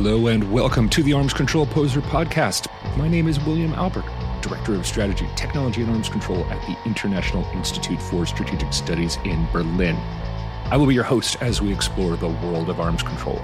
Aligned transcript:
Hello 0.00 0.28
and 0.28 0.52
welcome 0.52 0.88
to 0.90 1.02
the 1.02 1.12
Arms 1.12 1.34
Control 1.34 1.66
Poseur 1.66 2.02
podcast. 2.02 2.68
My 2.96 3.08
name 3.08 3.26
is 3.26 3.40
William 3.40 3.72
Alberque, 3.72 4.08
Director 4.40 4.76
of 4.76 4.86
Strategy, 4.86 5.28
Technology, 5.34 5.82
and 5.82 5.90
Arms 5.90 6.08
Control 6.08 6.44
at 6.52 6.66
the 6.68 6.76
International 6.86 7.44
Institute 7.46 8.00
for 8.00 8.24
Strategic 8.24 8.72
Studies 8.72 9.18
in 9.24 9.44
Berlin. 9.50 9.96
I 10.66 10.76
will 10.76 10.86
be 10.86 10.94
your 10.94 11.02
host 11.02 11.42
as 11.42 11.60
we 11.60 11.72
explore 11.72 12.14
the 12.14 12.28
world 12.28 12.70
of 12.70 12.78
arms 12.78 13.02
control. 13.02 13.42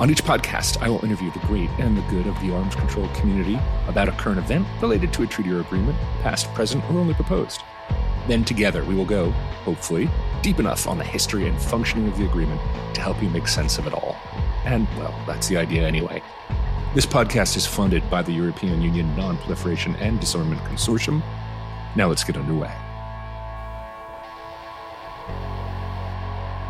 On 0.00 0.10
each 0.10 0.24
podcast, 0.24 0.82
I 0.82 0.88
will 0.88 1.04
interview 1.04 1.30
the 1.30 1.38
great 1.46 1.70
and 1.78 1.96
the 1.96 2.02
good 2.10 2.26
of 2.26 2.34
the 2.40 2.52
arms 2.52 2.74
control 2.74 3.06
community 3.10 3.56
about 3.86 4.08
a 4.08 4.12
current 4.12 4.40
event 4.40 4.66
related 4.80 5.12
to 5.12 5.22
a 5.22 5.28
treaty 5.28 5.52
or 5.52 5.60
agreement, 5.60 5.96
past, 6.22 6.52
present, 6.54 6.82
or 6.90 6.98
only 6.98 7.14
proposed. 7.14 7.62
Then 8.26 8.44
together 8.44 8.84
we 8.84 8.96
will 8.96 9.06
go, 9.06 9.30
hopefully, 9.64 10.10
deep 10.42 10.58
enough 10.58 10.88
on 10.88 10.98
the 10.98 11.04
history 11.04 11.46
and 11.46 11.62
functioning 11.62 12.08
of 12.08 12.18
the 12.18 12.26
agreement 12.26 12.60
to 12.94 13.00
help 13.00 13.22
you 13.22 13.30
make 13.30 13.46
sense 13.46 13.78
of 13.78 13.86
it 13.86 13.94
all. 13.94 14.16
And, 14.64 14.86
well, 14.96 15.14
that's 15.26 15.48
the 15.48 15.56
idea 15.56 15.86
anyway. 15.86 16.22
This 16.94 17.06
podcast 17.06 17.56
is 17.56 17.66
funded 17.66 18.08
by 18.10 18.22
the 18.22 18.32
European 18.32 18.82
Union 18.82 19.16
Non 19.16 19.38
Proliferation 19.38 19.96
and 19.96 20.20
Disarmament 20.20 20.60
Consortium. 20.62 21.22
Now 21.96 22.08
let's 22.08 22.24
get 22.24 22.36
underway. 22.36 22.70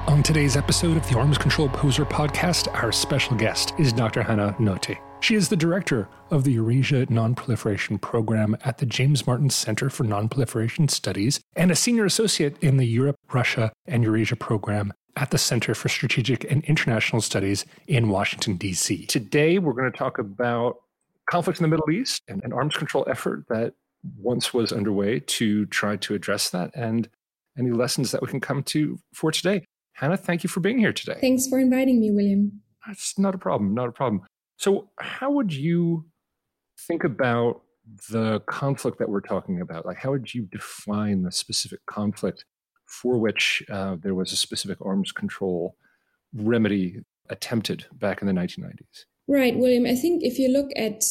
On 0.07 0.23
today's 0.23 0.57
episode 0.57 0.97
of 0.97 1.09
the 1.09 1.17
Arms 1.17 1.39
Control 1.39 1.69
Poseur 1.69 2.05
podcast, 2.05 2.69
our 2.75 2.93
special 2.93 3.37
guest 3.37 3.73
is 3.79 3.93
Dr. 3.93 4.23
Hanna 4.23 4.55
Notte. 4.59 4.99
She 5.21 5.37
is 5.37 5.49
the 5.49 5.57
director 5.57 6.09
of 6.31 6.45
the 6.45 6.53
Eurasia 6.53 7.07
Nonproliferation 7.07 8.01
Program 8.01 8.57
at 8.65 8.79
the 8.79 8.87
James 8.87 9.27
Martin 9.27 9.51
Center 9.51 9.89
for 9.89 10.05
Nonproliferation 10.05 10.91
Studies 10.91 11.41
and 11.57 11.71
a 11.71 11.77
senior 11.77 12.05
associate 12.05 12.57
in 12.61 12.77
the 12.77 12.85
Europe, 12.85 13.17
Russia, 13.33 13.73
and 13.87 14.03
Eurasia 14.03 14.37
program 14.37 14.93
at 15.17 15.31
the 15.31 15.39
Center 15.39 15.75
for 15.75 15.89
Strategic 15.89 16.51
and 16.51 16.65
International 16.65 17.21
Studies 17.21 17.67
in 17.87 18.09
Washington, 18.09 18.57
D.C. 18.57 19.07
Today, 19.07 19.59
we're 19.59 19.73
going 19.73 19.91
to 19.91 19.97
talk 19.97 20.19
about 20.19 20.77
conflict 21.29 21.61
in 21.61 21.65
the 21.65 21.69
Middle 21.69 21.91
East 21.91 22.23
and 22.29 22.43
an 22.45 22.53
arms 22.53 22.77
control 22.77 23.05
effort 23.09 23.45
that 23.49 23.75
once 24.19 24.53
was 24.53 24.73
underway 24.73 25.21
to 25.21 25.67
try 25.67 25.97
to 25.97 26.15
address 26.15 26.51
that 26.51 26.71
and 26.75 27.09
any 27.59 27.71
lessons 27.71 28.11
that 28.11 28.23
we 28.23 28.29
can 28.29 28.41
come 28.41 28.63
to 28.63 28.99
for 29.13 29.31
today. 29.31 29.65
Hanna, 29.95 30.17
thank 30.17 30.43
you 30.43 30.49
for 30.49 30.61
being 30.61 30.79
here 30.79 30.93
today. 30.93 31.19
Thanks 31.21 31.47
for 31.47 31.59
inviting 31.59 32.01
me, 32.01 32.11
William. 32.11 32.63
That's 32.87 33.19
not 33.19 33.35
a 33.35 33.39
problem, 33.39 33.75
not 33.75 33.89
a 33.89 33.93
problem. 33.93 34.23
So, 34.57 34.91
how 34.99 35.31
would 35.31 35.53
you 35.53 36.07
think 36.87 37.05
about 37.05 37.63
the 38.11 38.41
conflict 38.47 38.99
that 38.99 39.09
we're 39.09 39.21
talking 39.21 39.61
about? 39.61 39.85
Like, 39.85 39.99
how 39.99 40.11
would 40.11 40.33
you 40.33 40.49
define 40.51 41.23
the 41.23 41.31
specific 41.31 41.81
conflict 41.87 42.45
for 42.93 43.19
which 43.19 43.63
uh, 43.71 43.97
there 44.01 44.15
was 44.15 44.33
a 44.33 44.37
specific 44.37 44.79
arms 44.85 45.13
control 45.13 45.77
remedy 46.35 47.01
attempted 47.31 47.87
back 47.93 48.21
in 48.21 48.27
the 48.27 48.33
1990s. 48.33 49.05
Right, 49.27 49.57
William. 49.57 49.87
I 49.87 49.95
think 49.95 50.23
if 50.23 50.39
you 50.39 50.49
look 50.49 50.71
at 50.77 51.03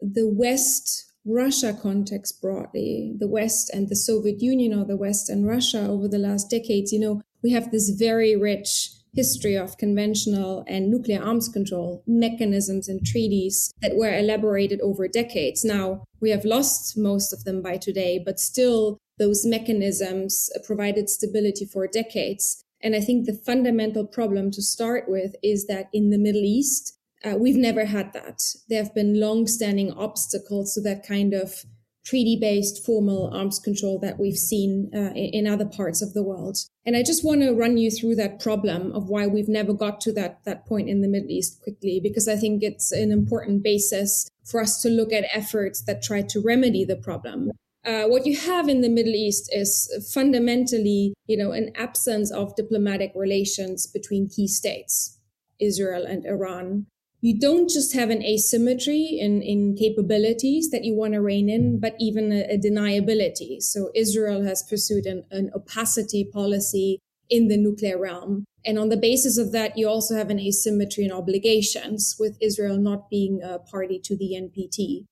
the 0.00 0.26
West 0.26 1.12
Russia 1.26 1.76
context 1.80 2.40
broadly, 2.40 3.14
the 3.18 3.28
West 3.28 3.70
and 3.74 3.88
the 3.88 3.96
Soviet 3.96 4.40
Union 4.40 4.72
or 4.72 4.86
the 4.86 4.96
West 4.96 5.28
and 5.28 5.46
Russia 5.46 5.86
over 5.86 6.08
the 6.08 6.18
last 6.18 6.48
decades, 6.50 6.92
you 6.92 7.00
know, 7.00 7.20
we 7.42 7.52
have 7.52 7.70
this 7.70 7.90
very 7.90 8.34
rich 8.34 8.90
history 9.14 9.56
of 9.56 9.76
conventional 9.78 10.64
and 10.66 10.90
nuclear 10.90 11.22
arms 11.22 11.48
control 11.48 12.02
mechanisms 12.06 12.88
and 12.88 13.04
treaties 13.04 13.72
that 13.82 13.96
were 13.96 14.16
elaborated 14.16 14.80
over 14.80 15.08
decades. 15.08 15.64
Now, 15.64 16.04
we 16.20 16.30
have 16.30 16.44
lost 16.44 16.96
most 16.96 17.32
of 17.32 17.44
them 17.44 17.60
by 17.60 17.76
today, 17.76 18.22
but 18.24 18.40
still 18.40 18.98
those 19.18 19.44
mechanisms 19.44 20.50
provided 20.64 21.08
stability 21.08 21.64
for 21.64 21.86
decades. 21.86 22.64
And 22.80 22.94
I 22.94 23.00
think 23.00 23.26
the 23.26 23.34
fundamental 23.34 24.06
problem 24.06 24.50
to 24.52 24.62
start 24.62 25.04
with 25.08 25.34
is 25.42 25.66
that 25.66 25.88
in 25.92 26.10
the 26.10 26.18
Middle 26.18 26.44
East, 26.44 26.96
uh, 27.24 27.34
we've 27.36 27.56
never 27.56 27.86
had 27.86 28.12
that. 28.12 28.40
There 28.68 28.82
have 28.82 28.94
been 28.94 29.18
long-standing 29.18 29.92
obstacles 29.92 30.74
to 30.74 30.80
that 30.82 31.06
kind 31.06 31.34
of 31.34 31.64
treaty-based 32.04 32.86
formal 32.86 33.28
arms 33.34 33.58
control 33.58 33.98
that 33.98 34.18
we've 34.18 34.38
seen 34.38 34.90
uh, 34.94 35.12
in, 35.14 35.46
in 35.46 35.46
other 35.46 35.66
parts 35.66 36.00
of 36.00 36.14
the 36.14 36.22
world. 36.22 36.56
And 36.86 36.96
I 36.96 37.02
just 37.02 37.24
want 37.24 37.42
to 37.42 37.52
run 37.52 37.76
you 37.76 37.90
through 37.90 38.14
that 38.14 38.40
problem 38.40 38.92
of 38.92 39.10
why 39.10 39.26
we've 39.26 39.48
never 39.48 39.74
got 39.74 40.00
to 40.02 40.12
that 40.12 40.42
that 40.44 40.64
point 40.64 40.88
in 40.88 41.02
the 41.02 41.08
Middle 41.08 41.30
East 41.30 41.60
quickly, 41.60 42.00
because 42.00 42.26
I 42.28 42.36
think 42.36 42.62
it's 42.62 42.92
an 42.92 43.10
important 43.10 43.62
basis 43.62 44.30
for 44.44 44.62
us 44.62 44.80
to 44.82 44.88
look 44.88 45.12
at 45.12 45.26
efforts 45.34 45.82
that 45.82 46.00
try 46.02 46.22
to 46.22 46.40
remedy 46.40 46.84
the 46.84 46.96
problem. 46.96 47.50
Uh, 47.88 48.04
what 48.04 48.26
you 48.26 48.36
have 48.36 48.68
in 48.68 48.82
the 48.82 48.88
Middle 48.90 49.14
East 49.14 49.48
is 49.50 49.88
fundamentally, 50.12 51.14
you 51.26 51.38
know, 51.38 51.52
an 51.52 51.72
absence 51.74 52.30
of 52.30 52.54
diplomatic 52.54 53.12
relations 53.14 53.86
between 53.86 54.28
key 54.28 54.46
states, 54.46 55.18
Israel 55.58 56.04
and 56.04 56.26
Iran. 56.26 56.84
You 57.22 57.40
don't 57.40 57.70
just 57.70 57.94
have 57.94 58.10
an 58.10 58.22
asymmetry 58.22 59.16
in, 59.18 59.40
in 59.40 59.74
capabilities 59.74 60.68
that 60.68 60.84
you 60.84 60.94
want 60.94 61.14
to 61.14 61.22
rein 61.22 61.48
in, 61.48 61.80
but 61.80 61.94
even 61.98 62.30
a, 62.30 62.42
a 62.52 62.58
deniability. 62.58 63.62
So 63.62 63.90
Israel 63.94 64.44
has 64.44 64.62
pursued 64.62 65.06
an, 65.06 65.24
an 65.30 65.50
opacity 65.54 66.24
policy 66.30 66.98
in 67.30 67.48
the 67.48 67.56
nuclear 67.56 67.98
realm. 67.98 68.44
And 68.66 68.78
on 68.78 68.90
the 68.90 68.98
basis 68.98 69.38
of 69.38 69.52
that, 69.52 69.78
you 69.78 69.88
also 69.88 70.14
have 70.14 70.28
an 70.28 70.38
asymmetry 70.38 71.06
in 71.06 71.10
obligations 71.10 72.16
with 72.20 72.36
Israel 72.42 72.76
not 72.76 73.08
being 73.08 73.40
a 73.42 73.58
party 73.58 73.98
to 74.00 74.14
the 74.14 74.34
NPT 74.34 75.06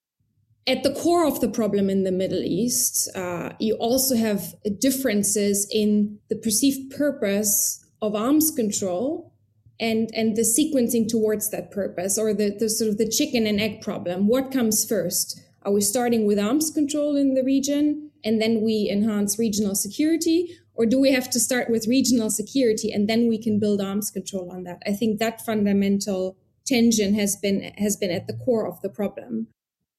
at 0.66 0.82
the 0.82 0.92
core 0.92 1.24
of 1.24 1.40
the 1.40 1.48
problem 1.48 1.88
in 1.88 2.02
the 2.02 2.12
Middle 2.12 2.42
East, 2.42 3.08
uh, 3.14 3.50
you 3.60 3.74
also 3.76 4.16
have 4.16 4.54
differences 4.80 5.66
in 5.70 6.18
the 6.28 6.36
perceived 6.36 6.96
purpose 6.96 7.84
of 8.02 8.14
arms 8.14 8.50
control 8.50 9.32
and 9.78 10.10
and 10.14 10.36
the 10.36 10.42
sequencing 10.42 11.06
towards 11.06 11.50
that 11.50 11.70
purpose, 11.70 12.18
or 12.18 12.32
the, 12.32 12.50
the 12.58 12.68
sort 12.68 12.90
of 12.90 12.98
the 12.98 13.08
chicken 13.08 13.46
and 13.46 13.60
egg 13.60 13.82
problem. 13.82 14.26
What 14.26 14.50
comes 14.50 14.84
first? 14.84 15.40
Are 15.62 15.72
we 15.72 15.80
starting 15.82 16.26
with 16.26 16.38
arms 16.38 16.70
control 16.70 17.16
in 17.16 17.34
the 17.34 17.42
region 17.42 18.10
and 18.24 18.40
then 18.40 18.62
we 18.62 18.88
enhance 18.90 19.38
regional 19.38 19.74
security, 19.74 20.56
or 20.74 20.86
do 20.86 20.98
we 20.98 21.12
have 21.12 21.28
to 21.30 21.40
start 21.40 21.68
with 21.68 21.86
regional 21.86 22.30
security 22.30 22.90
and 22.90 23.08
then 23.08 23.28
we 23.28 23.38
can 23.38 23.58
build 23.58 23.80
arms 23.80 24.10
control 24.10 24.50
on 24.50 24.64
that? 24.64 24.82
I 24.86 24.92
think 24.92 25.18
that 25.18 25.44
fundamental 25.44 26.36
tension 26.64 27.14
has 27.14 27.36
been 27.36 27.72
has 27.76 27.96
been 27.96 28.10
at 28.10 28.26
the 28.26 28.36
core 28.44 28.66
of 28.66 28.80
the 28.80 28.88
problem. 28.88 29.48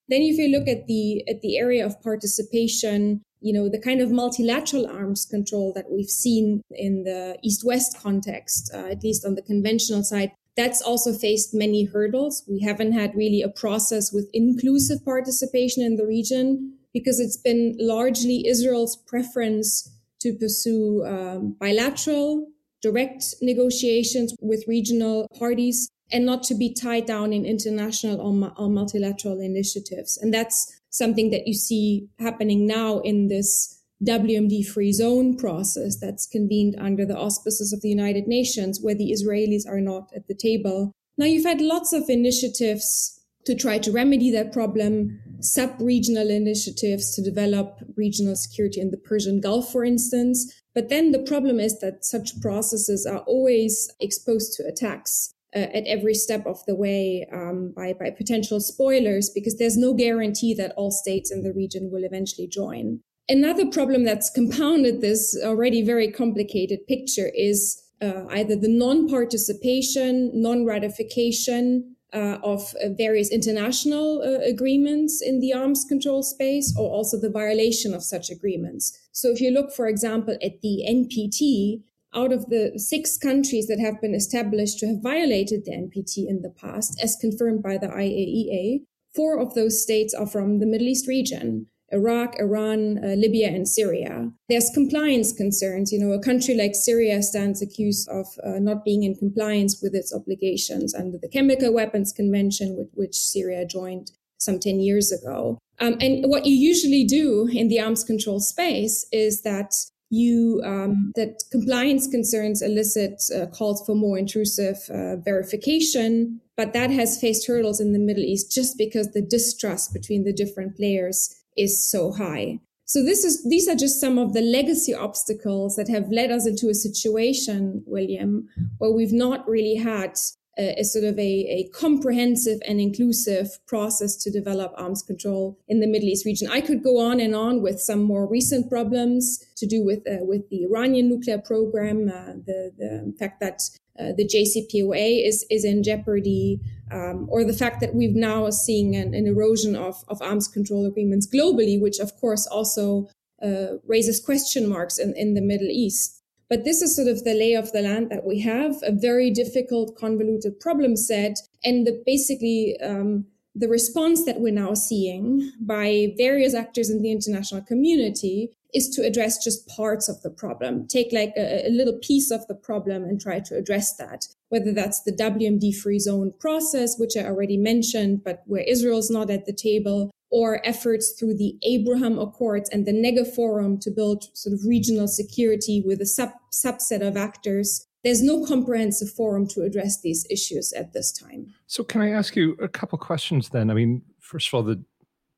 Then 0.08 0.22
if 0.22 0.38
you 0.38 0.48
look 0.48 0.68
at 0.68 0.86
the 0.86 1.22
at 1.28 1.42
the 1.42 1.58
area 1.58 1.84
of 1.84 2.02
participation, 2.02 3.22
you 3.40 3.52
know, 3.52 3.68
the 3.68 3.80
kind 3.80 4.00
of 4.00 4.10
multilateral 4.10 4.86
arms 4.86 5.26
control 5.26 5.72
that 5.74 5.90
we've 5.90 6.10
seen 6.10 6.62
in 6.70 7.04
the 7.04 7.38
East-West 7.42 8.00
context, 8.02 8.70
uh, 8.74 8.86
at 8.90 9.02
least 9.02 9.24
on 9.24 9.34
the 9.34 9.42
conventional 9.42 10.02
side, 10.02 10.32
that's 10.56 10.82
also 10.82 11.12
faced 11.12 11.54
many 11.54 11.84
hurdles. 11.84 12.42
We 12.48 12.60
haven't 12.60 12.92
had 12.92 13.14
really 13.14 13.42
a 13.42 13.48
process 13.48 14.12
with 14.12 14.28
inclusive 14.32 15.04
participation 15.04 15.84
in 15.84 15.96
the 15.96 16.06
region 16.06 16.74
because 16.92 17.20
it's 17.20 17.36
been 17.36 17.76
largely 17.78 18.44
Israel's 18.46 18.96
preference 18.96 19.88
to 20.20 20.32
pursue 20.34 21.04
um, 21.06 21.56
bilateral, 21.60 22.48
direct 22.82 23.36
negotiations 23.40 24.34
with 24.40 24.64
regional 24.66 25.28
parties 25.38 25.88
and 26.10 26.24
not 26.24 26.42
to 26.44 26.54
be 26.54 26.72
tied 26.72 27.06
down 27.06 27.32
in 27.32 27.44
international 27.44 28.20
or, 28.20 28.52
or 28.56 28.68
multilateral 28.68 29.40
initiatives. 29.40 30.16
And 30.16 30.32
that's 30.32 30.80
something 30.90 31.30
that 31.30 31.46
you 31.46 31.54
see 31.54 32.08
happening 32.18 32.66
now 32.66 33.00
in 33.00 33.28
this 33.28 33.78
WMD 34.04 34.64
free 34.66 34.92
zone 34.92 35.36
process 35.36 35.98
that's 35.98 36.26
convened 36.26 36.76
under 36.78 37.04
the 37.04 37.18
auspices 37.18 37.72
of 37.72 37.82
the 37.82 37.88
United 37.88 38.28
Nations, 38.28 38.80
where 38.80 38.94
the 38.94 39.12
Israelis 39.12 39.66
are 39.68 39.80
not 39.80 40.10
at 40.14 40.28
the 40.28 40.34
table. 40.34 40.92
Now, 41.16 41.26
you've 41.26 41.44
had 41.44 41.60
lots 41.60 41.92
of 41.92 42.08
initiatives 42.08 43.20
to 43.44 43.54
try 43.54 43.78
to 43.78 43.90
remedy 43.90 44.30
that 44.30 44.52
problem, 44.52 45.20
sub 45.40 45.74
regional 45.80 46.30
initiatives 46.30 47.14
to 47.14 47.22
develop 47.22 47.80
regional 47.96 48.36
security 48.36 48.80
in 48.80 48.90
the 48.90 48.96
Persian 48.96 49.40
Gulf, 49.40 49.72
for 49.72 49.84
instance. 49.84 50.62
But 50.74 50.90
then 50.90 51.10
the 51.10 51.18
problem 51.18 51.58
is 51.58 51.80
that 51.80 52.04
such 52.04 52.40
processes 52.40 53.04
are 53.04 53.20
always 53.20 53.90
exposed 54.00 54.52
to 54.54 54.66
attacks 54.66 55.34
at 55.72 55.86
every 55.86 56.14
step 56.14 56.46
of 56.46 56.64
the 56.66 56.74
way 56.74 57.26
um, 57.32 57.72
by, 57.74 57.92
by 57.92 58.10
potential 58.10 58.60
spoilers 58.60 59.30
because 59.30 59.58
there's 59.58 59.76
no 59.76 59.94
guarantee 59.94 60.54
that 60.54 60.72
all 60.76 60.90
states 60.90 61.30
in 61.30 61.42
the 61.42 61.52
region 61.52 61.90
will 61.90 62.04
eventually 62.04 62.46
join. 62.46 63.00
Another 63.28 63.66
problem 63.66 64.04
that's 64.04 64.30
compounded 64.30 65.00
this 65.00 65.38
already 65.44 65.82
very 65.82 66.10
complicated 66.10 66.86
picture 66.86 67.30
is 67.34 67.82
uh, 68.00 68.24
either 68.30 68.56
the 68.56 68.68
non-participation, 68.68 70.30
non-ratification 70.32 71.94
uh, 72.12 72.38
of 72.42 72.74
uh, 72.82 72.88
various 72.96 73.30
international 73.30 74.22
uh, 74.22 74.42
agreements 74.48 75.20
in 75.20 75.40
the 75.40 75.52
arms 75.52 75.84
control 75.86 76.22
space, 76.22 76.74
or 76.78 76.90
also 76.90 77.20
the 77.20 77.28
violation 77.28 77.92
of 77.92 78.02
such 78.02 78.30
agreements. 78.30 78.98
So, 79.12 79.30
if 79.30 79.42
you 79.42 79.50
look, 79.50 79.74
for 79.74 79.86
example, 79.86 80.38
at 80.42 80.62
the 80.62 80.84
NPT, 80.88 81.82
out 82.14 82.32
of 82.32 82.46
the 82.46 82.78
six 82.78 83.18
countries 83.18 83.66
that 83.66 83.80
have 83.80 84.00
been 84.00 84.14
established 84.14 84.78
to 84.78 84.86
have 84.86 85.02
violated 85.02 85.64
the 85.64 85.72
NPT 85.72 86.28
in 86.28 86.42
the 86.42 86.50
past, 86.50 86.98
as 87.02 87.16
confirmed 87.20 87.62
by 87.62 87.78
the 87.78 87.88
IAEA, 87.88 88.82
four 89.14 89.38
of 89.38 89.54
those 89.54 89.82
states 89.82 90.14
are 90.14 90.26
from 90.26 90.58
the 90.58 90.66
Middle 90.66 90.88
East 90.88 91.06
region. 91.06 91.66
Iraq, 91.90 92.38
Iran, 92.38 93.02
uh, 93.02 93.14
Libya, 93.14 93.48
and 93.48 93.66
Syria. 93.66 94.30
There's 94.48 94.70
compliance 94.74 95.32
concerns. 95.32 95.90
You 95.90 95.98
know, 96.00 96.12
a 96.12 96.20
country 96.20 96.54
like 96.54 96.74
Syria 96.74 97.22
stands 97.22 97.62
accused 97.62 98.08
of 98.10 98.26
uh, 98.44 98.58
not 98.58 98.84
being 98.84 99.04
in 99.04 99.14
compliance 99.14 99.80
with 99.82 99.94
its 99.94 100.14
obligations 100.14 100.94
under 100.94 101.16
the 101.16 101.28
Chemical 101.28 101.72
Weapons 101.72 102.12
Convention, 102.12 102.76
with 102.76 102.88
which 102.92 103.16
Syria 103.16 103.64
joined 103.64 104.10
some 104.36 104.58
10 104.60 104.80
years 104.80 105.10
ago. 105.10 105.58
Um, 105.80 105.96
and 106.00 106.26
what 106.26 106.44
you 106.44 106.54
usually 106.54 107.04
do 107.04 107.48
in 107.50 107.68
the 107.68 107.80
arms 107.80 108.04
control 108.04 108.40
space 108.40 109.06
is 109.10 109.42
that 109.42 109.74
you 110.10 110.62
um, 110.64 111.12
that 111.16 111.42
compliance 111.50 112.06
concerns 112.06 112.62
elicit 112.62 113.22
uh, 113.36 113.46
calls 113.46 113.84
for 113.84 113.94
more 113.94 114.18
intrusive 114.18 114.78
uh, 114.90 115.16
verification 115.16 116.40
but 116.58 116.72
that 116.72 116.90
has 116.90 117.20
faced 117.20 117.46
hurdles 117.46 117.80
in 117.80 117.92
the 117.92 117.98
middle 118.00 118.24
east 118.24 118.50
just 118.50 118.76
because 118.76 119.12
the 119.12 119.22
distrust 119.22 119.92
between 119.92 120.24
the 120.24 120.32
different 120.32 120.76
players 120.76 121.36
is 121.56 121.88
so 121.88 122.12
high. 122.12 122.58
So 122.84 123.02
this 123.04 123.22
is 123.22 123.44
these 123.44 123.68
are 123.68 123.76
just 123.76 124.00
some 124.00 124.18
of 124.18 124.32
the 124.32 124.40
legacy 124.40 124.94
obstacles 124.94 125.76
that 125.76 125.88
have 125.88 126.10
led 126.10 126.30
us 126.30 126.46
into 126.46 126.70
a 126.70 126.74
situation 126.74 127.82
william 127.86 128.48
where 128.78 128.90
we've 128.90 129.12
not 129.12 129.46
really 129.46 129.74
had 129.74 130.14
a, 130.58 130.80
a 130.80 130.84
sort 130.84 131.04
of 131.04 131.18
a, 131.18 131.22
a, 131.22 131.68
comprehensive 131.72 132.60
and 132.66 132.80
inclusive 132.80 133.58
process 133.66 134.16
to 134.16 134.30
develop 134.30 134.72
arms 134.76 135.02
control 135.02 135.58
in 135.68 135.80
the 135.80 135.86
Middle 135.86 136.08
East 136.08 136.26
region. 136.26 136.48
I 136.50 136.60
could 136.60 136.82
go 136.82 136.98
on 136.98 137.20
and 137.20 137.34
on 137.34 137.62
with 137.62 137.80
some 137.80 138.02
more 138.02 138.26
recent 138.26 138.68
problems 138.68 139.44
to 139.56 139.66
do 139.66 139.84
with 139.84 140.00
uh, 140.08 140.24
with 140.24 140.48
the 140.50 140.64
Iranian 140.64 141.08
nuclear 141.08 141.38
program, 141.38 142.08
uh, 142.08 142.34
the 142.44 142.72
the 142.76 143.14
fact 143.18 143.40
that 143.40 143.62
uh, 143.98 144.12
the 144.16 144.26
JCPOA 144.26 145.26
is 145.26 145.46
is 145.50 145.64
in 145.64 145.82
jeopardy, 145.82 146.60
um, 146.90 147.26
or 147.30 147.44
the 147.44 147.52
fact 147.52 147.80
that 147.80 147.94
we've 147.94 148.16
now 148.16 148.50
seeing 148.50 148.96
an, 148.96 149.14
an 149.14 149.26
erosion 149.26 149.76
of, 149.76 150.04
of 150.08 150.20
arms 150.22 150.48
control 150.48 150.86
agreements 150.86 151.26
globally, 151.26 151.80
which 151.80 151.98
of 151.98 152.16
course 152.16 152.46
also 152.46 153.08
uh, 153.42 153.78
raises 153.86 154.20
question 154.20 154.68
marks 154.68 154.98
in, 154.98 155.14
in 155.16 155.34
the 155.34 155.40
Middle 155.40 155.68
East. 155.68 156.17
But 156.48 156.64
this 156.64 156.80
is 156.80 156.96
sort 156.96 157.08
of 157.08 157.24
the 157.24 157.34
lay 157.34 157.54
of 157.54 157.72
the 157.72 157.82
land 157.82 158.10
that 158.10 158.24
we 158.24 158.40
have 158.40 158.76
a 158.82 158.92
very 158.92 159.30
difficult, 159.30 159.96
convoluted 159.96 160.58
problem 160.60 160.96
set. 160.96 161.38
And 161.62 161.86
the, 161.86 162.02
basically, 162.06 162.76
um, 162.82 163.26
the 163.54 163.68
response 163.68 164.24
that 164.24 164.40
we're 164.40 164.52
now 164.52 164.74
seeing 164.74 165.52
by 165.60 166.14
various 166.16 166.54
actors 166.54 166.90
in 166.90 167.02
the 167.02 167.10
international 167.10 167.62
community 167.62 168.50
is 168.74 168.88
to 168.90 169.02
address 169.02 169.42
just 169.42 169.66
parts 169.66 170.08
of 170.08 170.20
the 170.22 170.30
problem, 170.30 170.86
take 170.86 171.12
like 171.12 171.32
a, 171.36 171.68
a, 171.68 171.70
little 171.70 171.98
piece 172.02 172.30
of 172.30 172.46
the 172.48 172.54
problem 172.54 173.02
and 173.02 173.20
try 173.20 173.40
to 173.40 173.56
address 173.56 173.96
that. 173.96 174.26
Whether 174.50 174.72
that's 174.72 175.02
the 175.02 175.12
WMD 175.12 175.74
free 175.74 175.98
zone 175.98 176.32
process, 176.38 176.98
which 176.98 177.16
I 177.16 177.24
already 177.24 177.56
mentioned, 177.56 178.22
but 178.24 178.42
where 178.46 178.62
Israel's 178.62 179.10
not 179.10 179.30
at 179.30 179.46
the 179.46 179.54
table, 179.54 180.10
or 180.30 180.66
efforts 180.66 181.12
through 181.12 181.36
the 181.36 181.56
Abraham 181.62 182.18
Accords 182.18 182.68
and 182.70 182.86
the 182.86 182.92
Negev 182.92 183.34
Forum 183.34 183.78
to 183.80 183.90
build 183.90 184.24
sort 184.34 184.52
of 184.52 184.64
regional 184.66 185.08
security 185.08 185.82
with 185.84 186.00
a 186.00 186.06
sub- 186.06 186.32
subset 186.52 187.06
of 187.06 187.16
actors. 187.16 187.86
There's 188.04 188.22
no 188.22 188.44
comprehensive 188.44 189.10
forum 189.10 189.46
to 189.48 189.62
address 189.62 190.00
these 190.00 190.26
issues 190.30 190.72
at 190.72 190.92
this 190.92 191.12
time. 191.12 191.54
So, 191.66 191.82
can 191.82 192.00
I 192.00 192.10
ask 192.10 192.36
you 192.36 192.52
a 192.60 192.68
couple 192.68 192.98
questions 192.98 193.48
then? 193.48 193.70
I 193.70 193.74
mean, 193.74 194.02
first 194.20 194.48
of 194.48 194.54
all, 194.54 194.62
the 194.62 194.82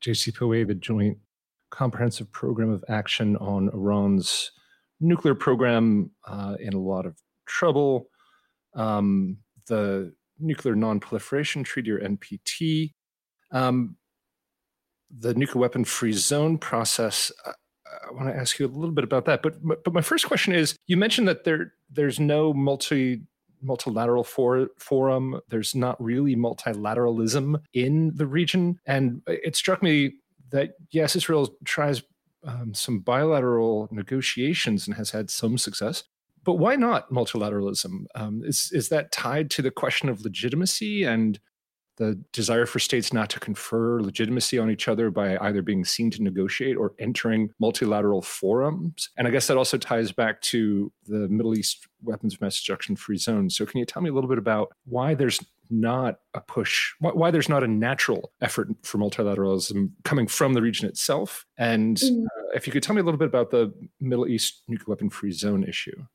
JCPOA, 0.02 0.66
the 0.66 0.74
Joint 0.74 1.16
Comprehensive 1.70 2.30
Program 2.32 2.70
of 2.70 2.84
Action 2.88 3.36
on 3.36 3.70
Iran's 3.72 4.50
nuclear 5.00 5.34
program, 5.34 6.10
uh, 6.26 6.56
in 6.60 6.74
a 6.74 6.78
lot 6.78 7.06
of 7.06 7.16
trouble. 7.46 8.08
Um, 8.74 9.38
the 9.66 10.12
Nuclear 10.38 10.74
Non-Proliferation 10.74 11.64
Treaty, 11.64 11.90
or 11.90 12.00
NPT. 12.00 12.92
Um, 13.52 13.96
the 15.10 15.34
nuclear 15.34 15.60
weapon 15.60 15.84
free 15.84 16.12
zone 16.12 16.58
process. 16.58 17.32
I, 17.44 17.52
I 18.08 18.12
want 18.12 18.28
to 18.28 18.36
ask 18.36 18.58
you 18.58 18.66
a 18.66 18.68
little 18.68 18.94
bit 18.94 19.04
about 19.04 19.24
that. 19.26 19.42
But 19.42 19.56
but 19.62 19.92
my 19.92 20.00
first 20.00 20.26
question 20.26 20.54
is: 20.54 20.76
you 20.86 20.96
mentioned 20.96 21.28
that 21.28 21.44
there 21.44 21.72
there's 21.90 22.20
no 22.20 22.52
multi 22.52 23.22
multilateral 23.62 24.24
for, 24.24 24.68
forum. 24.78 25.40
There's 25.48 25.74
not 25.74 26.02
really 26.02 26.34
multilateralism 26.34 27.60
in 27.74 28.12
the 28.14 28.26
region, 28.26 28.80
and 28.86 29.22
it 29.26 29.56
struck 29.56 29.82
me 29.82 30.14
that 30.50 30.74
yes, 30.90 31.16
Israel 31.16 31.54
tries 31.64 32.02
um, 32.44 32.74
some 32.74 33.00
bilateral 33.00 33.88
negotiations 33.90 34.86
and 34.86 34.96
has 34.96 35.10
had 35.10 35.30
some 35.30 35.58
success. 35.58 36.04
But 36.42 36.54
why 36.54 36.76
not 36.76 37.10
multilateralism? 37.10 38.06
Um, 38.14 38.42
is 38.44 38.70
is 38.72 38.88
that 38.88 39.12
tied 39.12 39.50
to 39.52 39.62
the 39.62 39.70
question 39.70 40.08
of 40.08 40.22
legitimacy 40.22 41.04
and 41.04 41.38
the 42.00 42.18
desire 42.32 42.64
for 42.64 42.78
states 42.78 43.12
not 43.12 43.28
to 43.28 43.38
confer 43.38 44.00
legitimacy 44.00 44.58
on 44.58 44.70
each 44.70 44.88
other 44.88 45.10
by 45.10 45.36
either 45.42 45.60
being 45.60 45.84
seen 45.84 46.10
to 46.10 46.22
negotiate 46.22 46.78
or 46.78 46.94
entering 46.98 47.50
multilateral 47.60 48.22
forums. 48.22 49.10
And 49.18 49.28
I 49.28 49.30
guess 49.30 49.46
that 49.48 49.58
also 49.58 49.76
ties 49.76 50.10
back 50.10 50.40
to 50.42 50.90
the 51.06 51.28
Middle 51.28 51.54
East 51.54 51.86
weapons 52.02 52.34
of 52.34 52.40
mass 52.40 52.54
destruction 52.54 52.96
free 52.96 53.18
zone. 53.18 53.50
So, 53.50 53.66
can 53.66 53.78
you 53.78 53.84
tell 53.84 54.00
me 54.00 54.08
a 54.08 54.14
little 54.14 54.30
bit 54.30 54.38
about 54.38 54.72
why 54.86 55.12
there's 55.12 55.44
not 55.68 56.20
a 56.32 56.40
push, 56.40 56.94
why, 57.00 57.30
there's 57.30 57.50
not 57.50 57.62
a 57.62 57.68
natural 57.68 58.32
effort 58.40 58.68
for 58.82 58.96
multilateralism 58.96 59.90
coming 60.02 60.26
from 60.26 60.54
the 60.54 60.62
region 60.62 60.88
itself? 60.88 61.44
And 61.58 61.98
mm. 61.98 62.24
uh, 62.24 62.48
if 62.54 62.66
you 62.66 62.72
could 62.72 62.82
tell 62.82 62.96
me 62.96 63.02
a 63.02 63.04
little 63.04 63.18
bit 63.18 63.28
about 63.28 63.50
the 63.50 63.74
Middle 64.00 64.26
East 64.26 64.62
nuclear 64.68 64.94
weapon 64.94 65.10
free 65.10 65.32
zone 65.32 65.64
issue. 65.64 66.06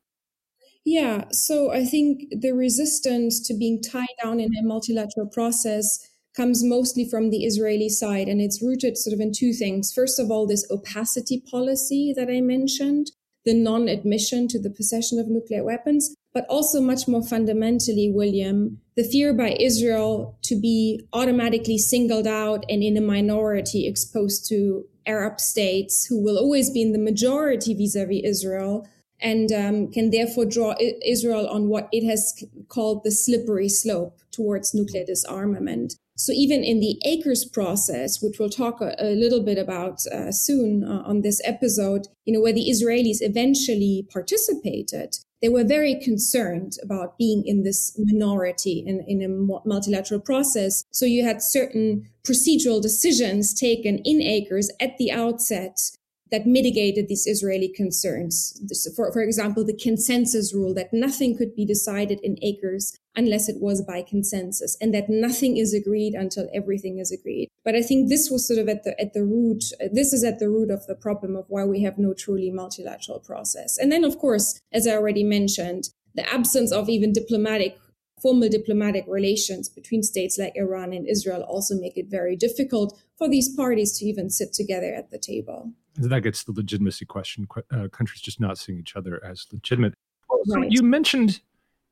Yeah, 0.85 1.25
so 1.31 1.71
I 1.71 1.83
think 1.83 2.27
the 2.29 2.51
resistance 2.51 3.39
to 3.47 3.55
being 3.55 3.81
tied 3.81 4.05
down 4.23 4.39
in 4.39 4.55
a 4.55 4.63
multilateral 4.63 5.27
process 5.27 5.99
comes 6.35 6.63
mostly 6.63 7.09
from 7.09 7.31
the 7.31 7.43
Israeli 7.43 7.89
side, 7.89 8.27
and 8.27 8.39
it's 8.39 8.61
rooted 8.61 8.95
sort 8.97 9.15
of 9.15 9.19
in 9.19 9.31
two 9.31 9.51
things. 9.51 9.91
First 9.91 10.19
of 10.19 10.29
all, 10.29 10.45
this 10.45 10.69
opacity 10.69 11.41
policy 11.49 12.13
that 12.15 12.29
I 12.29 12.39
mentioned, 12.41 13.11
the 13.45 13.53
non 13.55 13.87
admission 13.87 14.47
to 14.49 14.61
the 14.61 14.69
possession 14.69 15.17
of 15.17 15.27
nuclear 15.27 15.63
weapons, 15.63 16.13
but 16.33 16.45
also 16.49 16.81
much 16.81 17.07
more 17.07 17.23
fundamentally, 17.23 18.11
William, 18.13 18.79
the 18.95 19.03
fear 19.03 19.33
by 19.33 19.57
Israel 19.59 20.37
to 20.43 20.59
be 20.59 21.07
automatically 21.13 21.79
singled 21.79 22.27
out 22.27 22.63
and 22.69 22.83
in 22.83 22.97
a 22.97 23.01
minority 23.01 23.87
exposed 23.87 24.47
to 24.49 24.85
Arab 25.07 25.39
states 25.39 26.05
who 26.05 26.21
will 26.21 26.37
always 26.37 26.69
be 26.69 26.81
in 26.81 26.91
the 26.91 26.99
majority 26.99 27.73
vis 27.73 27.95
a 27.95 28.05
vis 28.05 28.21
Israel 28.23 28.87
and 29.25 29.51
um, 29.51 29.91
can 29.91 30.11
therefore 30.11 30.45
draw 30.45 30.75
Israel 31.03 31.49
on 31.49 31.67
what 31.67 31.89
it 31.91 32.05
has 32.05 32.43
called 32.69 33.03
the 33.03 33.09
slippery 33.09 33.67
slope 33.67 34.19
towards 34.31 34.75
nuclear 34.75 35.03
disarmament. 35.03 35.95
So 36.15 36.31
even 36.31 36.63
in 36.63 36.79
the 36.79 37.01
ACRS 37.05 37.51
process, 37.51 38.21
which 38.21 38.37
we'll 38.39 38.49
talk 38.49 38.81
a, 38.81 38.95
a 38.99 39.15
little 39.15 39.43
bit 39.43 39.57
about 39.57 40.05
uh, 40.13 40.31
soon 40.31 40.83
uh, 40.83 41.01
on 41.05 41.21
this 41.21 41.41
episode, 41.43 42.07
you 42.25 42.33
know, 42.33 42.39
where 42.39 42.53
the 42.53 42.69
Israelis 42.69 43.17
eventually 43.21 44.07
participated, 44.13 45.17
they 45.41 45.49
were 45.49 45.65
very 45.65 45.95
concerned 45.95 46.73
about 46.83 47.17
being 47.17 47.43
in 47.45 47.63
this 47.63 47.97
minority 47.97 48.83
in, 48.85 49.03
in 49.07 49.23
a 49.23 49.67
multilateral 49.67 50.21
process. 50.21 50.85
So 50.91 51.05
you 51.05 51.25
had 51.25 51.41
certain 51.41 52.07
procedural 52.23 52.79
decisions 52.79 53.55
taken 53.55 53.97
in 54.05 54.19
ACRS 54.19 54.67
at 54.79 54.97
the 54.99 55.11
outset 55.11 55.79
that 56.35 56.45
mitigated 56.45 57.07
these 57.07 57.25
Israeli 57.25 57.69
concerns. 57.69 58.59
For, 58.93 59.09
for 59.13 59.21
example, 59.21 59.63
the 59.63 59.73
consensus 59.73 60.53
rule 60.53 60.73
that 60.73 60.91
nothing 60.91 61.37
could 61.37 61.55
be 61.55 61.65
decided 61.65 62.19
in 62.23 62.35
ACRS 62.43 62.97
unless 63.15 63.47
it 63.47 63.61
was 63.61 63.81
by 63.81 64.01
consensus 64.01 64.75
and 64.81 64.93
that 64.93 65.09
nothing 65.09 65.55
is 65.55 65.73
agreed 65.73 66.13
until 66.13 66.49
everything 66.53 66.99
is 66.99 67.09
agreed. 67.09 67.47
But 67.63 67.75
I 67.75 67.81
think 67.81 68.09
this 68.09 68.29
was 68.29 68.45
sort 68.45 68.59
of 68.59 68.67
at 68.67 68.83
the, 68.83 68.99
at 68.99 69.13
the 69.13 69.23
root, 69.23 69.63
this 69.93 70.11
is 70.11 70.25
at 70.25 70.39
the 70.39 70.49
root 70.49 70.69
of 70.69 70.85
the 70.87 70.95
problem 70.95 71.37
of 71.37 71.45
why 71.47 71.63
we 71.63 71.83
have 71.83 71.97
no 71.97 72.13
truly 72.13 72.51
multilateral 72.51 73.19
process. 73.19 73.77
And 73.77 73.89
then, 73.89 74.03
of 74.03 74.17
course, 74.17 74.59
as 74.73 74.85
I 74.85 74.91
already 74.91 75.23
mentioned, 75.23 75.87
the 76.15 76.29
absence 76.29 76.73
of 76.73 76.89
even 76.89 77.13
diplomatic 77.13 77.77
formal 78.21 78.49
diplomatic 78.49 79.05
relations 79.07 79.69
between 79.69 80.03
states 80.03 80.37
like 80.37 80.53
Iran 80.55 80.91
and 80.91 81.07
Israel 81.07 81.43
also 81.43 81.75
make 81.75 81.95
it 81.95 82.07
very 82.09 82.35
difficult 82.35 82.97
for 83.17 83.29
these 83.29 83.53
parties 83.55 83.97
to 83.97 84.05
even 84.05 84.29
sit 84.29 84.51
together 84.51 84.93
at 84.93 85.11
the 85.11 85.17
table 85.17 85.71
that 85.95 86.21
gets 86.21 86.43
the 86.43 86.51
legitimacy 86.51 87.05
question. 87.05 87.47
Uh, 87.71 87.87
countries 87.87 88.21
just 88.21 88.39
not 88.39 88.57
seeing 88.57 88.79
each 88.79 88.95
other 88.95 89.23
as 89.23 89.47
legitimate. 89.51 89.93
So 90.45 90.59
right. 90.59 90.71
you 90.71 90.83
mentioned 90.83 91.41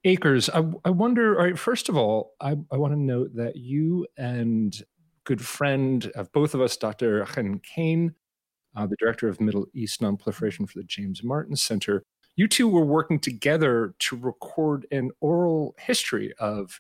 ACRS. 0.05 0.50
I, 0.53 0.88
I 0.88 0.91
wonder. 0.91 1.38
All 1.38 1.45
right, 1.45 1.57
first 1.57 1.89
of 1.89 1.98
all, 1.98 2.33
I, 2.39 2.57
I 2.72 2.77
want 2.77 2.93
to 2.93 3.00
note 3.00 3.36
that 3.36 3.55
you 3.55 4.05
and 4.17 4.75
good 5.24 5.41
friend 5.41 6.12
of 6.15 6.31
both 6.33 6.53
of 6.53 6.62
us, 6.62 6.75
Dr. 6.75 7.25
Chen 7.25 7.60
Kane, 7.60 8.13
uh, 8.75 8.86
the 8.86 8.98
director 9.00 9.27
of 9.27 9.39
Middle 9.39 9.67
East 9.74 10.01
Nonproliferation 10.01 10.69
for 10.69 10.79
the 10.79 10.83
James 10.83 11.24
Martin 11.24 11.55
Center, 11.55 12.03
you 12.36 12.48
two 12.48 12.67
were 12.67 12.86
working 12.86 13.19
together 13.19 13.93
to 14.00 14.17
record 14.17 14.86
an 14.91 15.12
oral 15.22 15.75
history 15.79 16.33
of 16.39 16.79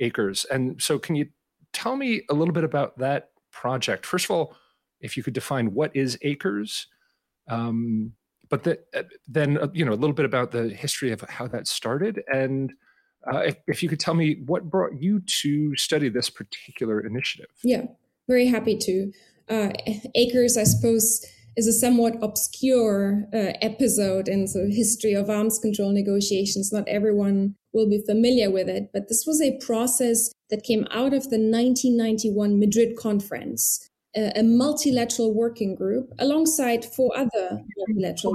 ACRS. 0.00 0.46
And 0.50 0.80
so, 0.80 0.98
can 0.98 1.16
you 1.16 1.28
tell 1.72 1.96
me 1.96 2.22
a 2.30 2.34
little 2.34 2.54
bit 2.54 2.64
about 2.64 2.98
that 2.98 3.30
project? 3.50 4.06
First 4.06 4.26
of 4.26 4.30
all, 4.30 4.56
if 5.02 5.16
you 5.16 5.22
could 5.22 5.34
define 5.34 5.74
what 5.74 5.94
is 5.94 6.16
ACRS 6.24 6.86
um, 7.48 8.12
but 8.52 8.64
the, 8.64 8.78
uh, 8.94 9.02
then 9.26 9.56
uh, 9.58 9.68
you 9.72 9.84
know 9.84 9.92
a 9.92 10.00
little 10.02 10.14
bit 10.14 10.26
about 10.26 10.50
the 10.50 10.68
history 10.68 11.10
of 11.10 11.22
how 11.22 11.46
that 11.48 11.66
started, 11.66 12.22
and 12.32 12.72
uh, 13.32 13.38
if, 13.38 13.56
if 13.66 13.82
you 13.82 13.88
could 13.88 13.98
tell 13.98 14.14
me 14.14 14.42
what 14.46 14.68
brought 14.68 15.00
you 15.00 15.20
to 15.20 15.74
study 15.74 16.08
this 16.10 16.28
particular 16.28 17.00
initiative. 17.00 17.50
Yeah, 17.64 17.84
very 18.28 18.46
happy 18.46 18.76
to. 18.76 19.12
Uh, 19.48 19.72
ACRS, 20.16 20.58
I 20.58 20.64
suppose, 20.64 21.24
is 21.56 21.66
a 21.66 21.72
somewhat 21.72 22.16
obscure 22.22 23.24
uh, 23.32 23.52
episode 23.62 24.28
in 24.28 24.44
the 24.44 24.70
history 24.70 25.14
of 25.14 25.30
arms 25.30 25.58
control 25.58 25.90
negotiations. 25.90 26.72
Not 26.72 26.86
everyone 26.88 27.54
will 27.72 27.88
be 27.88 28.02
familiar 28.06 28.50
with 28.50 28.68
it, 28.68 28.90
but 28.92 29.08
this 29.08 29.24
was 29.26 29.40
a 29.40 29.58
process 29.58 30.30
that 30.50 30.62
came 30.62 30.86
out 30.90 31.14
of 31.14 31.30
the 31.30 31.40
1991 31.40 32.58
Madrid 32.60 32.96
conference, 32.98 33.88
a 34.14 34.42
multilateral 34.42 35.34
working 35.34 35.74
group 35.74 36.12
alongside 36.18 36.84
four 36.84 37.10
other 37.16 37.60
multilateral 37.76 38.34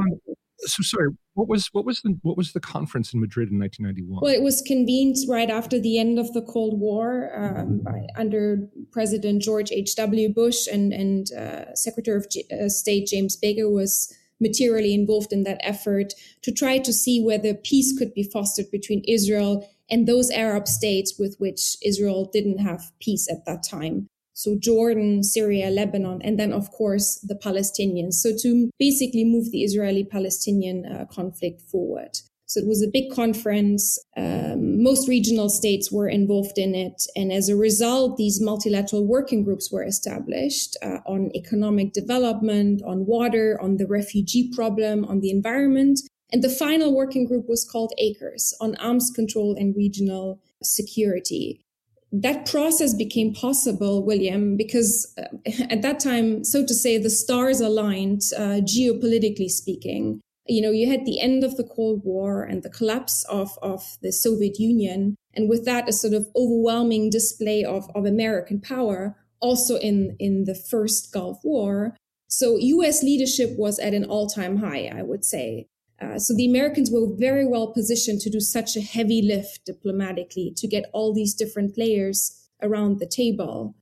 so 0.60 0.82
sorry 0.82 1.10
what 1.36 1.48
was 1.48 1.68
what 1.72 1.86
was 1.86 2.02
the 2.02 2.18
what 2.24 2.36
was 2.36 2.54
the 2.54 2.60
conference 2.60 3.14
in 3.14 3.22
madrid 3.22 3.52
in 3.52 3.60
1991 3.60 4.20
well 4.22 4.34
it 4.34 4.44
was 4.44 4.62
convened 4.64 5.16
right 5.30 5.50
after 5.50 5.80
the 5.80 6.00
end 6.00 6.18
of 6.18 6.34
the 6.34 6.42
cold 6.42 6.80
war 6.80 7.32
um, 7.36 7.80
by, 7.84 8.08
under 8.16 8.68
president 8.92 9.42
george 9.42 9.72
h.w 9.72 10.34
bush 10.34 10.68
and 10.68 10.94
and 10.94 11.32
uh, 11.34 11.74
secretary 11.76 12.18
of 12.18 12.30
G- 12.30 12.46
uh, 12.52 12.70
state 12.70 13.08
james 13.08 13.36
baker 13.36 13.70
was 13.70 14.12
materially 14.40 14.94
involved 14.94 15.32
in 15.32 15.44
that 15.44 15.60
effort 15.62 16.14
to 16.42 16.52
try 16.52 16.78
to 16.80 16.94
see 16.94 17.24
whether 17.24 17.54
peace 17.54 17.98
could 17.98 18.14
be 18.14 18.24
fostered 18.24 18.72
between 18.72 19.04
israel 19.08 19.70
and 19.92 20.08
those 20.08 20.32
arab 20.32 20.68
states 20.68 21.16
with 21.20 21.36
which 21.38 21.78
israel 21.84 22.30
didn't 22.34 22.60
have 22.60 22.92
peace 23.00 23.30
at 23.30 23.46
that 23.46 23.62
time 23.62 24.10
so 24.38 24.56
Jordan, 24.56 25.24
Syria, 25.24 25.72
Lebanon, 25.72 26.22
and 26.22 26.38
then 26.39 26.53
of 26.53 26.70
course 26.70 27.20
the 27.27 27.34
Palestinians. 27.34 28.13
So 28.13 28.29
to 28.44 28.70
basically 28.77 29.25
move 29.25 29.50
the 29.51 29.63
Israeli-Palestinian 29.63 30.86
uh, 30.86 31.06
conflict 31.06 31.60
forward. 31.62 32.20
So 32.46 32.60
it 32.60 32.67
was 32.67 32.84
a 32.84 32.88
big 32.88 33.12
conference. 33.12 33.98
Um, 34.15 34.84
most 34.84 35.10
regional 35.10 35.50
states 35.50 35.91
were 35.91 36.08
involved 36.08 36.60
in 36.60 36.75
it. 36.75 37.01
And 37.15 37.32
as 37.32 37.50
a 37.50 37.56
result, 37.56 38.17
these 38.17 38.39
multilateral 38.39 39.08
working 39.08 39.44
groups 39.44 39.72
were 39.72 39.84
established 39.84 40.77
uh, 40.84 41.00
on 41.08 41.32
economic 41.36 41.94
development, 41.94 42.84
on 42.86 43.08
water, 43.08 43.58
on 43.60 43.77
the 43.77 43.88
refugee 43.88 44.51
problem, 44.53 45.03
on 45.06 45.20
the 45.20 45.32
environment. 45.32 46.00
And 46.32 46.44
the 46.44 46.50
final 46.50 46.94
working 46.96 47.25
group 47.25 47.50
was 47.50 47.67
called 47.67 47.91
ACRS 48.00 48.53
on 48.62 48.75
arms 48.75 49.10
control 49.10 49.56
and 49.58 49.75
regional 49.75 50.39
security 50.62 51.65
that 52.12 52.46
process 52.46 52.94
became 52.94 53.34
possible, 53.34 54.04
William, 54.06 54.56
because 54.56 55.14
uh, 55.18 55.26
at 55.70 55.82
that 55.82 56.00
time, 56.00 56.44
so 56.44 56.66
to 56.66 56.74
say, 56.74 56.98
the 56.98 57.10
stars 57.10 57.60
aligned, 57.60 58.22
uh, 58.38 58.62
geopolitically 58.62 59.50
speaking. 59.50 60.22
You 60.46 60.62
know, 60.62 60.72
you 60.72 60.90
had 60.90 61.06
the 61.06 61.20
end 61.20 61.44
of 61.44 61.58
the 61.58 61.66
Cold 61.66 62.02
War 62.06 62.44
and 62.44 62.64
the 62.64 62.70
collapse 62.70 63.26
of, 63.26 63.58
of 63.62 63.98
the 64.02 64.14
Soviet 64.14 64.60
Union. 64.60 65.16
And 65.34 65.50
with 65.50 65.66
that, 65.66 65.90
a 65.90 65.94
sort 65.94 66.14
of 66.14 66.28
overwhelming 66.38 67.10
display 67.10 67.66
of, 67.66 67.90
of 67.94 68.06
American 68.06 68.62
power, 68.62 69.18
also 69.42 69.76
in, 69.76 70.16
in 70.20 70.46
the 70.46 70.56
first 70.56 71.12
Gulf 71.12 71.40
War. 71.44 71.98
So 72.30 72.58
US 72.58 73.04
leadership 73.04 73.58
was 73.58 73.78
at 73.80 73.94
an 73.94 74.06
all 74.06 74.28
time 74.28 74.58
high, 74.58 74.90
I 74.94 75.02
would 75.02 75.26
say. 75.26 75.68
Uh, 76.00 76.20
so 76.20 76.34
the 76.36 76.48
Americans 76.48 76.92
were 76.92 77.08
very 77.18 77.46
well 77.46 77.68
positioned 77.68 78.22
to 78.22 78.30
do 78.30 78.39
such 78.39 78.75
a 78.75 78.82
heavy 78.82 79.22
lift 79.22 79.66
diplomatically 79.66 80.54
to 80.56 80.68
get 80.68 80.86
all 80.94 81.13
these 81.13 81.34
different 81.34 81.74
players 81.74 82.48
around 82.62 83.00
the 83.00 83.08
table. 83.08 83.75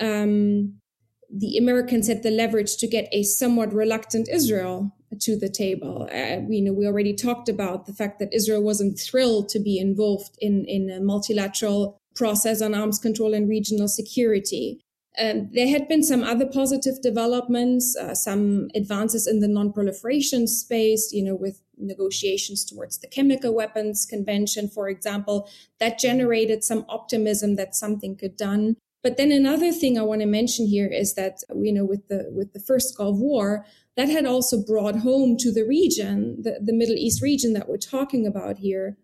Um, 0.00 0.80
the 1.32 1.56
Americans 1.58 2.06
had 2.06 2.22
the 2.22 2.30
leverage 2.30 2.76
to 2.76 2.86
get 2.86 3.08
a 3.10 3.24
somewhat 3.24 3.72
reluctant 3.72 4.28
Israel 4.28 4.92
to 5.20 5.36
the 5.36 5.48
table. 5.48 6.08
Uh, 6.12 6.40
we 6.48 6.60
know 6.60 6.72
we 6.72 6.86
already 6.86 7.14
talked 7.14 7.48
about 7.48 7.86
the 7.86 7.92
fact 7.92 8.18
that 8.18 8.32
Israel 8.32 8.62
wasn't 8.62 8.98
thrilled 8.98 9.48
to 9.50 9.58
be 9.58 9.78
involved 9.78 10.36
in 10.40 10.64
in 10.66 10.90
a 10.90 11.00
multilateral 11.00 11.98
process 12.14 12.62
on 12.62 12.74
arms 12.74 12.98
control 12.98 13.34
and 13.34 13.48
regional 13.48 13.88
security. 13.88 14.80
Um, 15.18 15.48
there 15.52 15.68
had 15.68 15.88
been 15.88 16.02
some 16.02 16.22
other 16.22 16.46
positive 16.46 17.00
developments, 17.00 17.96
uh, 17.96 18.14
some 18.14 18.68
advances 18.74 19.26
in 19.26 19.40
the 19.40 19.48
non-proliferation 19.48 20.46
space, 20.46 21.10
you 21.12 21.22
know, 21.22 21.34
with 21.34 21.62
negotiations 21.78 22.64
towards 22.64 22.98
the 22.98 23.06
chemical 23.06 23.54
weapons 23.54 24.04
convention, 24.04 24.68
for 24.68 24.88
example, 24.88 25.48
that 25.80 25.98
generated 25.98 26.64
some 26.64 26.84
optimism 26.88 27.56
that 27.56 27.74
something 27.74 28.16
could 28.16 28.36
done. 28.36 28.76
But 29.02 29.16
then 29.16 29.32
another 29.32 29.72
thing 29.72 29.98
I 29.98 30.02
want 30.02 30.20
to 30.20 30.26
mention 30.26 30.66
here 30.66 30.88
is 30.88 31.14
that, 31.14 31.42
you 31.54 31.72
know, 31.72 31.84
with 31.84 32.08
the 32.08 32.28
with 32.30 32.52
the 32.52 32.60
first 32.60 32.96
Gulf 32.96 33.18
War, 33.18 33.64
that 33.96 34.08
had 34.08 34.26
also 34.26 34.62
brought 34.62 34.96
home 34.96 35.36
to 35.38 35.52
the 35.52 35.64
region, 35.64 36.42
the, 36.42 36.58
the 36.62 36.72
Middle 36.72 36.96
East 36.96 37.22
region 37.22 37.52
that 37.54 37.68
we're 37.68 37.78
talking 37.78 38.26
about 38.26 38.58
here, 38.58 38.96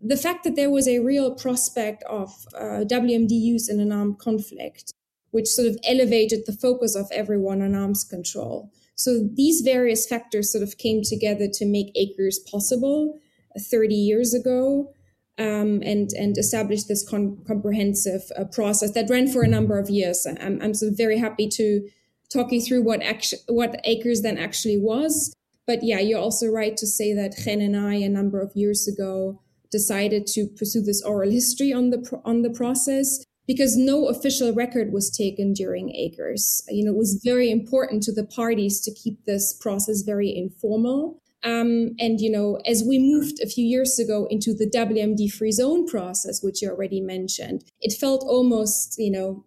the 0.00 0.16
fact 0.16 0.44
that 0.44 0.56
there 0.56 0.70
was 0.70 0.88
a 0.88 1.00
real 1.00 1.34
prospect 1.34 2.02
of 2.04 2.46
uh, 2.54 2.84
WMD 2.86 3.30
use 3.30 3.68
in 3.68 3.80
an 3.80 3.92
armed 3.92 4.18
conflict 4.18 4.92
which 5.34 5.48
sort 5.48 5.66
of 5.66 5.76
elevated 5.82 6.46
the 6.46 6.52
focus 6.52 6.94
of 6.94 7.10
everyone 7.10 7.60
on 7.60 7.74
arms 7.74 8.04
control. 8.04 8.70
So 8.94 9.28
these 9.34 9.62
various 9.62 10.06
factors 10.06 10.52
sort 10.52 10.62
of 10.62 10.78
came 10.78 11.02
together 11.02 11.48
to 11.54 11.66
make 11.66 11.92
ACRS 11.96 12.36
possible 12.48 13.18
uh, 13.56 13.60
30 13.60 13.96
years 13.96 14.32
ago. 14.32 14.94
Um, 15.36 15.82
and 15.82 16.10
and 16.12 16.38
establish 16.38 16.84
this 16.84 17.04
con- 17.04 17.38
comprehensive 17.44 18.22
uh, 18.38 18.44
process 18.44 18.92
that 18.92 19.10
ran 19.10 19.26
for 19.26 19.42
a 19.42 19.48
number 19.48 19.80
of 19.80 19.90
years. 19.90 20.24
I'm, 20.40 20.62
I'm 20.62 20.74
sort 20.74 20.92
of 20.92 20.96
very 20.96 21.18
happy 21.18 21.48
to 21.48 21.88
talk 22.32 22.52
you 22.52 22.60
through 22.60 22.84
what 22.84 23.02
act- 23.02 23.34
what 23.48 23.84
ACRS 23.84 24.22
then 24.22 24.38
actually 24.38 24.78
was. 24.78 25.34
But 25.66 25.82
yeah, 25.82 25.98
you're 25.98 26.20
also 26.20 26.46
right 26.46 26.76
to 26.76 26.86
say 26.86 27.12
that 27.14 27.34
Chen 27.42 27.60
and 27.60 27.76
I 27.76 27.94
a 27.94 28.08
number 28.08 28.40
of 28.40 28.52
years 28.54 28.86
ago 28.86 29.40
decided 29.72 30.28
to 30.28 30.46
pursue 30.46 30.82
this 30.82 31.02
oral 31.02 31.32
history 31.32 31.72
on 31.72 31.90
the 31.90 31.98
pro- 31.98 32.22
on 32.24 32.42
the 32.42 32.50
process 32.50 33.24
because 33.46 33.76
no 33.76 34.08
official 34.08 34.52
record 34.52 34.92
was 34.92 35.10
taken 35.10 35.52
during 35.52 35.88
ACRS. 35.88 36.62
You 36.68 36.84
know, 36.84 36.92
it 36.92 36.98
was 36.98 37.20
very 37.22 37.50
important 37.50 38.02
to 38.04 38.12
the 38.12 38.24
parties 38.24 38.80
to 38.82 38.94
keep 38.94 39.24
this 39.24 39.52
process 39.52 40.02
very 40.02 40.34
informal. 40.34 41.20
Um, 41.42 41.94
and, 41.98 42.20
you 42.20 42.30
know, 42.30 42.58
as 42.64 42.82
we 42.82 42.98
moved 42.98 43.38
a 43.42 43.46
few 43.46 43.66
years 43.66 43.98
ago 43.98 44.26
into 44.30 44.54
the 44.54 44.70
WMD 44.70 45.30
free 45.30 45.52
zone 45.52 45.86
process, 45.86 46.42
which 46.42 46.62
you 46.62 46.70
already 46.70 47.02
mentioned, 47.02 47.64
it 47.82 47.92
felt 47.92 48.24
almost, 48.26 48.96
you 48.98 49.10
know, 49.10 49.44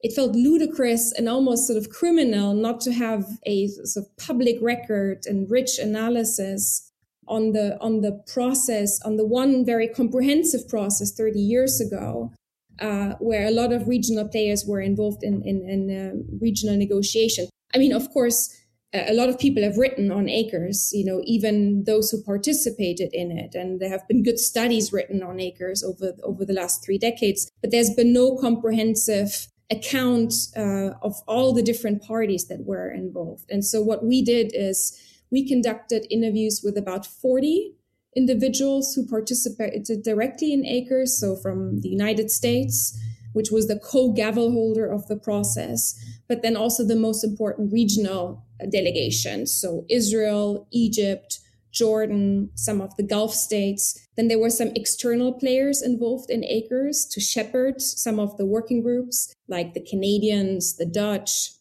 it 0.00 0.14
felt 0.14 0.32
ludicrous 0.32 1.12
and 1.12 1.28
almost 1.28 1.66
sort 1.66 1.76
of 1.76 1.90
criminal 1.90 2.54
not 2.54 2.80
to 2.82 2.92
have 2.92 3.24
a 3.44 3.68
sort 3.68 4.06
of 4.06 4.16
public 4.16 4.56
record 4.62 5.24
and 5.26 5.50
rich 5.50 5.78
analysis 5.78 6.90
on 7.28 7.52
the 7.52 7.78
on 7.80 8.00
the 8.00 8.22
process 8.32 8.98
on 9.04 9.16
the 9.16 9.26
one 9.26 9.64
very 9.64 9.86
comprehensive 9.86 10.68
process 10.68 11.12
30 11.12 11.38
years 11.38 11.80
ago 11.80 12.32
uh, 12.80 13.14
where 13.20 13.46
a 13.46 13.50
lot 13.50 13.72
of 13.72 13.86
regional 13.86 14.28
players 14.28 14.64
were 14.66 14.80
involved 14.80 15.22
in, 15.22 15.42
in, 15.42 15.68
in 15.68 15.90
uh, 15.90 16.36
regional 16.40 16.76
negotiation. 16.76 17.48
I 17.74 17.78
mean, 17.78 17.92
of 17.92 18.10
course, 18.10 18.54
a 18.92 19.14
lot 19.14 19.28
of 19.28 19.38
people 19.38 19.62
have 19.62 19.76
written 19.76 20.10
on 20.10 20.26
ACRS, 20.26 20.90
you 20.92 21.04
know, 21.04 21.22
even 21.24 21.84
those 21.84 22.10
who 22.10 22.22
participated 22.22 23.10
in 23.12 23.30
it. 23.30 23.54
And 23.54 23.78
there 23.78 23.88
have 23.88 24.06
been 24.08 24.24
good 24.24 24.38
studies 24.38 24.92
written 24.92 25.22
on 25.22 25.36
ACRS 25.36 25.84
over, 25.84 26.12
over 26.24 26.44
the 26.44 26.52
last 26.52 26.84
three 26.84 26.98
decades, 26.98 27.48
but 27.60 27.70
there's 27.70 27.94
been 27.94 28.12
no 28.12 28.36
comprehensive 28.36 29.46
account 29.70 30.34
uh, 30.56 30.90
of 31.02 31.14
all 31.28 31.52
the 31.52 31.62
different 31.62 32.02
parties 32.02 32.48
that 32.48 32.64
were 32.64 32.90
involved. 32.90 33.44
And 33.48 33.64
so 33.64 33.80
what 33.80 34.04
we 34.04 34.22
did 34.22 34.50
is 34.54 34.98
we 35.30 35.46
conducted 35.46 36.06
interviews 36.10 36.60
with 36.64 36.76
about 36.76 37.06
40 37.06 37.74
individuals 38.16 38.94
who 38.94 39.06
participated 39.06 40.02
directly 40.02 40.52
in 40.52 40.62
ACRS, 40.64 41.08
so 41.08 41.36
from 41.36 41.80
the 41.80 41.88
United 41.88 42.30
States, 42.30 42.98
which 43.32 43.50
was 43.50 43.68
the 43.68 43.78
co-gavel 43.78 44.50
holder 44.50 44.86
of 44.86 45.06
the 45.06 45.16
process, 45.16 45.94
but 46.28 46.42
then 46.42 46.56
also 46.56 46.84
the 46.84 46.96
most 46.96 47.22
important 47.22 47.72
regional 47.72 48.44
delegations, 48.70 49.52
so 49.52 49.84
Israel, 49.88 50.66
Egypt, 50.72 51.38
Jordan, 51.72 52.50
some 52.56 52.80
of 52.80 52.96
the 52.96 53.02
Gulf 53.02 53.32
states. 53.32 53.98
Then 54.16 54.28
there 54.28 54.40
were 54.40 54.50
some 54.50 54.72
external 54.74 55.32
players 55.32 55.82
involved 55.82 56.30
in 56.30 56.42
ACRS 56.42 57.08
to 57.12 57.20
shepherd 57.20 57.80
some 57.80 58.18
of 58.18 58.36
the 58.36 58.46
working 58.46 58.82
groups, 58.82 59.32
like 59.48 59.74
the 59.74 59.86
Canadians, 59.88 60.76
the 60.76 60.86
Dutch, 60.86 61.52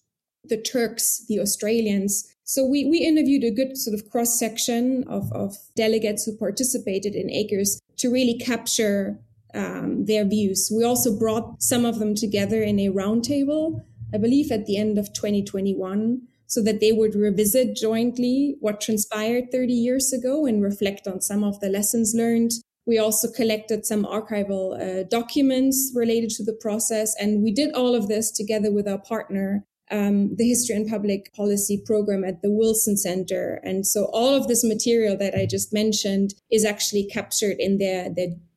the 0.44 0.58
Turks, 0.58 1.26
the 1.28 1.40
Australians. 1.40 2.28
So 2.50 2.66
we, 2.66 2.84
we 2.84 2.98
interviewed 2.98 3.44
a 3.44 3.52
good 3.52 3.78
sort 3.78 3.94
of 3.94 4.10
cross 4.10 4.40
section 4.40 5.04
of, 5.08 5.32
of 5.34 5.56
delegates 5.76 6.26
who 6.26 6.36
participated 6.36 7.14
in 7.14 7.28
ACRS 7.28 7.80
to 7.98 8.10
really 8.10 8.40
capture 8.40 9.20
um, 9.54 10.06
their 10.06 10.26
views. 10.26 10.72
We 10.76 10.84
also 10.84 11.16
brought 11.16 11.62
some 11.62 11.86
of 11.86 12.00
them 12.00 12.16
together 12.16 12.64
in 12.64 12.80
a 12.80 12.90
roundtable, 12.90 13.84
I 14.12 14.18
believe 14.18 14.52
at 14.52 14.66
the 14.66 14.78
end 14.78 14.98
of 14.98 15.14
2021, 15.14 16.24
so 16.48 16.64
that 16.64 16.80
they 16.80 16.92
would 16.92 17.14
revisit 17.14 17.76
jointly 17.76 18.56
what 18.62 18.82
transpired 18.82 19.52
30 19.52 19.72
years 19.72 20.12
ago 20.12 20.48
and 20.48 20.64
reflect 20.64 21.08
on 21.08 21.22
some 21.22 21.44
of 21.44 21.60
the 21.60 21.70
lessons 21.70 22.16
learned. 22.16 22.50
We 22.88 22.98
also 22.98 23.32
collected 23.32 23.86
some 23.86 24.06
archival 24.06 24.74
uh, 24.74 25.04
documents 25.04 25.92
related 25.94 26.32
to 26.32 26.44
the 26.44 26.58
process, 26.60 27.16
and 27.20 27.44
we 27.44 27.52
did 27.52 27.76
all 27.76 27.94
of 27.94 28.08
this 28.08 28.32
together 28.32 28.72
with 28.72 28.88
our 28.88 28.98
partner, 28.98 29.68
um, 29.92 30.36
the 30.36 30.48
History 30.48 30.76
and 30.76 30.88
Public 30.88 31.34
Policy 31.34 31.82
program 31.86 32.24
at 32.24 32.42
the 32.42 32.52
Wilson 32.52 32.98
Center. 32.98 33.60
And 33.64 33.86
so 33.86 34.06
all 34.14 34.36
of 34.36 34.48
this 34.48 34.64
material 34.64 35.18
that 35.18 35.36
I 35.36 35.46
just 35.46 35.74
mentioned 35.74 36.34
is 36.52 36.66
actually 36.66 37.06
captured 37.06 37.58
in 37.60 37.78
their, 37.78 38.10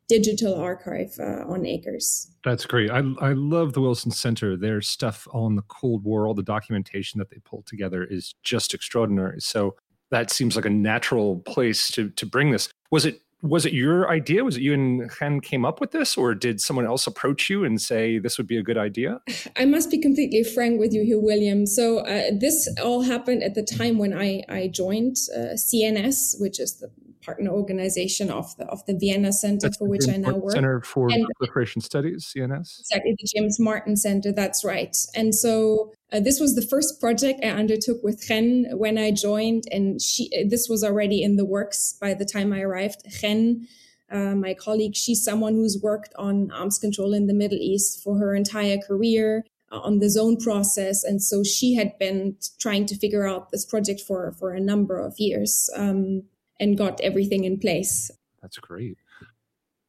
digital 0.09 0.55
archive 0.55 1.15
uh, 1.19 1.45
on 1.49 1.63
ACRS. 1.63 2.27
That's 2.45 2.67
great. 2.67 2.91
I, 2.91 2.99
I 3.21 3.33
love 3.33 3.73
the 3.73 3.81
Wilson 3.81 4.11
Center. 4.11 4.59
Their 4.59 4.83
stuff 4.83 5.27
on 5.33 5.57
the 5.57 5.63
Cold 5.63 6.05
War, 6.05 6.27
all 6.27 6.35
the 6.35 6.43
documentation 6.43 7.19
that 7.19 7.31
they 7.31 7.39
pulled 7.39 7.67
together 7.67 8.05
is 8.05 8.35
just 8.43 8.75
extraordinary. 8.75 9.41
So 9.41 9.75
that 10.11 10.31
seems 10.31 10.55
like 10.55 10.67
a 10.67 10.71
natural 10.71 11.39
place 11.41 11.91
to 11.93 12.11
to 12.11 12.27
bring 12.27 12.51
this. 12.51 12.69
Was 12.91 13.07
it 13.07 13.23
was 13.43 13.67
it 13.67 13.73
your 13.73 14.09
idea? 14.09 14.45
Was 14.45 14.57
it 14.57 14.63
you 14.63 14.73
and 14.73 15.11
Chen 15.11 15.41
came 15.41 15.65
up 15.65 15.81
with 15.81 15.91
this, 15.91 16.17
or 16.17 16.35
did 16.35 16.61
someone 16.61 16.87
else 16.87 17.09
approach 17.09 17.51
you 17.51 17.65
and 17.65 17.81
say 17.81 18.19
this 18.19 18.39
would 18.39 18.47
be 18.47 18.57
a 18.57 18.63
good 18.63 18.79
idea? 18.79 19.21
I 19.57 19.65
must 19.65 19.91
be 19.91 19.99
completely 19.99 20.45
frank 20.45 20.79
with 20.79 20.93
you 20.93 21.05
here, 21.05 21.21
William. 21.21 21.67
So 21.67 21.99
uh, 21.99 22.31
this 22.39 22.69
all 22.83 23.03
happened 23.03 23.43
at 23.43 23.55
the 23.55 23.63
time 23.65 23.99
when 23.99 24.17
I 24.17 24.45
I 24.49 24.69
joined 24.69 25.17
uh, 25.37 25.57
CNS, 25.57 26.41
which 26.41 26.61
is 26.61 26.79
the 26.79 26.91
partner 27.23 27.51
organization 27.51 28.31
of 28.31 28.57
the 28.57 28.67
of 28.67 28.85
the 28.87 28.97
Vienna 28.97 29.33
Center 29.33 29.69
that's 29.69 29.77
for 29.77 29.89
which 29.89 30.09
I 30.09 30.17
now 30.17 30.37
work. 30.37 30.53
Center 30.53 30.81
for 30.81 31.09
and, 31.11 31.27
Proliferation 31.37 31.81
Studies, 31.81 32.33
CNS. 32.35 32.81
Exactly, 32.81 33.17
the 33.19 33.29
James 33.35 33.59
Martin 33.59 33.97
Center. 33.97 34.33
That's 34.33 34.65
right. 34.65 34.97
And 35.15 35.35
so 35.35 35.93
uh, 36.13 36.21
this 36.21 36.41
was 36.41 36.55
the 36.55 36.63
first 36.63 37.01
project 37.01 37.41
I 37.45 37.49
undertook 37.49 38.03
with 38.03 38.23
Chen 38.27 38.67
when 38.73 38.99
I 38.99 39.11
joined, 39.11 39.65
and 39.71 40.01
she. 40.01 40.31
Uh, 40.37 40.45
this 40.49 40.69
was 40.69 40.85
already 40.85 41.23
in 41.23 41.37
the 41.37 41.45
works 41.45 41.97
by 42.01 42.15
the 42.15 42.25
time 42.25 42.53
I 42.53 42.61
arrived. 42.61 43.03
Chen. 43.21 43.69
Uh, 44.11 44.35
my 44.35 44.53
colleague, 44.53 44.95
she's 44.95 45.25
someone 45.25 45.55
who's 45.55 45.81
worked 45.83 46.13
on 46.19 46.51
arms 46.51 46.79
control 46.79 47.15
in 47.15 47.29
the 47.29 47.33
Middle 47.33 47.57
East 47.57 48.03
for 48.03 48.19
her 48.19 48.35
entire 48.35 48.77
career 48.77 49.43
uh, 49.73 49.81
on 49.81 50.01
the 50.01 50.11
zone 50.11 50.37
process. 50.37 51.03
And 51.03 51.23
so 51.23 51.43
she 51.43 51.75
had 51.75 51.99
been 51.99 52.37
trying 52.61 52.85
to 52.87 52.97
figure 52.97 53.27
out 53.27 53.51
this 53.51 53.65
project 53.65 54.03
for, 54.03 54.31
for 54.33 54.53
a 54.53 54.61
number 54.61 54.99
of 54.99 55.15
years. 55.17 55.71
Um, 55.75 56.25
and 56.63 56.79
got 56.79 57.01
everything 57.01 57.45
in 57.45 57.59
place. 57.59 58.11
That's 58.41 58.59
great. 58.59 58.97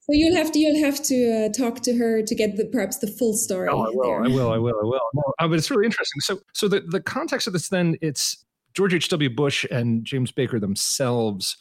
So 0.01 0.11
you'll 0.11 0.35
have 0.35 0.51
to 0.51 0.59
you'll 0.59 0.83
have 0.83 1.01
to 1.03 1.45
uh, 1.45 1.49
talk 1.53 1.81
to 1.83 1.95
her 1.95 2.21
to 2.21 2.35
get 2.35 2.57
the 2.57 2.65
perhaps 2.65 2.97
the 2.97 3.07
full 3.07 3.35
story. 3.35 3.69
Oh, 3.69 3.83
I 3.83 3.89
will. 3.93 4.03
There. 4.03 4.23
I 4.25 4.27
will. 4.27 4.51
I 4.51 4.57
will. 4.57 4.75
I 4.81 4.85
will. 4.85 5.09
No, 5.13 5.23
uh, 5.39 5.47
but 5.47 5.57
it's 5.57 5.71
really 5.71 5.85
interesting. 5.85 6.19
So 6.19 6.39
so 6.53 6.67
the 6.67 6.81
the 6.81 6.99
context 6.99 7.47
of 7.47 7.53
this 7.53 7.69
then 7.69 7.95
it's 8.01 8.43
George 8.73 8.93
H. 8.93 9.07
W. 9.09 9.29
Bush 9.29 9.65
and 9.71 10.03
James 10.03 10.31
Baker 10.31 10.59
themselves 10.59 11.55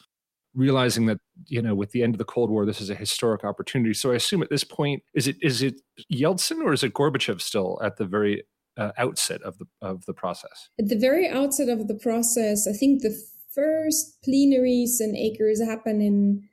realizing 0.55 1.05
that 1.05 1.19
you 1.47 1.61
know 1.61 1.73
with 1.73 1.91
the 1.91 2.03
end 2.03 2.13
of 2.15 2.17
the 2.17 2.25
Cold 2.25 2.49
War 2.49 2.65
this 2.65 2.81
is 2.81 2.89
a 2.89 2.95
historic 2.95 3.45
opportunity. 3.45 3.93
So 3.93 4.11
I 4.11 4.15
assume 4.15 4.43
at 4.43 4.49
this 4.49 4.65
point 4.65 5.03
is 5.13 5.27
it 5.27 5.37
is 5.41 5.61
it 5.61 5.79
Yeltsin 6.11 6.61
or 6.63 6.73
is 6.73 6.83
it 6.83 6.93
Gorbachev 6.93 7.39
still 7.39 7.79
at 7.81 7.95
the 7.95 8.05
very 8.05 8.43
uh, 8.75 8.91
outset 8.97 9.41
of 9.43 9.57
the 9.57 9.67
of 9.81 10.05
the 10.05 10.13
process? 10.13 10.69
At 10.77 10.89
the 10.89 10.99
very 10.99 11.29
outset 11.29 11.69
of 11.69 11.87
the 11.87 11.95
process, 11.95 12.67
I 12.67 12.73
think 12.73 13.03
the 13.03 13.17
first 13.53 14.21
plenaries 14.23 14.99
and 14.99 15.15
ACRS 15.15 15.65
happen 15.65 16.01
in, 16.01 16.47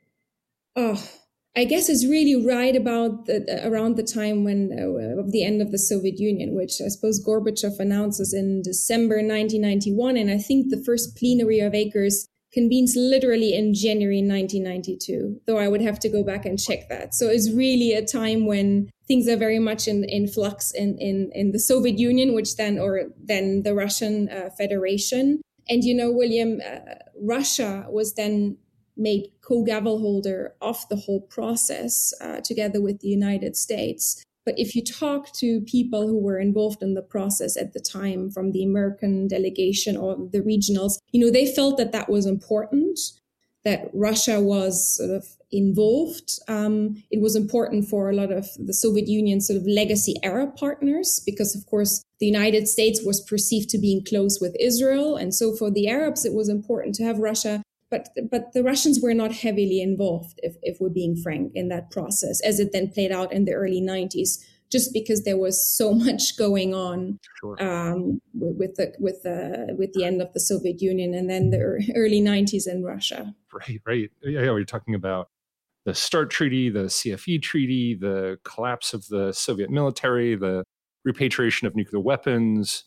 oh, 0.76 1.02
I 1.56 1.64
guess 1.64 1.88
it's 1.88 2.06
really 2.06 2.46
right 2.46 2.76
about 2.76 3.26
the, 3.26 3.60
around 3.66 3.96
the 3.96 4.04
time 4.04 4.44
when 4.44 4.70
uh, 4.72 5.20
of 5.20 5.32
the 5.32 5.44
end 5.44 5.60
of 5.60 5.72
the 5.72 5.78
Soviet 5.78 6.18
Union, 6.18 6.54
which 6.54 6.80
I 6.80 6.88
suppose 6.88 7.24
Gorbachev 7.24 7.80
announces 7.80 8.32
in 8.32 8.62
December 8.62 9.16
1991, 9.16 10.16
and 10.16 10.30
I 10.30 10.38
think 10.38 10.70
the 10.70 10.82
first 10.84 11.16
plenary 11.16 11.58
of 11.58 11.72
ACRS 11.72 12.26
convenes 12.52 12.94
literally 12.96 13.54
in 13.54 13.74
January 13.74 14.22
1992. 14.22 15.40
Though 15.46 15.58
I 15.58 15.68
would 15.68 15.82
have 15.82 15.98
to 16.00 16.08
go 16.08 16.22
back 16.22 16.46
and 16.46 16.58
check 16.58 16.88
that. 16.88 17.14
So 17.14 17.28
it's 17.28 17.50
really 17.50 17.92
a 17.92 18.04
time 18.04 18.46
when 18.46 18.90
things 19.06 19.28
are 19.28 19.36
very 19.36 19.58
much 19.58 19.88
in, 19.88 20.04
in 20.04 20.28
flux 20.28 20.72
in, 20.72 20.96
in 20.98 21.30
in 21.34 21.52
the 21.52 21.58
Soviet 21.58 21.98
Union, 21.98 22.34
which 22.34 22.56
then 22.56 22.78
or 22.78 23.10
then 23.18 23.62
the 23.62 23.74
Russian 23.74 24.28
uh, 24.28 24.50
Federation. 24.56 25.40
And 25.70 25.84
you 25.84 25.94
know, 25.94 26.10
William, 26.10 26.60
uh, 26.60 26.96
Russia 27.22 27.86
was 27.88 28.14
then 28.14 28.58
made 28.96 29.30
co-gavel 29.40 30.00
holder 30.00 30.54
of 30.60 30.86
the 30.90 30.96
whole 30.96 31.22
process 31.22 32.12
uh, 32.20 32.40
together 32.40 32.82
with 32.82 33.00
the 33.00 33.08
United 33.08 33.56
States. 33.56 34.22
But 34.44 34.58
if 34.58 34.74
you 34.74 34.82
talk 34.82 35.32
to 35.34 35.60
people 35.60 36.08
who 36.08 36.18
were 36.18 36.38
involved 36.38 36.82
in 36.82 36.94
the 36.94 37.02
process 37.02 37.56
at 37.56 37.72
the 37.72 37.80
time 37.80 38.30
from 38.30 38.52
the 38.52 38.64
American 38.64 39.28
delegation 39.28 39.96
or 39.96 40.16
the 40.16 40.40
regionals, 40.40 40.98
you 41.12 41.20
know, 41.20 41.30
they 41.30 41.46
felt 41.46 41.76
that 41.78 41.92
that 41.92 42.10
was 42.10 42.26
important 42.26 42.98
that 43.64 43.90
Russia 43.92 44.40
was 44.40 44.96
sort 44.96 45.10
of 45.10 45.36
involved. 45.52 46.38
Um, 46.48 47.02
it 47.10 47.20
was 47.20 47.36
important 47.36 47.88
for 47.88 48.10
a 48.10 48.14
lot 48.14 48.32
of 48.32 48.48
the 48.58 48.74
Soviet 48.74 49.08
Union 49.08 49.40
sort 49.40 49.58
of 49.58 49.66
legacy 49.66 50.14
Arab 50.22 50.56
partners 50.56 51.20
because, 51.24 51.54
of 51.56 51.66
course, 51.66 52.04
the 52.18 52.26
United 52.26 52.68
States 52.68 53.00
was 53.04 53.20
perceived 53.20 53.70
to 53.70 53.78
be 53.78 53.92
in 53.92 54.04
close 54.04 54.40
with 54.40 54.54
Israel, 54.60 55.16
and 55.16 55.34
so 55.34 55.54
for 55.54 55.70
the 55.70 55.88
Arabs, 55.88 56.24
it 56.24 56.34
was 56.34 56.48
important 56.48 56.94
to 56.96 57.04
have 57.04 57.18
Russia. 57.18 57.62
But 57.90 58.10
but 58.30 58.52
the 58.52 58.62
Russians 58.62 59.00
were 59.02 59.14
not 59.14 59.32
heavily 59.32 59.80
involved, 59.80 60.38
if 60.42 60.56
if 60.62 60.78
we're 60.80 60.90
being 60.90 61.16
frank, 61.16 61.52
in 61.54 61.68
that 61.68 61.90
process 61.90 62.40
as 62.42 62.60
it 62.60 62.72
then 62.72 62.90
played 62.90 63.10
out 63.10 63.32
in 63.32 63.46
the 63.46 63.52
early 63.52 63.80
90s 63.80 64.38
just 64.70 64.92
because 64.92 65.24
there 65.24 65.36
was 65.36 65.64
so 65.64 65.92
much 66.06 66.36
going 66.36 66.74
on 66.74 67.18
sure. 67.40 67.62
um, 67.62 68.20
with, 68.32 68.76
the 68.76 68.94
with 68.98 69.22
the 69.22 69.74
with 69.78 69.92
the 69.92 70.04
end 70.04 70.22
of 70.22 70.32
the 70.32 70.40
Soviet 70.40 70.80
Union 70.80 71.14
and 71.14 71.28
then 71.28 71.50
the 71.50 71.92
early 71.96 72.20
'90s 72.20 72.66
in 72.66 72.82
Russia. 72.84 73.34
Right, 73.52 73.80
right. 73.84 74.10
Yeah, 74.22 74.50
we're 74.52 74.64
talking 74.64 74.94
about 74.94 75.28
the 75.84 75.94
START 75.94 76.30
treaty, 76.30 76.68
the 76.68 76.84
CFE 76.84 77.40
treaty, 77.42 77.94
the 77.94 78.38
collapse 78.44 78.92
of 78.92 79.06
the 79.08 79.32
Soviet 79.32 79.70
military, 79.70 80.36
the 80.36 80.64
repatriation 81.04 81.66
of 81.66 81.74
nuclear 81.74 82.00
weapons, 82.00 82.84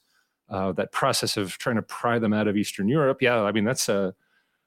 uh, 0.49 0.71
that 0.73 0.91
process 0.91 1.37
of 1.37 1.57
trying 1.57 1.77
to 1.77 1.81
pry 1.81 2.19
them 2.19 2.33
out 2.33 2.47
of 2.47 2.55
Eastern 2.55 2.87
Europe. 2.87 3.21
Yeah, 3.21 3.41
I 3.41 3.51
mean 3.51 3.63
that's 3.63 3.89
a. 3.89 4.13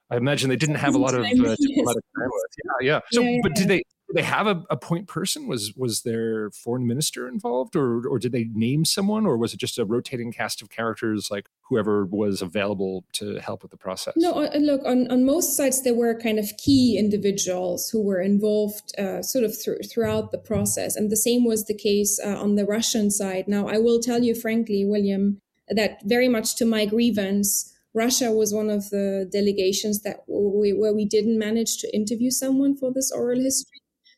I 0.09 0.17
imagine 0.17 0.49
they 0.49 0.57
didn't 0.57 0.77
have 0.77 0.95
a 0.95 0.99
lot 0.99 1.15
of 1.15 1.25
uh, 1.25 1.29
diplomatic 1.29 2.05
bandwidth. 2.17 2.31
Yeah, 2.81 2.87
yeah. 2.87 3.01
So, 3.11 3.23
yeah, 3.23 3.31
yeah. 3.31 3.41
but 3.43 3.55
did 3.55 3.69
they 3.69 3.83
they 4.14 4.23
have 4.23 4.47
a, 4.47 4.62
a, 4.71 4.77
point 4.77 5.09
person? 5.09 5.49
Was 5.49 5.73
was 5.77 6.03
their 6.03 6.51
foreign 6.51 6.87
minister 6.87 7.27
involved, 7.27 7.75
or 7.75 8.07
or 8.07 8.19
did 8.19 8.33
they 8.33 8.45
name 8.45 8.85
someone, 8.85 9.27
or 9.27 9.37
was 9.37 9.53
it 9.53 9.59
just 9.59 9.79
a 9.79 9.85
rotating 9.85 10.33
cast 10.33 10.62
of 10.62 10.71
characters, 10.71 11.29
like 11.31 11.49
whoever 11.62 12.05
was 12.07 12.40
available 12.40 13.05
to 13.14 13.40
help 13.40 13.62
with 13.62 13.73
the 13.73 13.77
process? 13.77 14.14
No, 14.16 14.33
uh, 14.33 14.57
look 14.59 14.83
on 14.85 15.11
on 15.11 15.25
most 15.25 15.57
sides 15.57 15.83
there 15.83 15.95
were 15.95 16.14
kind 16.14 16.38
of 16.38 16.57
key 16.57 16.97
individuals 16.97 17.90
who 17.90 18.01
were 18.01 18.21
involved, 18.21 18.97
uh, 18.99 19.23
sort 19.23 19.45
of 19.45 19.59
th- 19.61 19.90
throughout 19.90 20.31
the 20.31 20.38
process, 20.38 20.95
and 20.95 21.11
the 21.11 21.16
same 21.16 21.45
was 21.45 21.64
the 21.64 21.77
case 21.77 22.21
uh, 22.25 22.40
on 22.40 22.55
the 22.55 22.64
Russian 22.64 23.11
side. 23.11 23.49
Now, 23.49 23.66
I 23.66 23.79
will 23.79 24.01
tell 24.01 24.23
you 24.23 24.35
frankly, 24.35 24.85
William, 24.85 25.40
that 25.69 25.99
very 26.05 26.29
much 26.29 26.57
to 26.57 26.64
my 26.64 26.87
grievance. 26.87 27.73
Russia 27.95 28.31
was 28.31 28.53
one 28.53 28.69
of 28.69 28.90
the 28.90 29.27
delegations 29.33 30.03
that 30.03 30.19
we, 30.29 30.71
where 30.75 30.92
we 30.92 31.07
didn't 31.07 31.38
manage 31.38 31.79
to 31.79 31.97
interview 31.97 32.31
someone 32.31 32.77
for 32.77 32.92
this 32.92 33.11
oral 33.11 33.40
history 33.40 33.76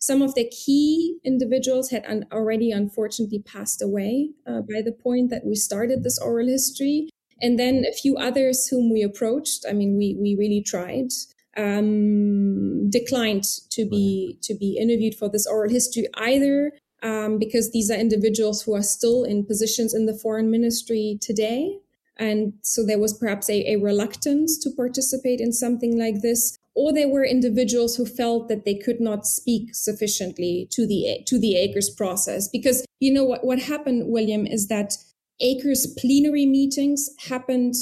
some 0.09 0.23
of 0.23 0.35
the 0.35 0.49
key 0.49 1.19
individuals 1.23 1.91
had 1.91 2.03
un- 2.07 2.25
already 2.33 2.71
unfortunately 2.71 3.41
passed 3.41 3.83
away 3.83 4.31
uh, 4.47 4.63
by 4.63 4.81
the 4.83 4.97
point 5.07 5.29
that 5.29 5.45
we 5.45 5.55
started 5.55 6.03
this 6.03 6.19
oral 6.19 6.49
history. 6.49 7.11
And 7.43 7.59
then 7.59 7.85
a 7.87 7.93
few 7.93 8.17
others 8.17 8.69
whom 8.69 8.91
we 8.91 9.03
approached, 9.03 9.67
I 9.69 9.75
mean, 9.75 9.99
we, 9.99 10.17
we 10.19 10.35
really 10.35 10.63
tried, 10.63 11.11
um, 11.59 12.89
declined 12.89 13.45
to 13.77 13.85
be, 13.87 14.39
to 14.45 14.55
be 14.55 14.79
interviewed 14.81 15.15
for 15.15 15.29
this 15.29 15.47
oral 15.47 15.71
history 15.71 16.07
either 16.15 16.73
um, 17.03 17.39
because 17.39 17.71
these 17.73 17.91
are 17.91 18.05
individuals 18.07 18.63
who 18.63 18.75
are 18.75 18.83
still 18.83 19.25
in 19.25 19.45
positions 19.45 19.93
in 19.93 20.07
the 20.07 20.19
foreign 20.23 20.51
ministry 20.51 21.19
today. 21.21 21.77
And 22.17 22.55
so 22.63 22.83
there 22.83 22.99
was 22.99 23.13
perhaps 23.13 23.51
a, 23.51 23.75
a 23.75 23.77
reluctance 23.77 24.59
to 24.61 24.71
participate 24.71 25.41
in 25.41 25.53
something 25.53 25.99
like 25.99 26.23
this 26.23 26.58
or 26.79 26.93
there 26.93 27.09
were 27.09 27.25
individuals 27.25 27.97
who 27.97 28.07
felt 28.07 28.49
that 28.49 28.65
they 28.65 28.75
could 28.75 29.01
not 29.01 29.27
speak 29.27 29.75
sufficiently 29.75 30.69
to 30.71 30.87
the 30.87 31.21
to 31.27 31.39
the 31.39 31.55
ACRS 31.55 31.97
process. 31.97 32.49
Because 32.49 32.85
you 33.01 33.13
know 33.13 33.25
what 33.25 33.45
what 33.45 33.59
happened 33.59 34.09
william 34.09 34.47
is 34.47 34.69
that 34.69 34.97
ACRS 35.43 35.97
plenary 35.97 36.47
meetings 36.47 37.11
happened 37.29 37.75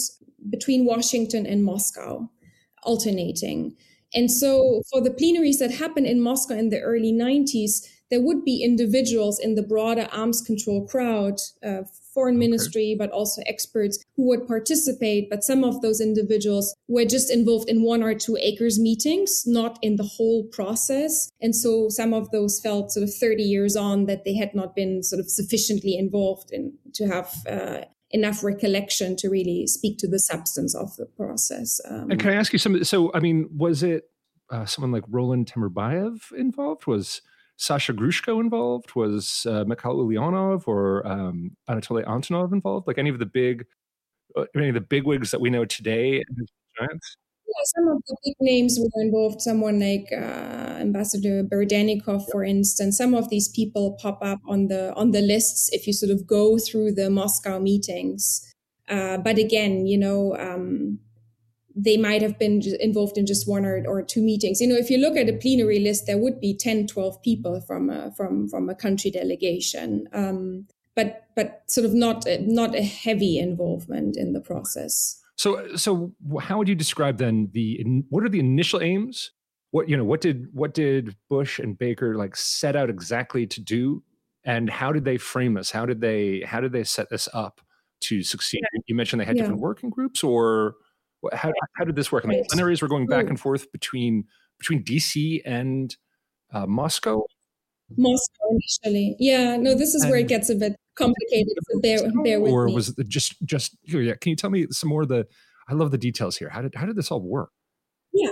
between 0.50 0.84
washington 0.84 1.46
and 1.46 1.64
moscow 1.64 2.28
alternating 2.82 3.74
and 4.14 4.30
so 4.30 4.82
for 4.90 5.00
the 5.00 5.10
plenaries 5.10 5.58
that 5.58 5.70
happened 5.70 6.06
in 6.06 6.20
moscow 6.20 6.54
in 6.54 6.70
the 6.70 6.80
early 6.80 7.12
90s 7.12 7.86
there 8.10 8.20
would 8.20 8.44
be 8.44 8.62
individuals 8.62 9.38
in 9.38 9.54
the 9.54 9.62
broader 9.62 10.08
arms 10.12 10.40
control 10.40 10.86
crowd, 10.86 11.40
uh, 11.64 11.82
foreign 12.14 12.36
okay. 12.36 12.46
ministry, 12.46 12.96
but 12.98 13.10
also 13.10 13.42
experts 13.46 14.02
who 14.16 14.28
would 14.28 14.46
participate. 14.46 15.28
But 15.28 15.42
some 15.42 15.64
of 15.64 15.82
those 15.82 16.00
individuals 16.00 16.74
were 16.88 17.04
just 17.04 17.30
involved 17.30 17.68
in 17.68 17.82
one 17.82 18.02
or 18.02 18.14
two 18.14 18.38
ACRS 18.42 18.78
meetings, 18.78 19.44
not 19.46 19.78
in 19.82 19.96
the 19.96 20.04
whole 20.04 20.44
process. 20.44 21.30
And 21.40 21.54
so 21.54 21.88
some 21.88 22.14
of 22.14 22.30
those 22.30 22.60
felt 22.60 22.92
sort 22.92 23.04
of 23.04 23.14
30 23.14 23.42
years 23.42 23.76
on 23.76 24.06
that 24.06 24.24
they 24.24 24.34
had 24.34 24.54
not 24.54 24.76
been 24.76 25.02
sort 25.02 25.20
of 25.20 25.28
sufficiently 25.28 25.96
involved 25.96 26.52
in 26.52 26.74
to 26.94 27.06
have 27.06 27.34
uh, 27.48 27.80
enough 28.10 28.44
recollection 28.44 29.16
to 29.16 29.28
really 29.28 29.66
speak 29.66 29.98
to 29.98 30.08
the 30.08 30.18
substance 30.18 30.74
of 30.74 30.94
the 30.96 31.06
process. 31.06 31.80
Um, 31.88 32.10
and 32.10 32.20
can 32.20 32.30
I 32.30 32.34
ask 32.34 32.52
you 32.52 32.58
something? 32.58 32.84
So, 32.84 33.10
I 33.14 33.20
mean, 33.20 33.48
was 33.54 33.82
it 33.82 34.04
uh, 34.50 34.64
someone 34.64 34.92
like 34.92 35.04
Roland 35.08 35.50
Timerbaev 35.52 36.32
involved? 36.32 36.86
Was 36.86 37.22
Sasha 37.56 37.92
Grushko 37.92 38.40
involved? 38.40 38.94
Was 38.94 39.46
uh, 39.48 39.64
Mikhail 39.64 39.96
Ulyanov 39.96 40.68
or 40.68 41.06
um, 41.06 41.56
Anatoly 41.68 42.04
Antonov 42.04 42.52
involved? 42.52 42.86
Like 42.86 42.98
any 42.98 43.10
of 43.10 43.18
the 43.18 43.26
big, 43.26 43.66
uh, 44.36 44.44
any 44.54 44.68
of 44.68 44.74
the 44.74 44.80
big 44.80 45.04
wigs 45.04 45.30
that 45.30 45.40
we 45.40 45.50
know 45.50 45.64
today? 45.64 46.22
Yeah, 47.46 47.62
some 47.76 47.88
of 47.88 48.02
the 48.08 48.16
big 48.24 48.34
names 48.40 48.78
were 48.78 49.02
involved. 49.02 49.40
Someone 49.40 49.78
like 49.78 50.08
uh, 50.12 50.78
Ambassador 50.80 51.44
Berdennikov, 51.44 52.24
for 52.32 52.42
instance. 52.42 52.98
Some 52.98 53.14
of 53.14 53.30
these 53.30 53.48
people 53.48 53.96
pop 54.00 54.18
up 54.22 54.40
on 54.48 54.66
the 54.66 54.92
on 54.94 55.12
the 55.12 55.20
lists 55.20 55.70
if 55.72 55.86
you 55.86 55.92
sort 55.92 56.10
of 56.10 56.26
go 56.26 56.58
through 56.58 56.92
the 56.92 57.08
Moscow 57.08 57.60
meetings. 57.60 58.52
Uh, 58.88 59.18
but 59.18 59.38
again, 59.38 59.86
you 59.86 59.98
know, 59.98 60.36
um, 60.36 60.98
they 61.74 61.96
might 61.96 62.22
have 62.22 62.38
been 62.38 62.62
involved 62.80 63.18
in 63.18 63.26
just 63.26 63.46
one 63.48 63.64
or, 63.64 63.84
or 63.86 64.02
two 64.02 64.22
meetings. 64.22 64.60
You 64.60 64.66
know, 64.66 64.76
if 64.76 64.90
you 64.90 64.98
look 64.98 65.16
at 65.16 65.28
a 65.28 65.34
plenary 65.34 65.78
list, 65.78 66.06
there 66.06 66.18
would 66.18 66.40
be 66.40 66.56
10, 66.56 66.86
12 66.86 67.22
people 67.22 67.60
from 67.60 67.90
a, 67.90 68.10
from 68.16 68.48
from 68.48 68.68
a 68.68 68.74
country 68.74 69.10
delegation. 69.10 70.08
Um, 70.12 70.66
but 70.96 71.26
but 71.36 71.62
sort 71.66 71.84
of 71.84 71.94
not 71.94 72.24
not 72.40 72.74
a 72.74 72.82
heavy 72.82 73.38
involvement 73.38 74.16
in 74.16 74.32
the 74.32 74.40
process. 74.40 75.22
So, 75.36 75.76
so 75.76 76.12
how 76.40 76.58
would 76.58 76.68
you 76.68 76.74
describe 76.74 77.18
then 77.18 77.50
the 77.52 77.84
what 78.08 78.24
are 78.24 78.28
the 78.28 78.40
initial 78.40 78.80
aims? 78.80 79.32
What 79.70 79.88
you 79.88 79.96
know, 79.96 80.04
what 80.04 80.22
did 80.22 80.48
what 80.52 80.72
did 80.72 81.14
Bush 81.28 81.58
and 81.58 81.78
Baker 81.78 82.16
like 82.16 82.34
set 82.36 82.74
out 82.74 82.88
exactly 82.88 83.46
to 83.46 83.60
do, 83.60 84.02
and 84.44 84.70
how 84.70 84.92
did 84.92 85.04
they 85.04 85.18
frame 85.18 85.54
this? 85.54 85.70
How 85.70 85.84
did 85.84 86.00
they 86.00 86.42
how 86.46 86.60
did 86.60 86.72
they 86.72 86.84
set 86.84 87.10
this 87.10 87.28
up 87.34 87.60
to 88.02 88.22
succeed? 88.22 88.60
Yeah. 88.72 88.80
You 88.86 88.94
mentioned 88.94 89.20
they 89.20 89.26
had 89.26 89.36
yeah. 89.36 89.42
different 89.42 89.60
working 89.60 89.90
groups, 89.90 90.24
or 90.24 90.76
how 91.34 91.52
how 91.76 91.84
did 91.84 91.96
this 91.96 92.10
work? 92.10 92.24
I 92.24 92.28
mean, 92.28 92.44
plenaries 92.48 92.80
were 92.80 92.88
going 92.88 93.06
back 93.06 93.28
and 93.28 93.38
forth 93.38 93.70
between 93.72 94.24
between 94.58 94.82
DC 94.84 95.42
and 95.44 95.94
uh, 96.52 96.66
Moscow. 96.66 97.22
Moscow 97.96 98.44
initially, 98.50 99.16
yeah. 99.18 99.56
No, 99.56 99.74
this 99.74 99.94
is 99.94 100.02
and, 100.02 100.10
where 100.10 100.20
it 100.20 100.28
gets 100.28 100.48
a 100.48 100.54
bit 100.54 100.76
complicated. 100.96 101.52
So 101.70 101.80
bear, 101.80 101.98
bear 102.24 102.40
with 102.40 102.52
or 102.52 102.66
me. 102.66 102.74
was 102.74 102.88
it 102.96 103.08
just 103.08 103.36
just 103.44 103.76
here? 103.82 104.00
Yeah, 104.00 104.14
can 104.20 104.30
you 104.30 104.36
tell 104.36 104.50
me 104.50 104.66
some 104.70 104.88
more 104.88 105.02
of 105.02 105.08
the? 105.08 105.26
I 105.68 105.74
love 105.74 105.90
the 105.90 105.98
details 105.98 106.36
here. 106.36 106.48
How 106.48 106.62
did 106.62 106.74
how 106.74 106.86
did 106.86 106.96
this 106.96 107.10
all 107.10 107.20
work? 107.20 107.50
Yeah. 108.12 108.30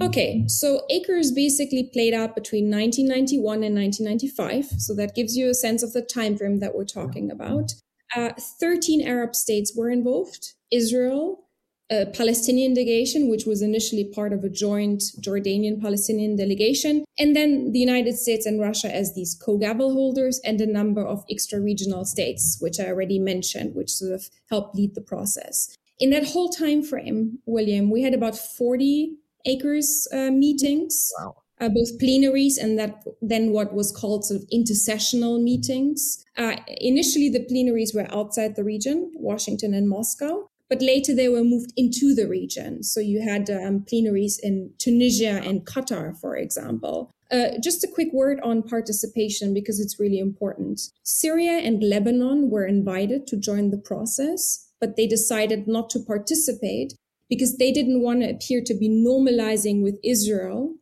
Okay, 0.00 0.44
so 0.46 0.82
ACRS 0.92 1.34
basically 1.34 1.90
played 1.92 2.14
out 2.14 2.36
between 2.36 2.70
1991 2.70 3.64
and 3.64 3.74
1995. 3.74 4.80
So 4.80 4.94
that 4.94 5.16
gives 5.16 5.36
you 5.36 5.50
a 5.50 5.54
sense 5.54 5.82
of 5.82 5.92
the 5.92 6.02
time 6.02 6.36
frame 6.36 6.60
that 6.60 6.76
we're 6.76 6.84
talking 6.84 7.32
about. 7.32 7.72
Uh, 8.14 8.30
13 8.60 9.06
Arab 9.06 9.34
states 9.34 9.74
were 9.76 9.90
involved: 9.90 10.54
Israel, 10.70 11.47
a 11.90 12.06
Palestinian 12.06 12.74
delegation, 12.74 13.30
which 13.30 13.46
was 13.46 13.62
initially 13.62 14.04
part 14.04 14.32
of 14.32 14.44
a 14.44 14.48
joint 14.48 15.02
Jordanian 15.20 15.80
Palestinian 15.80 16.36
delegation, 16.36 17.04
and 17.18 17.34
then 17.34 17.72
the 17.72 17.78
United 17.78 18.16
States 18.16 18.44
and 18.44 18.60
Russia 18.60 18.94
as 18.94 19.14
these 19.14 19.34
co-gavel 19.34 19.92
holders, 19.92 20.40
and 20.44 20.60
a 20.60 20.66
number 20.66 21.04
of 21.04 21.24
extra 21.30 21.60
regional 21.60 22.04
states, 22.04 22.58
which 22.60 22.78
I 22.78 22.86
already 22.88 23.18
mentioned, 23.18 23.74
which 23.74 23.90
sort 23.90 24.12
of 24.12 24.28
helped 24.50 24.76
lead 24.76 24.94
the 24.94 25.00
process. 25.00 25.74
In 25.98 26.10
that 26.10 26.28
whole 26.28 26.50
time 26.50 26.82
frame, 26.82 27.38
William, 27.46 27.90
we 27.90 28.02
had 28.02 28.14
about 28.14 28.36
40 28.36 29.16
ACRS 29.46 30.06
uh, 30.12 30.30
meetings. 30.30 31.10
Wow. 31.18 31.36
Uh, 31.60 31.68
both 31.68 31.98
plenaries 31.98 32.56
and 32.56 32.78
that 32.78 33.02
then 33.20 33.50
what 33.50 33.74
was 33.74 33.90
called 33.90 34.24
sort 34.24 34.40
of 34.40 34.48
intersessional 34.48 35.42
meetings. 35.42 36.24
Uh, 36.36 36.54
initially, 36.68 37.28
the 37.28 37.44
plenaries 37.50 37.92
were 37.92 38.06
outside 38.14 38.54
the 38.54 38.62
region, 38.62 39.10
Washington 39.16 39.74
and 39.74 39.88
Moscow, 39.88 40.48
but 40.68 40.82
later 40.82 41.14
they 41.14 41.28
were 41.28 41.44
moved 41.44 41.72
into 41.76 42.14
the 42.14 42.26
region. 42.26 42.82
So 42.82 43.00
you 43.00 43.22
had 43.22 43.48
um, 43.50 43.84
plenaries 43.88 44.38
in 44.42 44.72
Tunisia 44.78 45.40
and 45.44 45.66
Qatar, 45.66 46.18
for 46.18 46.36
example. 46.36 47.10
Uh, 47.30 47.58
just 47.62 47.84
a 47.84 47.88
quick 47.88 48.08
word 48.12 48.40
on 48.42 48.62
participation 48.62 49.52
because 49.52 49.80
it's 49.80 50.00
really 50.00 50.18
important. 50.18 50.80
Syria 51.02 51.58
and 51.58 51.82
Lebanon 51.82 52.50
were 52.50 52.66
invited 52.66 53.26
to 53.26 53.36
join 53.36 53.70
the 53.70 53.78
process, 53.78 54.66
but 54.80 54.96
they 54.96 55.06
decided 55.06 55.68
not 55.68 55.90
to 55.90 55.98
participate 56.00 56.94
because 57.28 57.58
they 57.58 57.70
didn't 57.70 58.02
want 58.02 58.22
to 58.22 58.30
appear 58.30 58.62
to 58.64 58.74
be 58.74 58.88
normalizing 58.88 59.82
with 59.82 59.98
Israel 60.02 60.74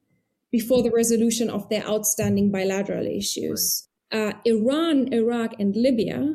before 0.52 0.82
the 0.82 0.92
resolution 0.92 1.50
of 1.50 1.68
their 1.68 1.84
outstanding 1.84 2.52
bilateral 2.52 3.06
issues. 3.06 3.88
Right. 4.12 4.28
Uh, 4.28 4.32
Iran, 4.44 5.12
Iraq, 5.12 5.54
and 5.58 5.74
Libya 5.74 6.32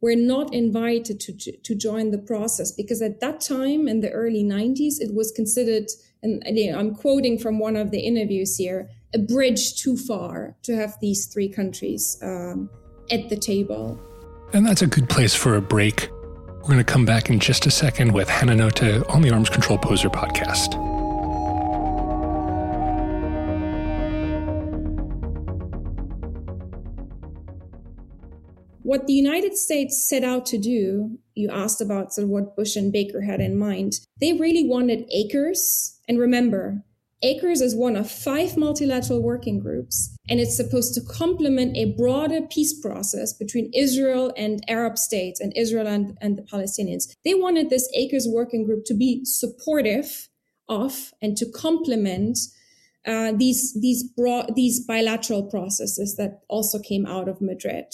were 0.00 0.16
not 0.16 0.52
invited 0.52 1.20
to, 1.20 1.32
to 1.32 1.74
join 1.74 2.10
the 2.10 2.18
process 2.18 2.70
because 2.70 3.00
at 3.00 3.20
that 3.20 3.40
time 3.40 3.88
in 3.88 4.00
the 4.00 4.10
early 4.10 4.44
90s, 4.44 4.94
it 5.00 5.14
was 5.14 5.32
considered, 5.32 5.86
and 6.22 6.42
I'm 6.74 6.94
quoting 6.94 7.38
from 7.38 7.58
one 7.58 7.76
of 7.76 7.90
the 7.90 8.00
interviews 8.00 8.56
here, 8.56 8.90
a 9.14 9.18
bridge 9.18 9.80
too 9.80 9.96
far 9.96 10.56
to 10.64 10.76
have 10.76 10.96
these 11.00 11.26
three 11.26 11.48
countries 11.48 12.18
um, 12.22 12.68
at 13.10 13.28
the 13.28 13.36
table. 13.36 13.98
And 14.52 14.66
that's 14.66 14.82
a 14.82 14.86
good 14.86 15.08
place 15.08 15.34
for 15.34 15.56
a 15.56 15.62
break. 15.62 16.10
We're 16.10 16.72
going 16.72 16.78
to 16.78 16.84
come 16.84 17.04
back 17.04 17.30
in 17.30 17.38
just 17.38 17.66
a 17.66 17.70
second 17.70 18.12
with 18.12 18.28
Hanna 18.28 18.56
Notte 18.56 19.08
on 19.08 19.22
the 19.22 19.30
Arms 19.30 19.48
Control 19.48 19.78
Poseur 19.78 20.10
podcast. 20.10 20.95
What 28.86 29.08
the 29.08 29.14
United 29.14 29.56
States 29.56 30.08
set 30.08 30.22
out 30.22 30.46
to 30.46 30.58
do, 30.58 31.18
you 31.34 31.50
asked 31.50 31.80
about 31.80 32.14
sort 32.14 32.26
of 32.26 32.30
what 32.30 32.54
Bush 32.54 32.76
and 32.76 32.92
Baker 32.92 33.22
had 33.22 33.40
in 33.40 33.58
mind. 33.58 33.94
They 34.20 34.34
really 34.34 34.64
wanted 34.64 35.10
ACRS. 35.10 35.98
And 36.06 36.20
remember, 36.20 36.84
ACRS 37.20 37.62
is 37.62 37.74
one 37.74 37.96
of 37.96 38.08
five 38.08 38.56
multilateral 38.56 39.20
working 39.20 39.58
groups, 39.58 40.16
and 40.28 40.38
it's 40.38 40.56
supposed 40.56 40.94
to 40.94 41.00
complement 41.00 41.76
a 41.76 41.96
broader 41.96 42.42
peace 42.42 42.78
process 42.80 43.32
between 43.32 43.72
Israel 43.74 44.32
and 44.36 44.62
Arab 44.68 44.98
states 44.98 45.40
and 45.40 45.52
Israel 45.56 45.88
and, 45.88 46.16
and 46.20 46.38
the 46.38 46.42
Palestinians. 46.42 47.08
They 47.24 47.34
wanted 47.34 47.70
this 47.70 47.92
ACRS 47.98 48.32
working 48.32 48.64
group 48.64 48.84
to 48.84 48.94
be 48.94 49.24
supportive 49.24 50.28
of 50.68 51.12
and 51.20 51.36
to 51.38 51.50
complement 51.50 52.38
uh, 53.04 53.32
these 53.32 53.76
these 53.80 54.04
broad 54.04 54.54
these 54.54 54.78
bilateral 54.86 55.42
processes 55.42 56.14
that 56.18 56.42
also 56.48 56.78
came 56.78 57.04
out 57.04 57.28
of 57.28 57.40
Madrid. 57.40 57.86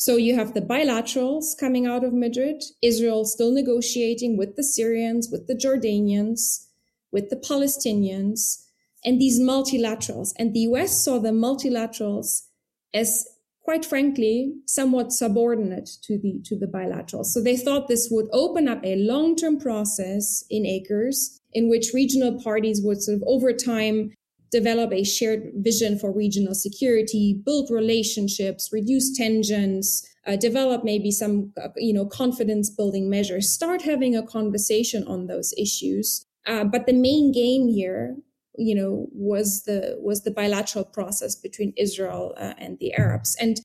So 0.00 0.16
you 0.16 0.34
have 0.34 0.54
the 0.54 0.62
bilaterals 0.62 1.54
coming 1.60 1.86
out 1.86 2.04
of 2.04 2.14
Madrid, 2.14 2.62
Israel 2.80 3.26
still 3.26 3.52
negotiating 3.52 4.38
with 4.38 4.56
the 4.56 4.64
Syrians, 4.64 5.28
with 5.30 5.46
the 5.46 5.54
Jordanians, 5.54 6.68
with 7.12 7.28
the 7.28 7.36
Palestinians, 7.36 8.64
and 9.04 9.20
these 9.20 9.38
multilaterals. 9.38 10.32
And 10.38 10.54
the 10.54 10.60
US 10.60 11.04
saw 11.04 11.18
the 11.18 11.32
multilaterals 11.32 12.46
as 12.94 13.26
quite 13.62 13.84
frankly, 13.84 14.54
somewhat 14.64 15.12
subordinate 15.12 15.90
to 16.04 16.18
the 16.18 16.40
to 16.46 16.56
the 16.58 16.66
bilaterals. 16.66 17.26
So 17.26 17.42
they 17.42 17.58
thought 17.58 17.86
this 17.86 18.08
would 18.10 18.28
open 18.32 18.68
up 18.68 18.82
a 18.82 18.96
long-term 18.96 19.60
process 19.60 20.44
in 20.48 20.62
ACRS 20.62 21.40
in 21.52 21.68
which 21.68 21.92
regional 21.92 22.42
parties 22.42 22.80
would 22.82 23.02
sort 23.02 23.18
of 23.18 23.24
over 23.26 23.52
time 23.52 24.12
develop 24.50 24.92
a 24.92 25.04
shared 25.04 25.52
vision 25.56 25.98
for 25.98 26.12
regional 26.12 26.54
security, 26.54 27.40
build 27.44 27.70
relationships, 27.70 28.70
reduce 28.72 29.16
tensions, 29.16 30.06
uh, 30.26 30.36
develop 30.36 30.84
maybe 30.84 31.10
some, 31.10 31.52
uh, 31.62 31.68
you 31.76 31.92
know, 31.92 32.06
confidence 32.06 32.70
building 32.70 33.08
measures, 33.08 33.50
start 33.50 33.82
having 33.82 34.16
a 34.16 34.26
conversation 34.26 35.06
on 35.06 35.26
those 35.26 35.54
issues. 35.56 36.26
Uh, 36.46 36.64
but 36.64 36.86
the 36.86 36.92
main 36.92 37.32
game 37.32 37.68
here, 37.68 38.16
you 38.56 38.74
know, 38.74 39.06
was 39.12 39.64
the 39.64 39.96
was 40.00 40.22
the 40.22 40.30
bilateral 40.30 40.84
process 40.84 41.34
between 41.36 41.72
Israel 41.76 42.34
uh, 42.36 42.54
and 42.58 42.78
the 42.78 42.92
Arabs, 42.94 43.36
and 43.40 43.60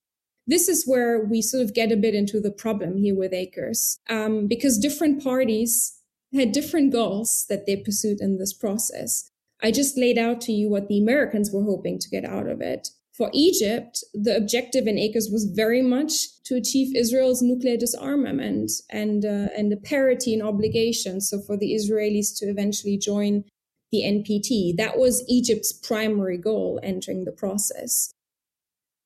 this 0.47 0.69
is 0.69 0.85
where 0.85 1.25
we 1.25 1.41
sort 1.41 1.63
of 1.63 1.73
get 1.73 1.91
a 1.91 1.97
bit 1.97 2.13
into 2.13 2.39
the 2.39 2.51
problem 2.51 2.97
here 2.97 3.15
with 3.15 3.31
ACRS, 3.31 3.97
um, 4.09 4.47
because 4.47 4.77
different 4.77 5.23
parties 5.23 5.99
had 6.33 6.51
different 6.51 6.91
goals 6.91 7.45
that 7.49 7.65
they 7.65 7.75
pursued 7.75 8.19
in 8.21 8.37
this 8.37 8.53
process. 8.53 9.31
I 9.63 9.71
just 9.71 9.97
laid 9.97 10.17
out 10.17 10.41
to 10.41 10.51
you 10.51 10.69
what 10.69 10.87
the 10.87 10.99
Americans 10.99 11.51
were 11.51 11.63
hoping 11.63 11.99
to 11.99 12.09
get 12.09 12.25
out 12.25 12.47
of 12.47 12.61
it. 12.61 12.89
For 13.17 13.29
Egypt, 13.33 14.03
the 14.13 14.35
objective 14.35 14.87
in 14.87 14.97
ACRS 14.97 15.31
was 15.31 15.45
very 15.45 15.81
much 15.81 16.43
to 16.43 16.55
achieve 16.55 16.95
Israel's 16.95 17.41
nuclear 17.41 17.77
disarmament 17.77 18.71
and 18.89 19.23
uh, 19.23 19.47
and 19.57 19.71
the 19.71 19.77
parity 19.77 20.33
in 20.33 20.41
obligations. 20.41 21.29
So 21.29 21.39
for 21.39 21.55
the 21.55 21.73
Israelis 21.73 22.37
to 22.39 22.45
eventually 22.47 22.97
join 22.97 23.45
the 23.91 24.01
NPT, 24.01 24.75
that 24.75 24.97
was 24.97 25.23
Egypt's 25.29 25.71
primary 25.71 26.37
goal 26.37 26.79
entering 26.83 27.23
the 27.23 27.31
process. 27.31 28.11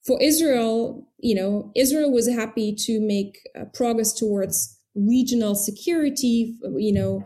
For 0.03 0.19
Israel, 0.19 1.07
you 1.19 1.35
know, 1.35 1.71
Israel 1.75 2.11
was 2.11 2.27
happy 2.27 2.73
to 2.73 2.99
make 2.99 3.37
uh, 3.55 3.65
progress 3.75 4.11
towards 4.11 4.75
regional 4.95 5.53
security. 5.53 6.57
You 6.63 6.93
know, 6.93 7.25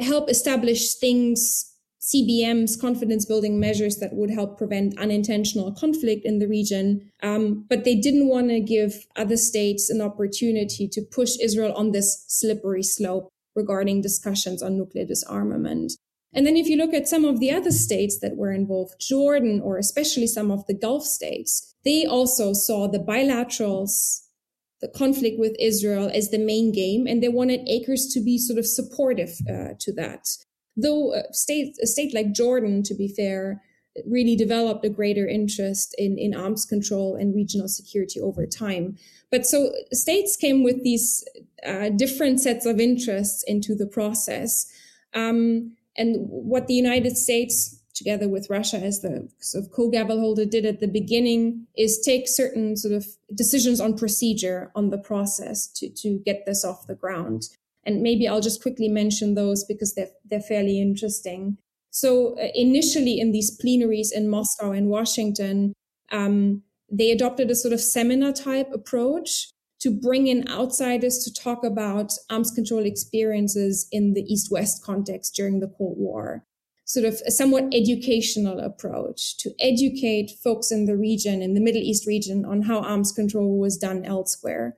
help 0.00 0.30
establish 0.30 0.94
things 0.94 1.75
CBMs, 2.06 2.80
confidence 2.80 3.26
building 3.26 3.58
measures 3.58 3.96
that 3.96 4.14
would 4.14 4.30
help 4.30 4.56
prevent 4.56 4.98
unintentional 4.98 5.72
conflict 5.72 6.24
in 6.24 6.38
the 6.38 6.46
region. 6.46 7.10
Um, 7.22 7.66
but 7.68 7.84
they 7.84 7.96
didn't 7.96 8.28
want 8.28 8.48
to 8.50 8.60
give 8.60 9.06
other 9.16 9.36
states 9.36 9.90
an 9.90 10.00
opportunity 10.00 10.86
to 10.88 11.02
push 11.02 11.36
Israel 11.42 11.72
on 11.74 11.90
this 11.90 12.24
slippery 12.28 12.84
slope 12.84 13.28
regarding 13.56 14.02
discussions 14.02 14.62
on 14.62 14.76
nuclear 14.76 15.04
disarmament. 15.04 15.94
And 16.32 16.46
then 16.46 16.56
if 16.56 16.68
you 16.68 16.76
look 16.76 16.94
at 16.94 17.08
some 17.08 17.24
of 17.24 17.40
the 17.40 17.50
other 17.50 17.72
states 17.72 18.20
that 18.20 18.36
were 18.36 18.52
involved, 18.52 19.00
Jordan, 19.00 19.60
or 19.60 19.78
especially 19.78 20.26
some 20.26 20.50
of 20.50 20.66
the 20.66 20.74
Gulf 20.74 21.04
states, 21.04 21.74
they 21.84 22.04
also 22.04 22.52
saw 22.52 22.86
the 22.86 22.98
bilaterals 22.98 24.20
the 24.82 24.88
conflict 24.88 25.38
with 25.38 25.56
Israel 25.58 26.10
as 26.12 26.30
the 26.30 26.38
main 26.38 26.70
game, 26.70 27.06
and 27.06 27.22
they 27.22 27.28
wanted 27.28 27.66
ACRS 27.66 28.12
to 28.12 28.20
be 28.20 28.36
sort 28.36 28.58
of 28.58 28.66
supportive 28.66 29.30
uh, 29.48 29.72
to 29.80 29.92
that. 29.94 30.26
Though 30.76 31.14
a 31.14 31.32
state, 31.32 31.76
a 31.82 31.86
state 31.86 32.14
like 32.14 32.32
Jordan, 32.32 32.82
to 32.84 32.94
be 32.94 33.08
fair, 33.08 33.62
really 34.06 34.36
developed 34.36 34.84
a 34.84 34.90
greater 34.90 35.26
interest 35.26 35.94
in, 35.96 36.18
in 36.18 36.34
arms 36.34 36.66
control 36.66 37.16
and 37.16 37.34
regional 37.34 37.68
security 37.68 38.20
over 38.20 38.46
time. 38.46 38.96
But 39.30 39.46
so 39.46 39.72
states 39.92 40.36
came 40.36 40.62
with 40.62 40.82
these 40.84 41.24
uh, 41.66 41.88
different 41.90 42.40
sets 42.40 42.66
of 42.66 42.78
interests 42.78 43.42
into 43.46 43.74
the 43.74 43.86
process. 43.86 44.66
Um, 45.14 45.72
and 45.96 46.16
what 46.28 46.66
the 46.66 46.74
United 46.74 47.16
States, 47.16 47.80
together 47.94 48.28
with 48.28 48.50
Russia 48.50 48.76
as 48.76 49.00
the 49.00 49.28
sort 49.40 49.64
of 49.64 49.72
co-gavel 49.72 50.20
holder, 50.20 50.44
did 50.44 50.66
at 50.66 50.80
the 50.80 50.88
beginning 50.88 51.66
is 51.76 51.98
take 52.04 52.28
certain 52.28 52.76
sort 52.76 52.92
of 52.92 53.06
decisions 53.34 53.80
on 53.80 53.96
procedure 53.96 54.70
on 54.74 54.90
the 54.90 54.98
process 54.98 55.66
to, 55.68 55.88
to 55.88 56.18
get 56.18 56.44
this 56.44 56.64
off 56.64 56.86
the 56.86 56.94
ground. 56.94 57.44
And 57.86 58.02
maybe 58.02 58.28
I'll 58.28 58.40
just 58.40 58.60
quickly 58.60 58.88
mention 58.88 59.34
those 59.34 59.64
because 59.64 59.94
they're, 59.94 60.10
they're 60.28 60.40
fairly 60.40 60.80
interesting. 60.80 61.56
So 61.90 62.38
uh, 62.38 62.48
initially 62.54 63.18
in 63.18 63.32
these 63.32 63.50
plenaries 63.50 64.12
in 64.12 64.28
Moscow 64.28 64.72
and 64.72 64.88
Washington, 64.88 65.72
um, 66.12 66.62
they 66.92 67.10
adopted 67.10 67.50
a 67.50 67.54
sort 67.54 67.72
of 67.72 67.80
seminar 67.80 68.32
type 68.32 68.70
approach 68.72 69.48
to 69.80 69.90
bring 69.90 70.26
in 70.26 70.48
outsiders 70.48 71.18
to 71.24 71.32
talk 71.32 71.64
about 71.64 72.12
arms 72.30 72.50
control 72.50 72.84
experiences 72.84 73.86
in 73.92 74.14
the 74.14 74.22
East 74.22 74.50
West 74.50 74.84
context 74.84 75.34
during 75.34 75.60
the 75.60 75.68
Cold 75.78 75.96
War. 75.98 76.44
Sort 76.84 77.06
of 77.06 77.20
a 77.26 77.30
somewhat 77.30 77.64
educational 77.72 78.60
approach 78.60 79.36
to 79.38 79.52
educate 79.58 80.32
folks 80.42 80.70
in 80.70 80.86
the 80.86 80.96
region, 80.96 81.42
in 81.42 81.54
the 81.54 81.60
Middle 81.60 81.82
East 81.82 82.06
region, 82.06 82.44
on 82.44 82.62
how 82.62 82.78
arms 82.78 83.10
control 83.10 83.58
was 83.58 83.76
done 83.76 84.04
elsewhere. 84.04 84.76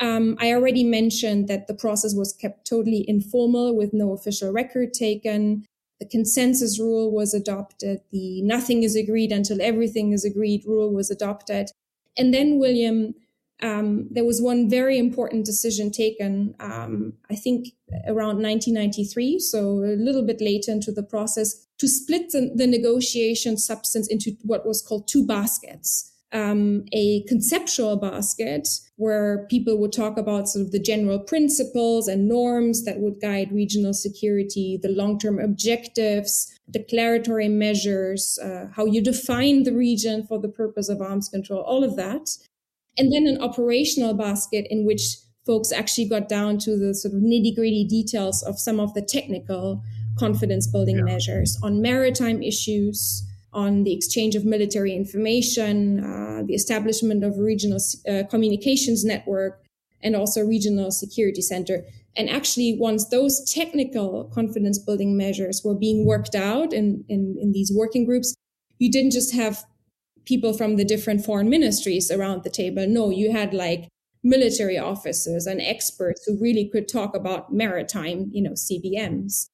Um, 0.00 0.36
I 0.40 0.52
already 0.52 0.84
mentioned 0.84 1.48
that 1.48 1.66
the 1.66 1.74
process 1.74 2.14
was 2.14 2.32
kept 2.32 2.66
totally 2.66 3.04
informal 3.08 3.76
with 3.76 3.92
no 3.92 4.12
official 4.12 4.52
record 4.52 4.94
taken 4.94 5.64
the 5.98 6.06
consensus 6.06 6.78
rule 6.78 7.10
was 7.10 7.34
adopted. 7.34 8.00
The 8.10 8.42
nothing 8.42 8.82
is 8.82 8.94
agreed 8.94 9.32
until 9.32 9.60
everything 9.60 10.12
is 10.12 10.24
agreed 10.24 10.64
rule 10.64 10.92
was 10.92 11.10
adopted. 11.10 11.70
And 12.16 12.32
then, 12.32 12.58
William, 12.58 13.14
um, 13.60 14.06
there 14.10 14.24
was 14.24 14.40
one 14.40 14.70
very 14.70 14.98
important 14.98 15.44
decision 15.44 15.90
taken, 15.90 16.54
um, 16.60 17.14
I 17.28 17.34
think 17.34 17.68
around 18.06 18.40
1993, 18.40 19.40
so 19.40 19.78
a 19.84 19.98
little 19.98 20.22
bit 20.22 20.40
later 20.40 20.70
into 20.70 20.92
the 20.92 21.02
process, 21.02 21.66
to 21.78 21.88
split 21.88 22.30
the, 22.30 22.52
the 22.54 22.66
negotiation 22.66 23.56
substance 23.56 24.06
into 24.08 24.36
what 24.42 24.66
was 24.66 24.82
called 24.82 25.08
two 25.08 25.26
baskets 25.26 26.12
um, 26.32 26.84
a 26.92 27.22
conceptual 27.22 27.96
basket 27.96 28.68
where 28.96 29.46
people 29.48 29.78
would 29.78 29.92
talk 29.92 30.18
about 30.18 30.48
sort 30.48 30.66
of 30.66 30.72
the 30.72 30.78
general 30.78 31.18
principles 31.18 32.08
and 32.08 32.28
norms 32.28 32.84
that 32.84 32.98
would 32.98 33.20
guide 33.20 33.50
regional 33.52 33.94
security, 33.94 34.78
the 34.82 34.90
long 34.90 35.18
term 35.18 35.38
objectives, 35.38 36.52
declaratory 36.70 37.48
measures, 37.48 38.38
uh, 38.42 38.66
how 38.74 38.84
you 38.84 39.02
define 39.02 39.62
the 39.62 39.72
region 39.72 40.26
for 40.26 40.38
the 40.38 40.48
purpose 40.48 40.88
of 40.88 41.00
arms 41.00 41.28
control, 41.28 41.62
all 41.62 41.82
of 41.82 41.96
that. 41.96 42.28
And 42.98 43.12
then 43.12 43.26
an 43.26 43.40
operational 43.40 44.12
basket 44.12 44.66
in 44.70 44.84
which 44.84 45.16
folks 45.46 45.72
actually 45.72 46.08
got 46.08 46.28
down 46.28 46.58
to 46.58 46.76
the 46.76 46.94
sort 46.94 47.14
of 47.14 47.20
nitty 47.20 47.54
gritty 47.54 47.86
details 47.88 48.42
of 48.42 48.58
some 48.58 48.78
of 48.78 48.92
the 48.92 49.00
technical 49.00 49.82
confidence 50.18 50.66
building 50.66 50.98
yeah. 50.98 51.04
measures 51.04 51.58
on 51.62 51.80
maritime 51.80 52.42
issues 52.42 53.24
on 53.58 53.82
the 53.82 53.92
exchange 53.92 54.36
of 54.36 54.44
military 54.44 54.94
information, 54.94 56.04
uh, 56.04 56.42
the 56.46 56.54
establishment 56.54 57.24
of 57.24 57.38
regional 57.38 57.80
uh, 58.08 58.22
communications 58.30 59.04
network, 59.04 59.60
and 60.00 60.14
also 60.14 60.40
regional 60.46 60.92
security 60.92 61.42
center. 61.42 61.84
And 62.16 62.30
actually, 62.30 62.76
once 62.78 63.08
those 63.08 63.34
technical 63.52 64.30
confidence 64.32 64.78
building 64.78 65.16
measures 65.16 65.62
were 65.64 65.74
being 65.74 66.06
worked 66.06 66.36
out 66.36 66.72
in, 66.72 67.04
in, 67.08 67.36
in 67.42 67.50
these 67.50 67.72
working 67.74 68.04
groups, 68.04 68.36
you 68.78 68.92
didn't 68.92 69.10
just 69.10 69.34
have 69.34 69.64
people 70.24 70.52
from 70.52 70.76
the 70.76 70.84
different 70.84 71.24
foreign 71.24 71.50
ministries 71.50 72.12
around 72.12 72.44
the 72.44 72.50
table. 72.50 72.86
No, 72.86 73.10
you 73.10 73.32
had 73.32 73.52
like 73.52 73.88
military 74.22 74.78
officers 74.78 75.46
and 75.46 75.60
experts 75.60 76.22
who 76.24 76.38
really 76.40 76.68
could 76.72 76.86
talk 76.86 77.16
about 77.16 77.52
maritime, 77.52 78.30
you 78.32 78.42
know, 78.42 78.52
CBMs. 78.52 79.48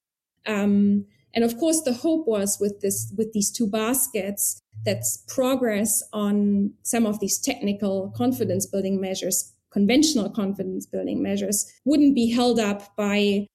Um, 0.46 1.06
and 1.34 1.44
of 1.44 1.58
course, 1.58 1.82
the 1.82 1.92
hope 1.92 2.26
was 2.26 2.58
with 2.60 2.80
this, 2.80 3.12
with 3.16 3.32
these 3.32 3.50
two 3.50 3.66
baskets, 3.68 4.60
that's 4.84 5.24
progress 5.28 6.02
on 6.12 6.72
some 6.82 7.06
of 7.06 7.20
these 7.20 7.38
technical 7.38 8.12
confidence 8.16 8.66
building 8.66 9.00
measures, 9.00 9.52
conventional 9.72 10.30
confidence 10.30 10.86
building 10.86 11.22
measures 11.22 11.70
wouldn't 11.84 12.14
be 12.14 12.30
held 12.30 12.60
up 12.60 12.94
by 12.96 13.46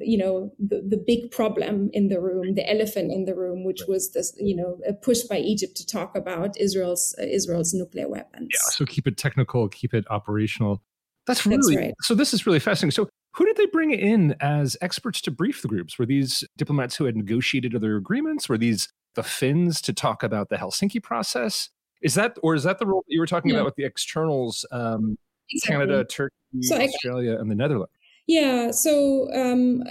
you 0.00 0.16
know 0.16 0.50
the, 0.58 0.82
the 0.88 0.96
big 0.96 1.30
problem 1.30 1.90
in 1.92 2.08
the 2.08 2.18
room 2.18 2.54
the 2.54 2.66
elephant 2.70 3.12
in 3.12 3.26
the 3.26 3.34
room 3.34 3.64
which 3.64 3.82
was 3.86 4.12
this 4.12 4.34
you 4.38 4.56
know 4.56 4.78
a 4.88 4.94
push 4.94 5.22
by 5.24 5.36
egypt 5.36 5.76
to 5.76 5.86
talk 5.86 6.16
about 6.16 6.58
israel's 6.58 7.14
uh, 7.18 7.22
israel's 7.22 7.74
nuclear 7.74 8.08
weapons. 8.08 8.48
Yeah 8.50 8.70
so 8.70 8.86
keep 8.86 9.06
it 9.06 9.18
technical 9.18 9.68
keep 9.68 9.92
it 9.92 10.04
operational. 10.10 10.82
That's 11.26 11.44
really 11.46 11.74
that's 11.74 11.86
right. 11.86 11.94
so 12.02 12.14
this 12.14 12.32
is 12.34 12.46
really 12.46 12.60
fascinating. 12.60 12.92
So 12.92 13.08
who 13.34 13.44
did 13.44 13.56
they 13.56 13.66
bring 13.66 13.90
in 13.90 14.36
as 14.40 14.76
experts 14.80 15.20
to 15.22 15.30
brief 15.30 15.62
the 15.62 15.68
groups? 15.68 15.98
Were 15.98 16.06
these 16.06 16.44
diplomats 16.56 16.96
who 16.96 17.04
had 17.04 17.16
negotiated 17.16 17.74
other 17.74 17.96
agreements? 17.96 18.48
Were 18.48 18.58
these 18.58 18.88
the 19.14 19.22
Finns 19.22 19.80
to 19.82 19.92
talk 19.92 20.22
about 20.22 20.48
the 20.48 20.56
Helsinki 20.56 21.02
process? 21.02 21.70
Is 22.02 22.14
that, 22.14 22.36
or 22.42 22.54
is 22.54 22.64
that 22.64 22.78
the 22.78 22.86
role 22.86 23.04
that 23.06 23.12
you 23.12 23.20
were 23.20 23.26
talking 23.26 23.50
yeah. 23.50 23.58
about 23.58 23.66
with 23.66 23.76
the 23.76 23.84
externals, 23.84 24.66
um, 24.70 25.16
exactly. 25.50 25.86
Canada, 25.86 26.04
Turkey, 26.04 26.34
so 26.60 26.80
Australia, 26.80 27.36
I, 27.36 27.40
and 27.40 27.50
the 27.50 27.54
Netherlands? 27.54 27.92
Yeah, 28.26 28.70
so 28.70 29.28
um, 29.34 29.82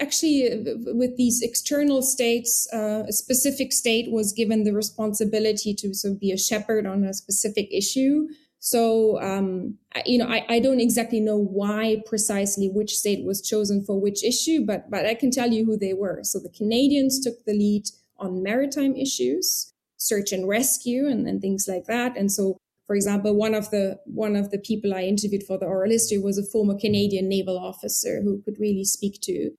actually, 0.00 0.64
with 0.86 1.16
these 1.16 1.42
external 1.42 2.00
states, 2.00 2.66
uh, 2.72 3.04
a 3.06 3.12
specific 3.12 3.72
state 3.72 4.10
was 4.10 4.32
given 4.32 4.64
the 4.64 4.72
responsibility 4.72 5.74
to 5.74 5.92
sort 5.94 6.14
of 6.14 6.20
be 6.20 6.32
a 6.32 6.38
shepherd 6.38 6.86
on 6.86 7.04
a 7.04 7.12
specific 7.12 7.68
issue. 7.70 8.28
So, 8.64 9.20
um, 9.20 9.76
you 10.06 10.16
know, 10.16 10.26
I, 10.26 10.46
I 10.48 10.58
don't 10.58 10.80
exactly 10.80 11.20
know 11.20 11.36
why 11.36 12.02
precisely 12.06 12.70
which 12.70 12.96
state 12.96 13.22
was 13.22 13.42
chosen 13.42 13.84
for 13.84 14.00
which 14.00 14.24
issue, 14.24 14.64
but 14.64 14.90
but 14.90 15.04
I 15.04 15.14
can 15.14 15.30
tell 15.30 15.52
you 15.52 15.66
who 15.66 15.76
they 15.76 15.92
were. 15.92 16.20
So 16.22 16.38
the 16.38 16.48
Canadians 16.48 17.20
took 17.20 17.44
the 17.44 17.52
lead 17.52 17.90
on 18.18 18.42
maritime 18.42 18.96
issues, 18.96 19.70
search 19.98 20.32
and 20.32 20.48
rescue, 20.48 21.06
and, 21.06 21.28
and 21.28 21.42
things 21.42 21.68
like 21.68 21.84
that. 21.88 22.16
And 22.16 22.32
so, 22.32 22.56
for 22.86 22.96
example, 22.96 23.34
one 23.34 23.52
of 23.52 23.68
the 23.68 24.00
one 24.06 24.34
of 24.34 24.50
the 24.50 24.58
people 24.58 24.94
I 24.94 25.02
interviewed 25.02 25.42
for 25.42 25.58
the 25.58 25.66
oral 25.66 25.90
history 25.90 26.16
was 26.16 26.38
a 26.38 26.42
former 26.42 26.74
Canadian 26.74 27.28
naval 27.28 27.58
officer 27.58 28.22
who 28.22 28.40
could 28.44 28.58
really 28.58 28.84
speak 28.84 29.20
to 29.24 29.50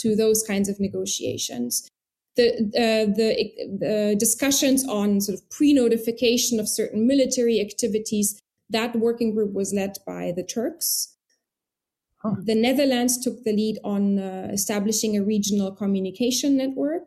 to 0.00 0.14
those 0.14 0.42
kinds 0.42 0.68
of 0.68 0.78
negotiations 0.78 1.88
the, 2.36 2.48
uh, 2.76 3.12
the, 3.16 3.50
the 3.78 4.16
discussions 4.18 4.86
on 4.86 5.20
sort 5.20 5.38
of 5.38 5.50
pre-notification 5.50 6.60
of 6.60 6.68
certain 6.68 7.06
military 7.06 7.60
activities 7.60 8.40
that 8.70 8.96
working 8.96 9.34
group 9.34 9.52
was 9.52 9.72
led 9.72 9.96
by 10.06 10.32
the 10.34 10.42
Turks. 10.42 11.16
Huh. 12.22 12.36
The 12.44 12.54
Netherlands 12.54 13.18
took 13.18 13.44
the 13.44 13.52
lead 13.52 13.78
on 13.82 14.18
uh, 14.18 14.48
establishing 14.52 15.16
a 15.16 15.22
regional 15.22 15.72
communication 15.72 16.56
network. 16.56 17.02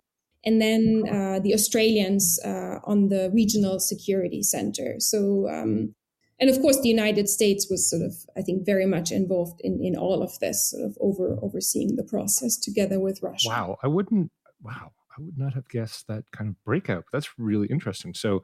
And 0.46 0.62
then 0.62 1.04
uh, 1.10 1.40
the 1.40 1.54
Australians 1.54 2.38
uh, 2.44 2.80
on 2.84 3.08
the 3.08 3.32
regional 3.34 3.80
security 3.80 4.44
center. 4.44 4.96
So, 5.00 5.48
um, 5.50 5.96
and 6.40 6.50
of 6.50 6.60
course, 6.60 6.82
the 6.82 6.90
United 6.90 7.30
States 7.30 7.68
was 7.70 7.90
sort 7.90 8.02
of, 8.02 8.14
I 8.36 8.42
think, 8.42 8.66
very 8.66 8.86
much 8.86 9.12
involved 9.12 9.62
in, 9.64 9.82
in 9.82 9.96
all 9.96 10.22
of 10.22 10.38
this, 10.40 10.72
sort 10.72 10.84
of 10.84 10.98
over 11.00 11.38
overseeing 11.42 11.96
the 11.96 12.04
process 12.04 12.58
together 12.58 13.00
with 13.00 13.24
Russia. 13.24 13.48
Wow, 13.48 13.78
I 13.84 13.88
wouldn't. 13.88 14.32
Wow, 14.62 14.92
I 15.18 15.22
would 15.22 15.38
not 15.38 15.54
have 15.54 15.70
guessed 15.70 16.08
that 16.08 16.26
kind 16.32 16.50
of 16.50 16.62
breakout. 16.66 17.06
That's 17.14 17.30
really 17.38 17.68
interesting. 17.68 18.14
So, 18.14 18.44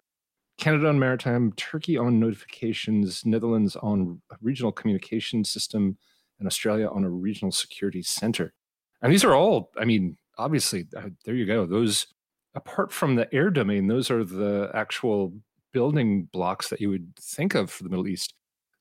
Canada 0.59 0.89
on 0.89 0.99
maritime, 0.99 1.53
Turkey 1.53 1.97
on 1.97 2.19
notifications, 2.19 3.25
Netherlands 3.25 3.75
on 3.77 4.21
regional 4.41 4.71
communication 4.71 5.43
system, 5.43 5.97
and 6.37 6.47
Australia 6.47 6.87
on 6.87 7.03
a 7.03 7.09
regional 7.09 7.51
security 7.51 8.01
center. 8.01 8.53
And 9.01 9.11
these 9.11 9.23
are 9.23 9.33
all, 9.33 9.71
I 9.79 9.85
mean, 9.85 10.17
obviously, 10.37 10.87
uh, 10.95 11.09
there 11.25 11.35
you 11.35 11.45
go. 11.45 11.65
Those, 11.65 12.07
apart 12.55 12.91
from 12.91 13.15
the 13.15 13.33
air 13.33 13.49
domain, 13.49 13.87
those 13.87 14.11
are 14.11 14.23
the 14.23 14.69
actual 14.73 15.33
building 15.71 16.29
blocks 16.31 16.69
that 16.69 16.81
you 16.81 16.89
would 16.89 17.15
think 17.17 17.55
of 17.55 17.71
for 17.71 17.83
the 17.83 17.89
Middle 17.89 18.07
East. 18.07 18.33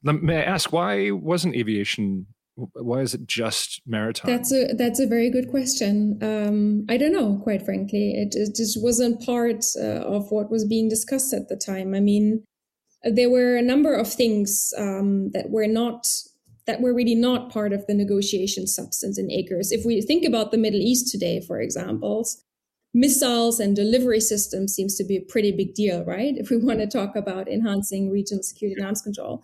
May 0.02 0.38
I 0.38 0.42
ask, 0.42 0.72
why 0.72 1.10
wasn't 1.10 1.56
aviation 1.56 2.26
why 2.74 3.00
is 3.00 3.14
it 3.14 3.26
just 3.26 3.80
maritime? 3.86 4.30
That's 4.30 4.52
a 4.52 4.72
that's 4.74 5.00
a 5.00 5.06
very 5.06 5.30
good 5.30 5.48
question. 5.48 6.18
Um, 6.22 6.86
I 6.88 6.96
don't 6.96 7.12
know, 7.12 7.40
quite 7.42 7.64
frankly. 7.64 8.12
It, 8.12 8.34
it 8.34 8.56
just 8.56 8.82
wasn't 8.82 9.24
part 9.24 9.64
uh, 9.80 10.00
of 10.00 10.30
what 10.30 10.50
was 10.50 10.64
being 10.64 10.88
discussed 10.88 11.32
at 11.32 11.48
the 11.48 11.56
time. 11.56 11.94
I 11.94 12.00
mean, 12.00 12.44
there 13.04 13.30
were 13.30 13.56
a 13.56 13.62
number 13.62 13.94
of 13.94 14.12
things 14.12 14.74
um, 14.76 15.30
that 15.32 15.50
were 15.50 15.68
not 15.68 16.06
that 16.66 16.80
were 16.80 16.92
really 16.92 17.14
not 17.14 17.50
part 17.50 17.72
of 17.72 17.86
the 17.86 17.94
negotiation 17.94 18.66
substance 18.66 19.18
in 19.18 19.28
ACRS. 19.28 19.68
If 19.70 19.86
we 19.86 20.02
think 20.02 20.26
about 20.26 20.50
the 20.50 20.58
Middle 20.58 20.80
East 20.80 21.10
today, 21.10 21.40
for 21.40 21.60
example, 21.60 22.28
missiles 22.92 23.60
and 23.60 23.74
delivery 23.74 24.20
systems 24.20 24.74
seems 24.74 24.96
to 24.96 25.04
be 25.04 25.16
a 25.16 25.20
pretty 25.20 25.52
big 25.52 25.74
deal, 25.74 26.04
right? 26.04 26.34
If 26.36 26.50
we 26.50 26.56
want 26.58 26.80
to 26.80 26.86
talk 26.86 27.16
about 27.16 27.48
enhancing 27.48 28.10
regional 28.10 28.42
security 28.42 28.76
and 28.78 28.86
arms 28.86 29.00
control. 29.00 29.42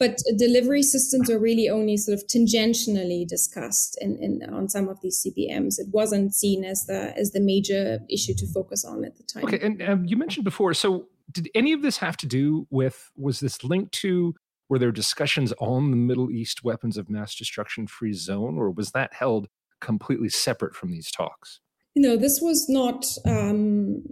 But 0.00 0.18
delivery 0.38 0.82
systems 0.82 1.30
are 1.30 1.38
really 1.38 1.68
only 1.68 1.98
sort 1.98 2.18
of 2.18 2.26
tangentially 2.26 3.28
discussed 3.28 3.98
in, 4.00 4.16
in 4.16 4.42
on 4.52 4.66
some 4.68 4.88
of 4.88 5.00
these 5.02 5.22
CBMs. 5.22 5.78
It 5.78 5.88
wasn't 5.92 6.34
seen 6.34 6.64
as 6.64 6.86
the 6.86 7.16
as 7.16 7.32
the 7.32 7.40
major 7.40 8.00
issue 8.08 8.34
to 8.38 8.46
focus 8.46 8.84
on 8.84 9.04
at 9.04 9.18
the 9.18 9.22
time. 9.22 9.44
Okay, 9.44 9.60
and 9.60 9.82
um, 9.82 10.04
you 10.06 10.16
mentioned 10.16 10.44
before, 10.44 10.72
so 10.72 11.06
did 11.30 11.50
any 11.54 11.74
of 11.74 11.82
this 11.82 11.98
have 11.98 12.16
to 12.16 12.26
do 12.26 12.66
with 12.70 13.12
was 13.14 13.40
this 13.40 13.62
linked 13.62 13.92
to 13.92 14.34
were 14.70 14.78
there 14.78 14.90
discussions 14.90 15.52
on 15.58 15.90
the 15.90 15.96
Middle 15.96 16.30
East 16.30 16.64
weapons 16.64 16.96
of 16.96 17.10
mass 17.10 17.34
destruction 17.34 17.86
free 17.86 18.14
zone, 18.14 18.56
or 18.56 18.70
was 18.70 18.92
that 18.92 19.12
held 19.12 19.48
completely 19.80 20.30
separate 20.30 20.74
from 20.74 20.92
these 20.92 21.10
talks? 21.10 21.60
No, 21.94 22.16
this 22.16 22.40
was 22.40 22.70
not 22.70 23.04
um, 23.26 24.02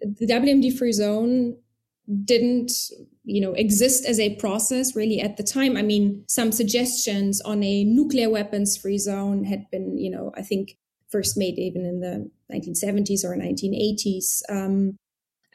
the 0.00 0.26
WMD 0.26 0.76
free 0.78 0.92
zone 0.92 1.56
didn't 2.24 2.72
you 3.24 3.40
know 3.40 3.52
exist 3.54 4.04
as 4.04 4.18
a 4.18 4.34
process 4.36 4.96
really 4.96 5.20
at 5.20 5.36
the 5.36 5.42
time 5.42 5.76
i 5.76 5.82
mean 5.82 6.24
some 6.28 6.50
suggestions 6.50 7.40
on 7.42 7.62
a 7.62 7.84
nuclear 7.84 8.28
weapons 8.28 8.76
free 8.76 8.98
zone 8.98 9.44
had 9.44 9.70
been 9.70 9.96
you 9.96 10.10
know 10.10 10.32
i 10.36 10.42
think 10.42 10.76
first 11.08 11.36
made 11.36 11.58
even 11.58 11.84
in 11.84 12.00
the 12.00 12.30
1970s 12.52 13.24
or 13.24 13.36
1980s 13.36 14.42
um, 14.48 14.96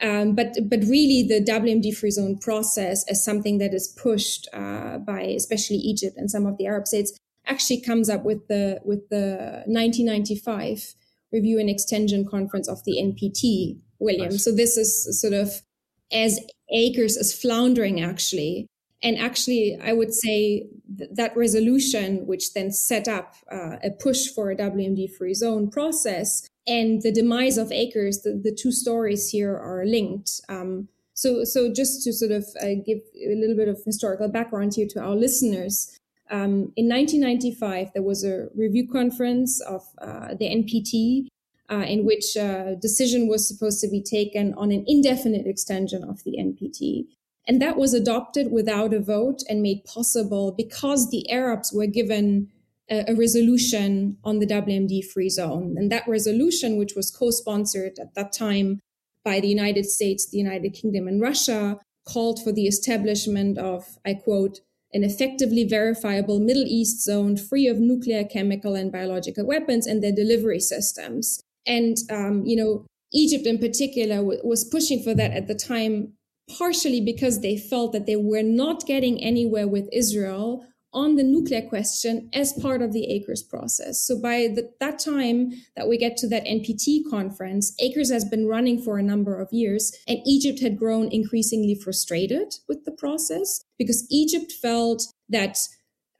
um, 0.00 0.34
but 0.34 0.54
but 0.68 0.80
really 0.82 1.26
the 1.26 1.44
WMD 1.44 1.96
free 1.96 2.12
zone 2.12 2.38
process 2.38 3.04
as 3.10 3.24
something 3.24 3.58
that 3.58 3.74
is 3.74 3.88
pushed 3.88 4.46
uh, 4.52 4.98
by 4.98 5.22
especially 5.22 5.78
Egypt 5.78 6.16
and 6.16 6.30
some 6.30 6.46
of 6.46 6.56
the 6.56 6.66
Arab 6.66 6.86
states 6.86 7.18
actually 7.46 7.80
comes 7.80 8.08
up 8.08 8.24
with 8.24 8.46
the 8.46 8.80
with 8.84 9.08
the 9.08 9.64
1995 9.66 10.94
review 11.32 11.58
and 11.58 11.68
extension 11.68 12.24
conference 12.24 12.68
of 12.68 12.84
the 12.84 12.92
NPT 12.92 13.78
William. 13.98 14.30
Nice. 14.30 14.44
So 14.44 14.52
this 14.52 14.76
is 14.76 15.20
sort 15.20 15.34
of 15.34 15.62
as 16.12 16.40
ACRS 16.72 17.16
is 17.18 17.38
floundering 17.38 18.00
actually. 18.00 18.66
And 19.02 19.16
actually, 19.16 19.78
I 19.82 19.92
would 19.92 20.12
say 20.12 20.66
th- 20.96 21.10
that 21.14 21.36
resolution, 21.36 22.26
which 22.26 22.52
then 22.54 22.72
set 22.72 23.06
up 23.06 23.36
uh, 23.50 23.76
a 23.82 23.90
push 23.90 24.26
for 24.28 24.50
a 24.50 24.56
WMD 24.56 25.14
free 25.14 25.34
zone 25.34 25.70
process, 25.70 26.48
and 26.66 27.00
the 27.02 27.12
demise 27.12 27.58
of 27.58 27.68
ACRS, 27.68 28.22
the, 28.24 28.40
the 28.42 28.52
two 28.52 28.72
stories 28.72 29.30
here 29.30 29.56
are 29.56 29.86
linked. 29.86 30.40
Um, 30.48 30.88
so, 31.14 31.44
so 31.44 31.72
just 31.72 32.02
to 32.04 32.12
sort 32.12 32.32
of 32.32 32.44
uh, 32.60 32.74
give 32.84 32.98
a 33.16 33.34
little 33.36 33.56
bit 33.56 33.68
of 33.68 33.80
historical 33.84 34.28
background 34.28 34.74
here 34.74 34.86
to 34.90 35.00
our 35.00 35.14
listeners, 35.14 35.96
um, 36.30 36.72
in 36.76 36.88
1995 36.88 37.92
there 37.94 38.02
was 38.02 38.24
a 38.24 38.48
review 38.54 38.86
conference 38.86 39.60
of 39.62 39.82
uh, 40.02 40.34
the 40.34 40.46
NPT 40.46 41.28
uh, 41.70 41.84
in 41.86 42.04
which 42.04 42.36
a 42.36 42.76
decision 42.80 43.28
was 43.28 43.46
supposed 43.46 43.80
to 43.80 43.88
be 43.88 44.02
taken 44.02 44.54
on 44.54 44.70
an 44.70 44.84
indefinite 44.86 45.46
extension 45.46 46.02
of 46.02 46.24
the 46.24 46.36
NPT. 46.38 47.06
And 47.46 47.62
that 47.62 47.76
was 47.76 47.94
adopted 47.94 48.52
without 48.52 48.92
a 48.92 49.00
vote 49.00 49.42
and 49.48 49.62
made 49.62 49.84
possible 49.84 50.52
because 50.52 51.10
the 51.10 51.30
Arabs 51.30 51.72
were 51.72 51.86
given 51.86 52.48
a, 52.90 53.04
a 53.08 53.14
resolution 53.14 54.18
on 54.24 54.38
the 54.38 54.46
WMD 54.46 55.04
free 55.04 55.30
zone. 55.30 55.74
And 55.78 55.90
that 55.90 56.06
resolution, 56.06 56.78
which 56.78 56.94
was 56.94 57.10
co 57.10 57.30
sponsored 57.30 57.98
at 57.98 58.14
that 58.14 58.32
time 58.32 58.80
by 59.24 59.40
the 59.40 59.48
United 59.48 59.86
States, 59.86 60.28
the 60.28 60.38
United 60.38 60.70
Kingdom, 60.74 61.08
and 61.08 61.20
Russia, 61.20 61.78
called 62.06 62.42
for 62.42 62.52
the 62.52 62.66
establishment 62.66 63.58
of, 63.58 63.98
I 64.04 64.14
quote, 64.14 64.60
an 64.92 65.04
effectively 65.04 65.64
verifiable 65.64 66.40
Middle 66.40 66.64
East 66.66 67.04
zone 67.04 67.36
free 67.36 67.66
of 67.66 67.78
nuclear, 67.78 68.24
chemical, 68.24 68.74
and 68.74 68.90
biological 68.90 69.46
weapons 69.46 69.86
and 69.86 70.02
their 70.02 70.12
delivery 70.12 70.60
systems. 70.60 71.42
And, 71.68 71.96
um, 72.10 72.44
you 72.44 72.56
know, 72.56 72.86
Egypt 73.12 73.46
in 73.46 73.58
particular 73.58 74.16
w- 74.16 74.40
was 74.42 74.64
pushing 74.64 75.02
for 75.02 75.14
that 75.14 75.32
at 75.32 75.46
the 75.46 75.54
time, 75.54 76.14
partially 76.58 77.00
because 77.00 77.40
they 77.40 77.56
felt 77.56 77.92
that 77.92 78.06
they 78.06 78.16
were 78.16 78.42
not 78.42 78.86
getting 78.86 79.22
anywhere 79.22 79.68
with 79.68 79.88
Israel 79.92 80.66
on 80.92 81.16
the 81.16 81.22
nuclear 81.22 81.62
question 81.62 82.30
as 82.32 82.52
part 82.54 82.80
of 82.80 82.92
the 82.92 83.06
ACRS 83.10 83.46
process. 83.48 84.00
So 84.00 84.20
by 84.20 84.48
the, 84.54 84.70
that 84.80 84.98
time 84.98 85.52
that 85.76 85.86
we 85.86 85.98
get 85.98 86.16
to 86.18 86.28
that 86.28 86.46
NPT 86.46 87.02
conference, 87.10 87.74
ACRS 87.80 88.10
has 88.10 88.24
been 88.24 88.46
running 88.46 88.80
for 88.80 88.98
a 88.98 89.02
number 89.02 89.38
of 89.38 89.52
years, 89.52 89.92
and 90.06 90.18
Egypt 90.26 90.60
had 90.60 90.78
grown 90.78 91.08
increasingly 91.12 91.74
frustrated 91.74 92.54
with 92.68 92.84
the 92.84 92.92
process 92.92 93.64
because 93.78 94.06
Egypt 94.10 94.50
felt 94.50 95.02
that 95.28 95.58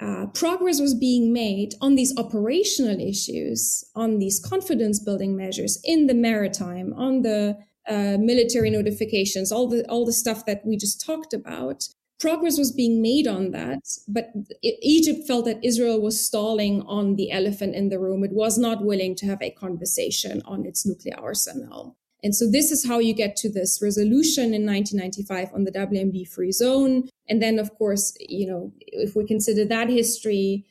uh, 0.01 0.27
progress 0.27 0.81
was 0.81 0.95
being 0.95 1.33
made 1.33 1.75
on 1.81 1.97
these 1.97 2.17
operational 2.17 3.01
issues, 3.01 3.85
on 3.97 4.19
these 4.19 4.39
confidence 4.39 5.01
building 5.01 5.37
measures 5.37 5.81
in 5.85 6.07
the 6.07 6.15
maritime, 6.15 6.93
on 6.95 7.23
the 7.23 7.59
uh, 7.89 8.17
military 8.19 8.71
notifications, 8.71 9.51
all 9.51 9.67
the 9.67 9.85
all 9.89 10.05
the 10.05 10.13
stuff 10.13 10.47
that 10.47 10.65
we 10.65 10.77
just 10.77 11.05
talked 11.05 11.35
about. 11.35 11.89
Progress 12.21 12.59
was 12.59 12.73
being 12.73 13.01
made 13.01 13.29
on 13.29 13.53
that, 13.53 13.81
but 14.09 14.31
Egypt 14.63 15.27
felt 15.27 15.45
that 15.45 15.65
Israel 15.65 16.01
was 16.01 16.21
stalling 16.21 16.83
on 16.83 17.15
the 17.15 17.31
elephant 17.31 17.77
in 17.77 17.91
the 17.91 17.99
room. 17.99 18.25
It 18.25 18.33
was 18.33 18.59
not 18.59 18.85
willing 18.85 19.15
to 19.17 19.27
have 19.27 19.41
a 19.41 19.51
conversation 19.51 20.43
on 20.45 20.67
its 20.67 20.85
nuclear 20.85 21.15
arsenal. 21.17 21.97
And 22.23 22.35
so 22.35 22.51
this 22.51 22.73
is 22.73 22.87
how 22.87 22.99
you 22.99 23.15
get 23.15 23.37
to 23.37 23.51
this 23.51 23.81
resolution 23.81 24.53
in 24.55 24.67
1995 24.67 25.55
on 25.55 25.65
the 25.65 25.71
WMD 25.71 26.29
free 26.29 26.53
zone. 26.53 27.09
And 27.29 27.41
then, 27.41 27.59
of 27.59 27.75
course, 27.77 28.17
you 28.21 28.47
know, 28.47 28.73
if 28.81 29.15
we 29.15 29.25
consider 29.25 29.65
that 29.67 29.89
history, 29.89 30.65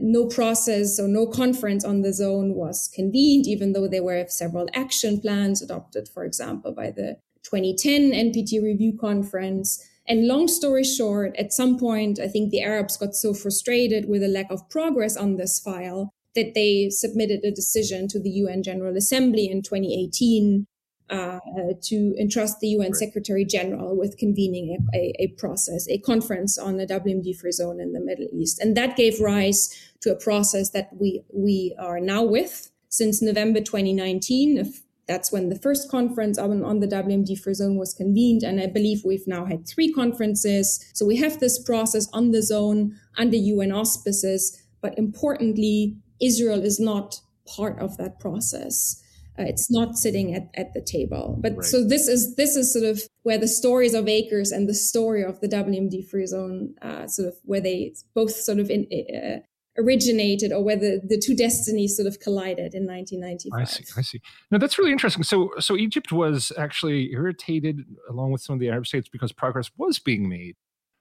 no 0.00 0.26
process 0.26 1.00
or 1.00 1.08
no 1.08 1.26
conference 1.26 1.84
on 1.84 2.02
the 2.02 2.12
zone 2.12 2.54
was 2.54 2.88
convened, 2.94 3.46
even 3.48 3.72
though 3.72 3.88
there 3.88 4.04
were 4.04 4.24
several 4.28 4.68
action 4.74 5.20
plans 5.20 5.62
adopted, 5.62 6.08
for 6.08 6.24
example, 6.24 6.72
by 6.72 6.90
the 6.90 7.16
2010 7.42 8.12
NPT 8.12 8.62
review 8.62 8.96
conference. 8.96 9.84
And 10.06 10.26
long 10.26 10.48
story 10.48 10.84
short, 10.84 11.34
at 11.36 11.52
some 11.52 11.78
point, 11.78 12.20
I 12.20 12.28
think 12.28 12.50
the 12.50 12.62
Arabs 12.62 12.96
got 12.96 13.14
so 13.14 13.32
frustrated 13.32 14.08
with 14.08 14.20
the 14.20 14.28
lack 14.28 14.50
of 14.50 14.68
progress 14.68 15.16
on 15.16 15.36
this 15.36 15.58
file 15.58 16.12
that 16.34 16.54
they 16.54 16.90
submitted 16.90 17.44
a 17.44 17.50
decision 17.50 18.08
to 18.08 18.20
the 18.20 18.30
UN 18.30 18.62
General 18.62 18.96
Assembly 18.96 19.48
in 19.50 19.62
2018 19.62 20.66
uh, 21.10 21.40
to 21.82 22.14
entrust 22.18 22.60
the 22.60 22.68
UN 22.68 22.92
right. 22.92 22.96
Secretary 22.96 23.44
General 23.44 23.96
with 23.96 24.16
convening 24.16 24.76
a, 24.94 24.96
a, 24.96 25.14
a, 25.18 25.26
process, 25.38 25.88
a 25.88 25.98
conference 25.98 26.56
on 26.56 26.76
the 26.76 26.86
WMD 26.86 27.36
free 27.36 27.52
zone 27.52 27.80
in 27.80 27.92
the 27.92 28.00
Middle 28.00 28.28
East. 28.32 28.60
And 28.60 28.76
that 28.76 28.96
gave 28.96 29.20
rise 29.20 29.74
to 30.00 30.12
a 30.12 30.16
process 30.16 30.70
that 30.70 30.90
we, 30.98 31.22
we 31.32 31.74
are 31.78 32.00
now 32.00 32.22
with 32.22 32.70
since 32.88 33.20
November 33.20 33.60
2019. 33.60 34.58
If 34.58 34.82
that's 35.08 35.32
when 35.32 35.48
the 35.48 35.58
first 35.58 35.90
conference 35.90 36.38
on, 36.38 36.64
on 36.64 36.78
the 36.78 36.86
WMD 36.86 37.36
free 37.36 37.54
zone 37.54 37.76
was 37.76 37.92
convened. 37.92 38.44
And 38.44 38.60
I 38.60 38.68
believe 38.68 39.02
we've 39.04 39.26
now 39.26 39.44
had 39.44 39.66
three 39.66 39.92
conferences. 39.92 40.88
So 40.94 41.04
we 41.04 41.16
have 41.16 41.40
this 41.40 41.58
process 41.58 42.08
on 42.12 42.30
the 42.30 42.42
zone 42.42 42.96
under 43.18 43.36
UN 43.36 43.72
auspices. 43.72 44.62
But 44.80 44.96
importantly, 44.96 45.96
Israel 46.20 46.62
is 46.62 46.78
not 46.80 47.20
part 47.46 47.78
of 47.78 47.96
that 47.98 48.18
process. 48.18 49.02
Uh, 49.38 49.44
it's 49.44 49.70
not 49.70 49.96
sitting 49.96 50.34
at, 50.34 50.50
at 50.54 50.74
the 50.74 50.82
table. 50.82 51.38
But 51.40 51.56
right. 51.56 51.64
so 51.64 51.84
this 51.84 52.08
is 52.08 52.36
this 52.36 52.56
is 52.56 52.72
sort 52.72 52.84
of 52.84 53.02
where 53.22 53.38
the 53.38 53.48
stories 53.48 53.94
of 53.94 54.04
ACRS 54.04 54.52
and 54.52 54.68
the 54.68 54.74
story 54.74 55.24
of 55.24 55.40
the 55.40 55.48
WMD 55.48 56.06
free 56.08 56.26
zone 56.26 56.74
uh, 56.82 57.06
sort 57.06 57.28
of 57.28 57.34
where 57.44 57.60
they 57.60 57.94
both 58.14 58.32
sort 58.32 58.58
of 58.58 58.70
in, 58.70 58.86
uh, 58.92 59.38
originated 59.78 60.52
or 60.52 60.62
where 60.62 60.76
the, 60.76 61.00
the 61.02 61.18
two 61.18 61.34
destinies 61.34 61.96
sort 61.96 62.06
of 62.06 62.18
collided 62.20 62.74
in 62.74 62.86
1995. 62.86 63.60
I 63.60 63.64
see. 63.64 63.84
I 63.96 64.02
see. 64.02 64.20
Now 64.50 64.58
that's 64.58 64.78
really 64.78 64.92
interesting. 64.92 65.22
So 65.22 65.52
so 65.58 65.76
Egypt 65.76 66.12
was 66.12 66.52
actually 66.58 67.12
irritated 67.12 67.84
along 68.08 68.32
with 68.32 68.42
some 68.42 68.54
of 68.54 68.60
the 68.60 68.68
Arab 68.68 68.86
states 68.86 69.08
because 69.08 69.32
progress 69.32 69.70
was 69.76 69.98
being 69.98 70.28
made. 70.28 70.56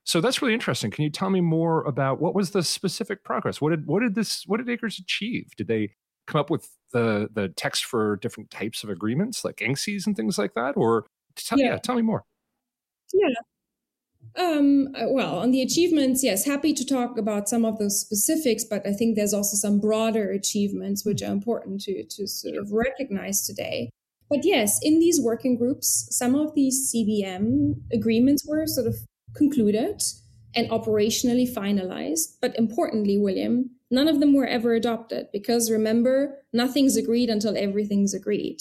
So 0.09 0.21
that's 0.21 0.41
really 0.41 0.55
interesting. 0.55 0.89
Can 0.89 1.03
you 1.03 1.11
tell 1.11 1.29
me 1.29 1.39
more 1.39 1.83
about 1.83 2.19
what 2.19 2.33
was 2.33 2.49
the 2.49 2.63
specific 2.63 3.23
progress? 3.23 3.61
What 3.61 3.69
did 3.69 3.85
what 3.85 3.99
did 3.99 4.15
this 4.15 4.43
what 4.47 4.57
did 4.57 4.65
ACRS 4.65 4.97
achieve? 4.97 5.51
Did 5.55 5.67
they 5.67 5.93
come 6.25 6.41
up 6.41 6.49
with 6.49 6.67
the 6.91 7.29
the 7.31 7.49
text 7.49 7.85
for 7.85 8.15
different 8.15 8.49
types 8.49 8.83
of 8.83 8.89
agreements 8.89 9.45
like 9.45 9.57
INCSEAs 9.57 10.07
and 10.07 10.15
things 10.15 10.39
like 10.39 10.55
that? 10.55 10.75
Or 10.75 11.05
tell, 11.35 11.59
yeah. 11.59 11.73
yeah, 11.73 11.77
tell 11.77 11.93
me 11.93 12.01
more. 12.01 12.23
Yeah. 13.13 13.35
Um, 14.35 14.87
uh, 14.95 15.09
well, 15.09 15.37
on 15.37 15.51
the 15.51 15.61
achievements, 15.61 16.23
yes, 16.23 16.43
happy 16.43 16.73
to 16.73 16.83
talk 16.83 17.19
about 17.19 17.47
some 17.47 17.63
of 17.63 17.77
those 17.77 18.01
specifics, 18.01 18.63
but 18.63 18.87
I 18.87 18.93
think 18.93 19.15
there's 19.15 19.35
also 19.35 19.57
some 19.57 19.79
broader 19.79 20.31
achievements 20.31 21.05
which 21.05 21.21
are 21.21 21.31
important 21.31 21.81
to, 21.81 22.03
to 22.03 22.27
sort 22.27 22.55
of 22.55 22.71
recognize 22.71 23.45
today. 23.45 23.91
But 24.27 24.39
yes, 24.43 24.79
in 24.81 24.99
these 24.99 25.21
working 25.21 25.55
groups, 25.55 26.07
some 26.09 26.33
of 26.33 26.55
these 26.55 26.91
CBM 26.91 27.75
agreements 27.93 28.43
were 28.47 28.65
sort 28.65 28.87
of 28.87 28.95
concluded 29.41 29.97
and 30.57 30.69
operationally 30.69 31.47
finalized. 31.61 32.27
But 32.41 32.57
importantly, 32.63 33.17
William, 33.17 33.55
none 33.89 34.07
of 34.07 34.19
them 34.19 34.33
were 34.33 34.47
ever 34.57 34.71
adopted 34.73 35.23
because 35.37 35.71
remember, 35.71 36.13
nothing's 36.53 36.97
agreed 36.97 37.29
until 37.29 37.55
everything's 37.57 38.13
agreed. 38.13 38.59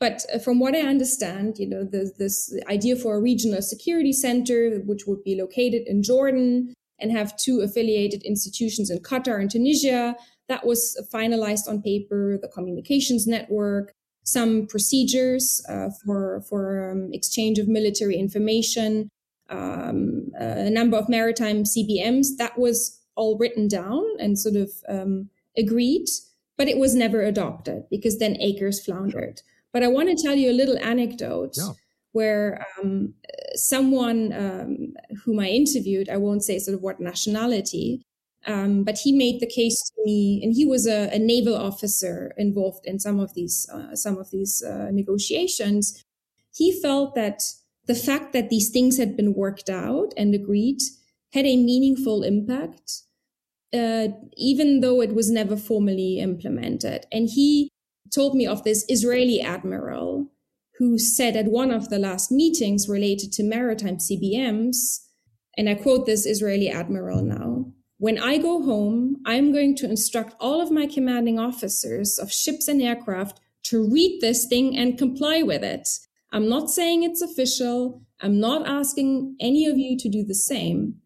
But 0.00 0.24
uh, 0.34 0.38
from 0.38 0.58
what 0.58 0.74
I 0.74 0.80
understand, 0.80 1.58
you 1.58 1.68
know, 1.68 1.84
this 1.84 2.54
idea 2.76 2.96
for 2.96 3.16
a 3.16 3.20
regional 3.20 3.62
security 3.62 4.12
center, 4.12 4.80
which 4.90 5.06
would 5.06 5.22
be 5.24 5.40
located 5.44 5.82
in 5.86 6.02
Jordan 6.02 6.74
and 7.00 7.10
have 7.12 7.36
two 7.36 7.60
affiliated 7.60 8.22
institutions 8.22 8.90
in 8.90 8.98
Qatar 8.98 9.40
and 9.40 9.50
Tunisia, 9.50 10.16
that 10.48 10.66
was 10.66 10.80
finalized 11.12 11.68
on 11.68 11.82
paper. 11.82 12.38
The 12.40 12.48
communications 12.48 13.26
network, 13.26 13.92
some 14.24 14.66
procedures 14.66 15.64
uh, 15.68 15.88
for 16.04 16.42
for 16.48 16.90
um, 16.90 17.10
exchange 17.12 17.58
of 17.58 17.68
military 17.68 18.16
information, 18.16 19.08
um, 19.50 20.30
a 20.34 20.70
number 20.70 20.96
of 20.96 21.08
maritime 21.08 21.64
CBMs. 21.64 22.36
That 22.38 22.58
was 22.58 23.00
all 23.16 23.38
written 23.38 23.68
down 23.68 24.04
and 24.18 24.38
sort 24.38 24.56
of 24.56 24.70
um, 24.88 25.30
agreed, 25.56 26.08
but 26.56 26.68
it 26.68 26.78
was 26.78 26.94
never 26.94 27.22
adopted 27.22 27.84
because 27.90 28.18
then 28.18 28.34
ACRS 28.34 28.84
floundered. 28.84 29.42
But 29.72 29.82
I 29.82 29.88
want 29.88 30.08
to 30.08 30.22
tell 30.22 30.34
you 30.34 30.50
a 30.50 30.52
little 30.52 30.78
anecdote. 30.78 31.56
Yeah 31.56 31.72
where 32.14 32.64
um, 32.78 33.12
someone 33.56 34.32
um, 34.32 34.94
whom 35.24 35.40
I 35.40 35.48
interviewed, 35.48 36.08
I 36.08 36.16
won't 36.16 36.44
say 36.44 36.60
sort 36.60 36.76
of 36.76 36.80
what 36.80 37.00
nationality, 37.00 38.06
um, 38.46 38.84
but 38.84 38.98
he 38.98 39.12
made 39.12 39.40
the 39.40 39.48
case 39.48 39.80
to 39.90 40.02
me, 40.04 40.40
and 40.42 40.54
he 40.54 40.64
was 40.64 40.86
a, 40.86 41.10
a 41.12 41.18
naval 41.18 41.56
officer 41.56 42.32
involved 42.38 42.86
in 42.86 43.00
some 43.00 43.18
of 43.18 43.34
these 43.34 43.68
uh, 43.72 43.96
some 43.96 44.16
of 44.16 44.30
these 44.30 44.62
uh, 44.62 44.90
negotiations. 44.92 46.04
He 46.54 46.80
felt 46.80 47.16
that 47.16 47.42
the 47.86 47.94
fact 47.94 48.32
that 48.32 48.50
these 48.50 48.70
things 48.70 48.98
had 48.98 49.16
been 49.16 49.34
worked 49.34 49.68
out 49.68 50.12
and 50.16 50.34
agreed 50.34 50.80
had 51.32 51.44
a 51.44 51.56
meaningful 51.56 52.22
impact, 52.22 53.02
uh, 53.72 54.08
even 54.36 54.80
though 54.80 55.00
it 55.00 55.14
was 55.14 55.30
never 55.30 55.56
formally 55.56 56.18
implemented. 56.18 57.06
And 57.12 57.28
he 57.28 57.70
told 58.14 58.34
me 58.34 58.46
of 58.46 58.64
this 58.64 58.84
Israeli 58.88 59.40
admiral 59.40 60.30
who 60.78 60.98
said 60.98 61.36
at 61.36 61.46
one 61.46 61.70
of 61.70 61.88
the 61.88 61.98
last 61.98 62.32
meetings 62.32 62.88
related 62.88 63.32
to 63.32 63.44
maritime 63.44 63.96
CBMs, 63.96 65.00
and 65.56 65.68
I 65.68 65.74
quote 65.74 66.06
this 66.06 66.26
Israeli 66.26 66.68
admiral 66.68 67.22
now 67.22 67.66
When 67.98 68.18
I 68.18 68.38
go 68.38 68.62
home, 68.62 69.16
I'm 69.24 69.52
going 69.52 69.76
to 69.76 69.88
instruct 69.88 70.34
all 70.40 70.60
of 70.60 70.70
my 70.70 70.86
commanding 70.86 71.38
officers 71.38 72.18
of 72.18 72.32
ships 72.32 72.66
and 72.66 72.82
aircraft 72.82 73.40
to 73.64 73.88
read 73.88 74.20
this 74.20 74.46
thing 74.46 74.76
and 74.76 74.98
comply 74.98 75.42
with 75.42 75.62
it. 75.62 75.88
I'm 76.34 76.48
not 76.48 76.68
saying 76.68 77.04
it's 77.04 77.22
official. 77.22 78.02
I'm 78.20 78.40
not 78.40 78.66
asking 78.66 79.36
any 79.40 79.66
of 79.66 79.78
you 79.78 79.96
to 79.98 80.08
do 80.08 80.24
the 80.24 80.34
same. 80.34 80.96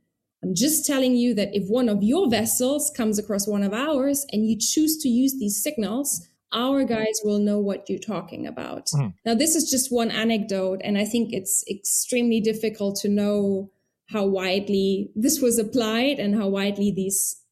I'm 0.42 0.54
just 0.54 0.86
telling 0.86 1.16
you 1.16 1.34
that 1.34 1.54
if 1.54 1.68
one 1.68 1.88
of 1.88 2.02
your 2.02 2.30
vessels 2.30 2.90
comes 2.96 3.18
across 3.18 3.46
one 3.46 3.62
of 3.62 3.74
ours 3.74 4.24
and 4.32 4.48
you 4.48 4.56
choose 4.58 4.96
to 5.02 5.08
use 5.08 5.38
these 5.38 5.62
signals, 5.62 6.26
our 6.52 6.82
guys 6.84 7.20
will 7.24 7.40
know 7.40 7.58
what 7.58 7.90
you're 7.90 7.98
talking 7.98 8.46
about. 8.46 8.86
Mm. 8.94 9.12
Now, 9.26 9.34
this 9.34 9.54
is 9.54 9.70
just 9.70 9.92
one 9.92 10.10
anecdote, 10.10 10.80
and 10.82 10.96
I 10.96 11.04
think 11.04 11.32
it's 11.32 11.62
extremely 11.68 12.40
difficult 12.40 12.96
to 13.00 13.08
know 13.08 13.70
how 14.06 14.24
widely 14.24 15.10
this 15.14 15.42
was 15.42 15.58
applied 15.58 16.18
and 16.18 16.34
how 16.34 16.48
widely 16.48 16.90
these 16.90 17.42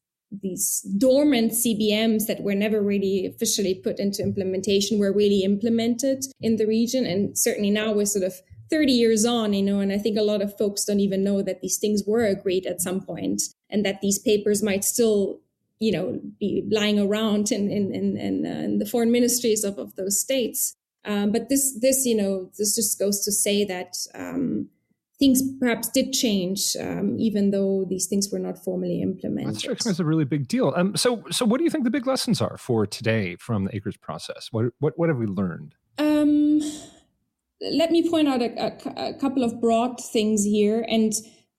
these 0.43 0.81
dormant 0.99 1.53
CBMs 1.53 2.27
that 2.27 2.43
were 2.43 2.55
never 2.55 2.83
really 2.83 3.27
officially 3.27 3.75
put 3.75 3.99
into 3.99 4.23
implementation 4.23 4.99
were 4.99 5.13
really 5.13 5.43
implemented 5.43 6.25
in 6.41 6.57
the 6.57 6.67
region. 6.67 7.07
And 7.07 7.37
certainly 7.37 7.71
now 7.71 7.93
we're 7.93 8.07
sort 8.07 8.25
of 8.25 8.35
30 8.71 8.93
years 8.93 9.25
on, 9.25 9.53
you 9.53 9.63
know, 9.63 9.81
and 9.81 9.93
I 9.93 9.99
think 9.99 10.19
a 10.19 10.23
lot 10.23 10.43
of 10.43 10.57
folks 10.59 10.85
don't 10.85 11.01
even 11.01 11.23
know 11.23 11.43
that 11.43 11.61
these 11.61 11.79
things 11.79 12.03
were 12.07 12.25
agreed 12.25 12.67
at 12.67 12.81
some 12.81 13.01
point 13.01 13.43
and 13.71 13.85
that 13.85 14.01
these 14.01 14.19
papers 14.19 14.63
might 14.63 14.85
still 14.85 15.41
you 15.79 15.93
know, 15.93 16.21
be 16.41 16.67
lying 16.71 16.99
around 16.99 17.53
in 17.53 17.71
in 17.71 17.95
in, 17.95 18.17
in, 18.17 18.47
uh, 18.47 18.61
in 18.61 18.79
the 18.79 18.87
foreign 18.87 19.13
ministries 19.13 19.65
of, 19.65 19.79
of 19.79 19.95
those 19.97 20.19
states. 20.19 20.75
Um, 21.05 21.33
but 21.33 21.49
this 21.49 21.79
this 21.81 22.07
you 22.07 22.17
know 22.17 22.51
this 22.59 22.75
just 22.75 22.99
goes 22.99 23.25
to 23.25 23.33
say 23.33 23.65
that 23.65 23.95
um, 24.15 24.69
things 25.19 25.43
perhaps 25.59 25.89
did 25.89 26.13
change, 26.13 26.77
um, 26.79 27.17
even 27.19 27.51
though 27.51 27.87
these 27.89 28.07
things 28.07 28.31
were 28.31 28.39
not 28.39 28.63
formally 28.63 29.01
implemented. 29.01 29.55
That 29.55 29.61
strikes 29.61 29.87
me 29.87 29.91
as 29.91 30.01
a 30.01 30.05
really 30.05 30.25
big 30.25 30.49
deal. 30.49 30.73
Um, 30.77 30.97
so 30.97 31.25
so 31.31 31.45
what 31.45 31.59
do 31.59 31.65
you 31.65 31.71
think 31.71 31.85
the 31.85 31.91
big 31.91 32.07
lessons 32.07 32.41
are 32.41 32.59
for 32.59 32.87
today 32.87 33.37
from 33.37 33.65
the 33.65 33.71
ACRS 33.71 34.01
process? 34.01 34.49
What 34.51 34.67
what 34.79 34.95
what 34.97 35.09
have 35.09 35.19
we 35.19 35.27
learned? 35.27 35.75
Um, 35.99 36.61
let 37.61 37.91
me 37.91 38.09
point 38.09 38.29
out 38.29 38.43
a, 38.43 38.51
a, 38.63 39.11
a 39.11 39.15
couple 39.15 39.43
of 39.43 39.61
broad 39.61 39.99
things 40.01 40.45
here 40.45 40.85
and 40.89 41.15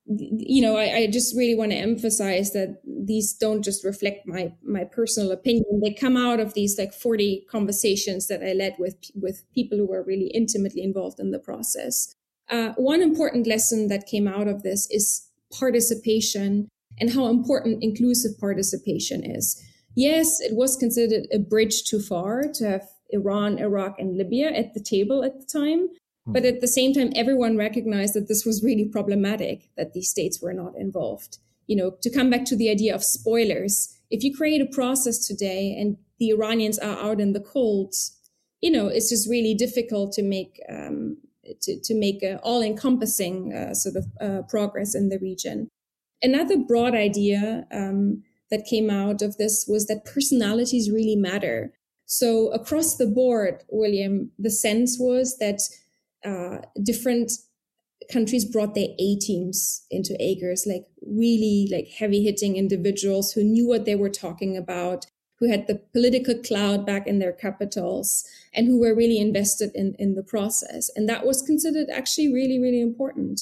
you 0.08 0.62
know, 0.62 0.78
I, 0.78 0.96
I, 0.96 1.08
just 1.08 1.36
really 1.36 1.56
want 1.56 1.72
to 1.72 1.78
emphasize 1.78 2.54
that 2.54 2.80
these 2.86 3.34
don't 3.34 3.62
just 3.62 3.84
reflect 3.84 4.26
my 4.26 4.54
my 4.64 4.86
personal 4.86 5.32
opinion. 5.32 5.82
They 5.84 5.92
come 5.92 6.16
out 6.16 6.40
of 6.40 6.54
these 6.54 6.78
like 6.78 6.94
40 6.94 7.46
conversations 7.52 8.28
that 8.28 8.42
I 8.42 8.54
led 8.54 8.76
with 8.80 8.96
with 9.16 9.44
people 9.54 9.78
who 9.78 9.86
were 9.86 10.04
really 10.04 10.28
intimately 10.28 10.82
involved 10.82 11.20
in 11.20 11.32
the 11.32 11.40
process. 11.40 12.16
Uh, 12.50 12.74
one 12.78 13.02
important 13.02 13.48
lesson 13.48 13.88
that 13.90 14.08
came 14.08 14.28
out 14.28 14.48
of 14.48 14.64
this 14.64 14.90
is 14.90 15.28
participation 15.58 16.68
and 17.00 17.14
how 17.14 17.28
important 17.28 17.84
inclusive 17.84 18.40
participation 18.40 19.24
is. 19.24 19.62
Yes, 19.96 20.40
it 20.42 20.56
was 20.56 20.76
considered 20.76 21.28
a 21.32 21.40
bridge 21.40 21.84
too 21.84 22.00
far 22.00 22.44
to 22.54 22.70
have 22.70 22.90
Iran, 23.10 23.58
Iraq, 23.60 24.00
and 24.00 24.18
Libya 24.18 24.50
at 24.50 24.74
the 24.74 24.80
table 24.80 25.24
at 25.24 25.40
the 25.40 25.46
time. 25.46 25.90
But 26.30 26.44
at 26.44 26.60
the 26.60 26.68
same 26.68 26.94
time, 26.94 27.14
everyone 27.16 27.56
recognized 27.56 28.14
that 28.14 28.28
this 28.28 28.46
was 28.46 28.62
really 28.62 28.84
problematic 28.84 29.70
that 29.78 29.94
these 29.94 30.10
states 30.10 30.42
were 30.42 30.54
not 30.54 30.76
involved. 30.76 31.38
You 31.68 31.78
know, 31.78 31.92
to 32.02 32.10
come 32.10 32.30
back 32.30 32.44
to 32.46 32.56
the 32.56 32.70
idea 32.70 32.94
of 32.94 33.04
spoilers, 33.04 33.98
if 34.10 34.24
you 34.24 34.36
create 34.36 34.62
a 34.62 34.66
process 34.66 35.26
today 35.26 35.74
and 35.80 35.98
the 36.20 36.32
Iranians 36.32 36.80
are 36.80 36.98
out 37.00 37.22
in 37.22 37.32
the 37.32 37.40
cold, 37.40 37.94
you 38.60 38.70
know, 38.70 38.88
it's 38.88 39.10
just 39.10 39.30
really 39.30 39.54
difficult 39.54 40.12
to 40.14 40.22
make 40.22 40.60
um, 40.70 41.18
to, 41.62 41.80
to 41.80 41.96
make 41.96 42.24
an 42.24 42.38
all 42.44 42.62
encompassing 42.62 43.54
uh, 43.54 43.74
sort 43.74 43.96
of 43.96 44.06
uh, 44.22 44.42
progress 44.50 44.96
in 44.96 45.10
the 45.10 45.20
region. 45.20 45.70
Another 46.22 46.58
broad 46.58 46.96
idea 46.96 47.66
um, 47.72 48.24
that 48.50 48.66
came 48.66 48.90
out 48.90 49.22
of 49.22 49.38
this 49.38 49.66
was 49.68 49.88
that 49.88 50.06
personalities 50.06 50.92
really 50.92 51.16
matter. 51.16 51.74
So 52.06 52.52
across 52.54 52.96
the 52.96 53.06
board, 53.06 53.64
William, 53.70 54.32
the 54.40 54.50
sense 54.50 54.98
was 55.00 55.38
that 55.38 55.62
uh, 56.26 56.66
different 56.82 57.32
countries 58.12 58.46
brought 58.46 58.74
their 58.74 58.90
A 58.98 59.16
teams 59.18 59.86
into 59.92 60.14
ACRS, 60.14 60.66
like 60.66 60.86
really 61.06 61.68
like 61.72 61.90
heavy 61.90 62.24
hitting 62.24 62.56
individuals 62.56 63.34
who 63.34 63.44
knew 63.44 63.68
what 63.68 63.86
they 63.86 63.96
were 63.96 64.10
talking 64.10 64.56
about, 64.56 65.06
who 65.40 65.50
had 65.50 65.68
the 65.68 65.82
political 65.94 66.36
cloud 66.36 66.86
back 66.86 67.08
in 67.08 67.20
their 67.20 67.32
capitals, 67.32 68.26
and 68.54 68.68
who 68.68 68.80
were 68.80 68.96
really 68.96 69.20
invested 69.20 69.72
in, 69.76 69.96
in 70.00 70.16
the 70.16 70.24
process. 70.24 70.90
And 70.96 71.08
that 71.08 71.26
was 71.26 71.42
considered 71.42 71.88
actually 71.94 72.34
really, 72.34 72.60
really 72.60 72.82
important. 72.82 73.42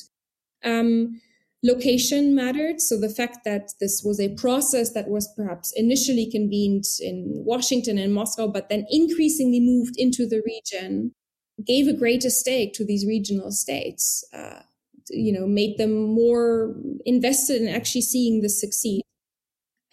Um, 0.64 1.22
location 1.64 2.36
mattered. 2.36 2.80
So 2.80 3.00
the 3.00 3.10
fact 3.10 3.40
that 3.46 3.72
this 3.80 4.04
was 4.06 4.20
a 4.20 4.36
process 4.36 4.94
that 4.94 5.08
was 5.08 5.28
perhaps 5.36 5.74
initially 5.76 6.30
convened 6.30 6.86
in 7.00 7.44
Washington 7.46 7.98
and 7.98 8.14
Moscow, 8.14 8.48
but 8.48 8.70
then 8.70 8.86
increasingly 8.90 9.60
moved 9.60 9.96
into 9.98 10.28
the 10.28 10.42
region 10.46 11.12
gave 11.66 11.88
a 11.88 11.94
greater 11.94 12.30
stake 12.30 12.74
to 12.74 12.86
these 12.86 13.06
regional 13.06 13.52
states, 13.52 14.24
uh, 14.34 14.60
you 15.10 15.32
know, 15.32 15.48
made 15.48 15.78
them 15.78 15.94
more 16.04 16.76
invested 17.06 17.62
in 17.62 17.68
actually 17.68 18.02
seeing 18.02 18.42
this 18.42 18.60
succeed. 18.60 19.02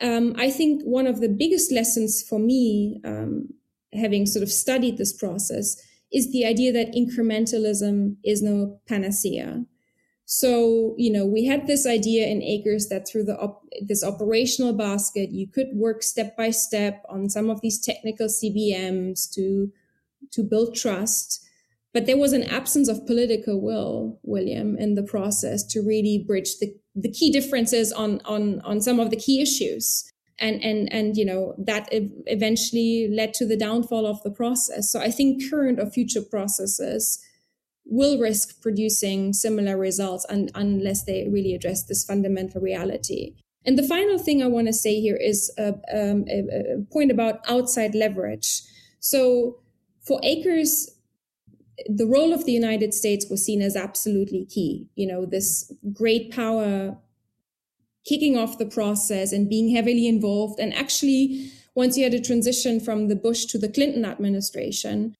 Um, 0.00 0.34
I 0.36 0.50
think 0.50 0.82
one 0.82 1.06
of 1.06 1.20
the 1.20 1.28
biggest 1.28 1.70
lessons 1.70 2.22
for 2.22 2.38
me, 2.38 3.00
um, 3.04 3.48
having 3.92 4.26
sort 4.26 4.42
of 4.42 4.50
studied 4.50 4.98
this 4.98 5.12
process, 5.12 5.76
is 6.12 6.32
the 6.32 6.44
idea 6.44 6.72
that 6.72 6.94
incrementalism 6.94 8.16
is 8.24 8.42
no 8.42 8.80
panacea. 8.88 9.64
So, 10.24 10.94
you 10.96 11.12
know, 11.12 11.26
we 11.26 11.44
had 11.44 11.66
this 11.66 11.86
idea 11.86 12.26
in 12.26 12.40
ACRS 12.40 12.88
that 12.88 13.06
through 13.06 13.24
the 13.24 13.38
op- 13.38 13.64
this 13.86 14.04
operational 14.04 14.72
basket, 14.72 15.30
you 15.30 15.46
could 15.46 15.68
work 15.74 16.02
step 16.02 16.36
by 16.36 16.50
step 16.50 17.04
on 17.08 17.28
some 17.28 17.50
of 17.50 17.60
these 17.60 17.78
technical 17.78 18.28
CBMs 18.28 19.30
to 19.34 19.72
to 20.30 20.42
build 20.42 20.74
trust. 20.74 21.44
But 21.92 22.06
there 22.06 22.16
was 22.16 22.32
an 22.32 22.44
absence 22.44 22.88
of 22.88 23.06
political 23.06 23.60
will, 23.60 24.18
William, 24.22 24.78
in 24.78 24.94
the 24.94 25.02
process 25.02 25.62
to 25.64 25.82
really 25.82 26.24
bridge 26.26 26.58
the, 26.58 26.74
the 26.94 27.10
key 27.10 27.30
differences 27.30 27.92
on, 27.92 28.20
on, 28.24 28.60
on 28.60 28.80
some 28.80 29.00
of 29.00 29.10
the 29.10 29.16
key 29.16 29.40
issues. 29.40 30.08
And, 30.38 30.62
and, 30.64 30.92
and, 30.92 31.16
you 31.16 31.24
know, 31.24 31.54
that 31.58 31.88
eventually 31.92 33.08
led 33.12 33.32
to 33.34 33.46
the 33.46 33.56
downfall 33.56 34.06
of 34.06 34.22
the 34.24 34.30
process. 34.30 34.90
So 34.90 34.98
I 34.98 35.10
think 35.10 35.48
current 35.48 35.78
or 35.78 35.86
future 35.86 36.22
processes 36.22 37.22
will 37.84 38.18
risk 38.18 38.60
producing 38.60 39.34
similar 39.34 39.76
results 39.76 40.26
un- 40.28 40.48
unless 40.54 41.04
they 41.04 41.28
really 41.30 41.54
address 41.54 41.84
this 41.84 42.04
fundamental 42.04 42.60
reality. 42.60 43.36
And 43.64 43.78
the 43.78 43.86
final 43.86 44.18
thing 44.18 44.42
I 44.42 44.48
want 44.48 44.66
to 44.66 44.72
say 44.72 45.00
here 45.00 45.16
is 45.16 45.52
a, 45.58 45.68
um, 45.94 46.24
a, 46.28 46.40
a 46.40 46.84
point 46.92 47.12
about 47.12 47.48
outside 47.48 47.94
leverage. 47.94 48.62
So 48.98 49.60
for 50.00 50.20
ACRS, 50.22 50.88
the 51.88 52.06
role 52.06 52.32
of 52.32 52.44
the 52.44 52.52
United 52.52 52.94
States 52.94 53.26
was 53.30 53.44
seen 53.44 53.62
as 53.62 53.76
absolutely 53.76 54.44
key. 54.44 54.88
You 54.94 55.06
know, 55.06 55.26
this 55.26 55.72
great 55.92 56.32
power 56.32 56.96
kicking 58.04 58.36
off 58.36 58.58
the 58.58 58.66
process 58.66 59.32
and 59.32 59.48
being 59.48 59.74
heavily 59.74 60.08
involved. 60.08 60.58
And 60.58 60.74
actually, 60.74 61.50
once 61.74 61.96
you 61.96 62.04
had 62.04 62.14
a 62.14 62.20
transition 62.20 62.80
from 62.80 63.08
the 63.08 63.16
Bush 63.16 63.44
to 63.46 63.58
the 63.58 63.68
Clinton 63.68 64.04
administration, 64.04 65.14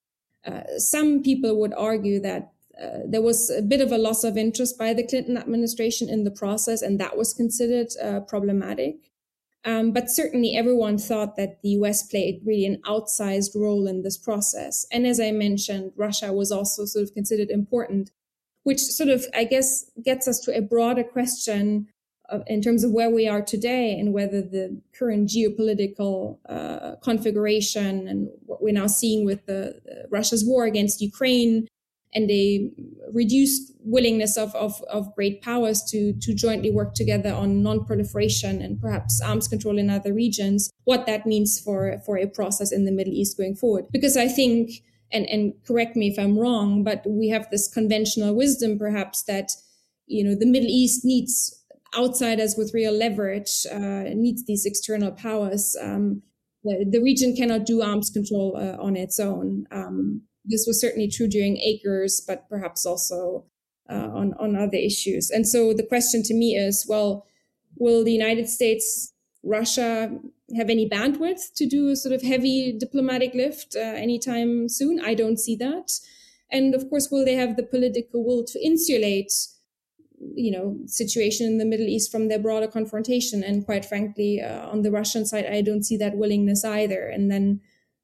uh, 0.45 0.63
some 0.79 1.23
people 1.23 1.59
would 1.61 1.75
argue 1.75 2.21
that 2.21 2.53
uh, 2.81 3.01
there 3.07 3.23
was 3.23 3.51
a 3.51 3.63
bit 3.63 3.81
of 3.81 3.93
a 3.93 3.99
loss 3.99 4.25
of 4.25 4.37
interest 4.37 4.79
by 4.79 4.93
the 4.93 5.07
Clinton 5.07 5.37
administration 5.37 6.09
in 6.09 6.25
the 6.25 6.31
process, 6.31 6.83
and 6.83 6.99
that 6.99 7.17
was 7.17 7.33
considered 7.33 7.89
uh, 8.03 8.21
problematic. 8.21 9.12
Um, 9.65 9.93
but 9.93 10.11
certainly 10.11 10.57
everyone 10.57 10.99
thought 10.99 11.37
that 11.37 11.63
the 11.63 11.71
US 11.71 12.03
played 12.03 12.43
really 12.45 12.67
an 12.67 12.83
outsized 12.85 13.55
role 13.55 13.87
in 13.87 14.03
this 14.03 14.19
process. 14.19 14.87
And 14.91 15.07
as 15.07 15.21
I 15.21 15.31
mentioned, 15.31 15.93
Russia 15.97 16.33
was 16.33 16.51
also 16.51 16.85
sort 16.85 17.05
of 17.05 17.15
considered 17.15 17.51
important. 17.51 18.11
which 18.65 18.81
sort 18.81 19.09
of, 19.09 19.27
I 19.35 19.45
guess, 19.45 19.91
gets 20.05 20.29
us 20.29 20.39
to 20.41 20.57
a 20.57 20.63
broader 20.63 21.03
question 21.03 21.89
of, 22.29 22.43
in 22.47 22.63
terms 22.63 22.85
of 22.85 22.93
where 22.93 23.11
we 23.11 23.29
are 23.29 23.43
today 23.43 23.99
and 23.99 24.13
whether 24.13 24.41
the 24.41 24.81
current 24.97 25.29
geopolitical 25.29 26.39
uh, 26.49 26.97
configuration 27.03 28.07
and 28.09 28.29
what 28.47 28.63
we're 28.63 28.73
now 28.73 28.87
seeing 28.87 29.25
with 29.25 29.47
the, 29.47 29.81
the 29.85 30.07
Russia's 30.11 30.45
war 30.45 30.65
against 30.65 31.01
Ukraine 31.01 31.67
and 32.15 32.31
a 32.31 32.71
reduced 33.13 33.73
willingness 33.85 34.37
of, 34.37 34.55
of, 34.55 34.83
of 34.91 35.15
great 35.15 35.43
powers 35.43 35.83
to, 35.85 36.13
to 36.21 36.35
jointly 36.35 36.71
work 36.71 36.95
together 36.95 37.33
on 37.33 37.63
non-proliferation 37.63 38.61
and 38.61 38.81
perhaps 38.81 39.21
arms 39.21 39.49
control 39.49 39.79
in 39.79 39.89
other 39.89 40.13
regions, 40.13 40.71
what 40.85 41.07
that 41.07 41.27
means 41.27 41.59
for, 41.59 41.99
for 42.05 42.19
a 42.19 42.27
process 42.27 42.71
in 42.71 42.85
the 42.85 42.93
Middle 42.93 43.13
East 43.13 43.37
going 43.37 43.57
forward. 43.57 43.87
Because 43.91 44.17
I 44.17 44.29
think, 44.29 44.83
and, 45.11 45.27
and 45.27 45.55
correct 45.67 45.97
me 45.97 46.09
if 46.09 46.19
I'm 46.19 46.39
wrong, 46.39 46.85
but 46.85 47.03
we 47.07 47.29
have 47.29 47.51
this 47.51 47.67
conventional 47.67 48.35
wisdom 48.35 48.79
perhaps 48.79 49.23
that, 49.25 49.53
you 50.07 50.23
know, 50.23 50.35
the 50.35 50.47
Middle 50.47 50.69
East 50.71 51.05
needs 51.05 51.59
outsiders 51.97 52.57
with 52.57 52.75
real 52.75 52.93
leverage, 52.93 53.67
uh, 53.71 54.05
needs 54.15 54.45
these 54.45 54.67
external 54.67 55.13
powers. 55.13 55.77
Um, 55.81 56.23
the, 56.65 56.87
the, 56.91 57.03
region 57.03 57.35
cannot 57.37 57.67
do 57.67 57.83
arms 57.83 58.11
control 58.11 58.57
uh, 58.57 58.83
on 58.83 58.97
its 58.97 59.19
own. 59.19 59.67
Um, 59.71 60.23
this 60.45 60.65
was 60.67 60.81
certainly 60.81 61.09
true 61.09 61.29
during 61.29 61.57
ACRS, 61.57 62.21
but 62.27 62.49
perhaps 62.49 62.85
also 62.85 63.47
uh, 63.91 64.09
on, 64.13 64.35
on 64.39 64.57
other 64.57 64.77
issues. 64.77 65.31
And 65.31 65.47
so 65.47 65.73
the 65.73 65.87
question 65.87 66.23
to 66.25 66.35
me 66.35 66.57
is, 66.57 66.87
well, 66.89 67.27
will 67.77 68.05
the 68.05 68.13
United 68.13 68.49
States, 68.49 69.13
Russia 69.45 70.19
have 70.57 70.71
any 70.71 70.89
bandwidth 70.89 71.53
to 71.57 71.67
do 71.67 71.89
a 71.89 71.97
sort 71.97 72.15
of 72.15 72.23
heavy 72.23 72.73
diplomatic 72.79 73.35
lift 73.35 73.75
uh, 73.77 73.81
anytime 73.81 74.69
soon? 74.69 75.01
I 75.01 75.15
don't 75.15 75.39
see 75.39 75.57
that. 75.57 75.93
And 76.51 76.75
of 76.75 76.89
course, 76.91 77.09
will 77.11 77.25
they 77.25 77.35
have 77.35 77.57
the 77.57 77.63
political 77.63 78.25
will 78.25 78.45
to 78.45 78.65
insulate, 78.65 79.33
you 80.35 80.53
know, 80.53 80.77
situation 80.87 81.47
in 81.47 81.59
the 81.59 81.65
Middle 81.65 81.87
East 81.87 82.13
from 82.13 82.29
their 82.29 82.39
broader 82.39 82.69
confrontation? 82.69 83.43
And 83.43 83.65
quite 83.65 83.85
frankly, 83.85 84.41
uh, 84.41 84.69
on 84.69 84.83
the 84.83 84.91
Russian 84.91 85.25
side, 85.25 85.47
I 85.47 85.63
don't 85.63 85.83
see 85.83 85.97
that 85.97 86.17
willingness 86.17 86.65
either. 86.65 87.09
And 87.09 87.31
then 87.31 87.61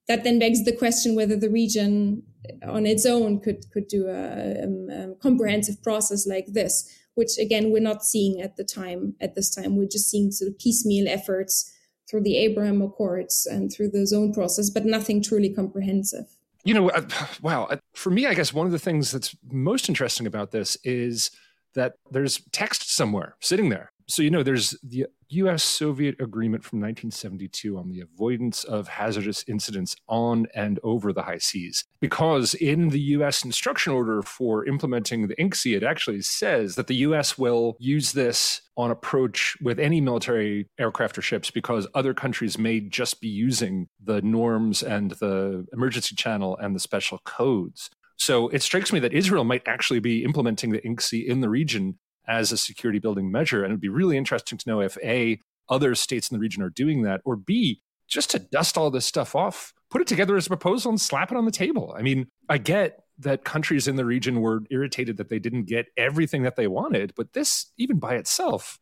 that 0.08 0.24
then 0.24 0.38
begs 0.38 0.64
the 0.64 0.72
question 0.72 1.14
whether 1.14 1.36
the 1.36 1.50
region 1.50 2.22
on 2.66 2.86
its 2.86 3.06
own 3.06 3.40
could 3.40 3.70
could 3.72 3.88
do 3.88 4.08
a, 4.08 4.64
um, 4.64 4.88
a, 4.90 5.14
comprehensive 5.20 5.82
process 5.82 6.26
like 6.26 6.46
this, 6.48 6.88
which 7.14 7.38
again 7.38 7.70
we're 7.70 7.80
not 7.80 8.04
seeing 8.04 8.40
at 8.40 8.56
the 8.56 8.64
time. 8.64 9.14
At 9.20 9.34
this 9.34 9.54
time, 9.54 9.76
we're 9.76 9.88
just 9.88 10.10
seeing 10.10 10.30
sort 10.30 10.50
of 10.50 10.58
piecemeal 10.58 11.08
efforts 11.08 11.72
through 12.08 12.22
the 12.22 12.36
Abraham 12.38 12.82
Accords 12.82 13.46
and 13.46 13.72
through 13.72 13.90
the 13.90 14.06
zone 14.06 14.32
process, 14.32 14.70
but 14.70 14.86
nothing 14.86 15.22
truly 15.22 15.50
comprehensive. 15.52 16.26
You 16.64 16.74
know, 16.74 16.90
uh, 16.90 17.02
wow. 17.42 17.64
Uh, 17.64 17.76
for 17.94 18.10
me, 18.10 18.26
I 18.26 18.34
guess 18.34 18.52
one 18.52 18.66
of 18.66 18.72
the 18.72 18.78
things 18.78 19.10
that's 19.10 19.36
most 19.50 19.88
interesting 19.88 20.26
about 20.26 20.50
this 20.50 20.76
is 20.84 21.30
that 21.74 21.94
there's 22.10 22.42
text 22.52 22.94
somewhere 22.94 23.36
sitting 23.40 23.68
there 23.68 23.92
so, 24.08 24.22
you 24.22 24.30
know, 24.30 24.42
there's 24.42 24.74
the 24.82 25.06
US 25.28 25.62
Soviet 25.62 26.18
agreement 26.18 26.64
from 26.64 26.80
1972 26.80 27.76
on 27.76 27.90
the 27.90 28.00
avoidance 28.00 28.64
of 28.64 28.88
hazardous 28.88 29.44
incidents 29.46 29.94
on 30.08 30.46
and 30.54 30.80
over 30.82 31.12
the 31.12 31.22
high 31.22 31.38
seas. 31.38 31.84
Because 32.00 32.54
in 32.54 32.88
the 32.88 33.00
US 33.00 33.44
instruction 33.44 33.92
order 33.92 34.22
for 34.22 34.64
implementing 34.64 35.28
the 35.28 35.36
INCSEA, 35.36 35.76
it 35.76 35.82
actually 35.82 36.22
says 36.22 36.74
that 36.76 36.86
the 36.86 36.96
US 36.96 37.36
will 37.36 37.76
use 37.78 38.12
this 38.12 38.62
on 38.78 38.90
approach 38.90 39.58
with 39.60 39.78
any 39.78 40.00
military 40.00 40.66
aircraft 40.78 41.18
or 41.18 41.22
ships 41.22 41.50
because 41.50 41.86
other 41.94 42.14
countries 42.14 42.56
may 42.56 42.80
just 42.80 43.20
be 43.20 43.28
using 43.28 43.88
the 44.02 44.22
norms 44.22 44.82
and 44.82 45.10
the 45.12 45.66
emergency 45.74 46.14
channel 46.14 46.56
and 46.62 46.74
the 46.74 46.80
special 46.80 47.18
codes. 47.24 47.90
So 48.16 48.48
it 48.48 48.62
strikes 48.62 48.92
me 48.92 49.00
that 49.00 49.12
Israel 49.12 49.44
might 49.44 49.62
actually 49.68 50.00
be 50.00 50.24
implementing 50.24 50.70
the 50.70 50.80
INCSEA 50.80 51.26
in 51.26 51.40
the 51.40 51.48
region 51.48 51.98
as 52.28 52.52
a 52.52 52.58
security 52.58 52.98
building 52.98 53.30
measure. 53.30 53.64
And 53.64 53.72
it'd 53.72 53.80
be 53.80 53.88
really 53.88 54.16
interesting 54.16 54.58
to 54.58 54.68
know 54.68 54.80
if 54.80 54.96
A, 54.98 55.40
other 55.68 55.94
states 55.94 56.30
in 56.30 56.36
the 56.36 56.40
region 56.40 56.62
are 56.62 56.70
doing 56.70 57.02
that, 57.02 57.20
or 57.24 57.36
B, 57.36 57.82
just 58.06 58.30
to 58.30 58.38
dust 58.38 58.78
all 58.78 58.90
this 58.90 59.06
stuff 59.06 59.34
off, 59.34 59.72
put 59.90 60.00
it 60.00 60.06
together 60.06 60.36
as 60.36 60.46
a 60.46 60.50
proposal 60.50 60.90
and 60.90 61.00
slap 61.00 61.30
it 61.30 61.36
on 61.36 61.44
the 61.44 61.50
table. 61.50 61.94
I 61.96 62.02
mean, 62.02 62.28
I 62.48 62.58
get 62.58 63.04
that 63.18 63.44
countries 63.44 63.88
in 63.88 63.96
the 63.96 64.04
region 64.04 64.40
were 64.40 64.62
irritated 64.70 65.16
that 65.16 65.28
they 65.28 65.38
didn't 65.38 65.64
get 65.64 65.86
everything 65.96 66.42
that 66.42 66.56
they 66.56 66.68
wanted, 66.68 67.12
but 67.16 67.32
this, 67.32 67.66
even 67.76 67.98
by 67.98 68.14
itself, 68.14 68.78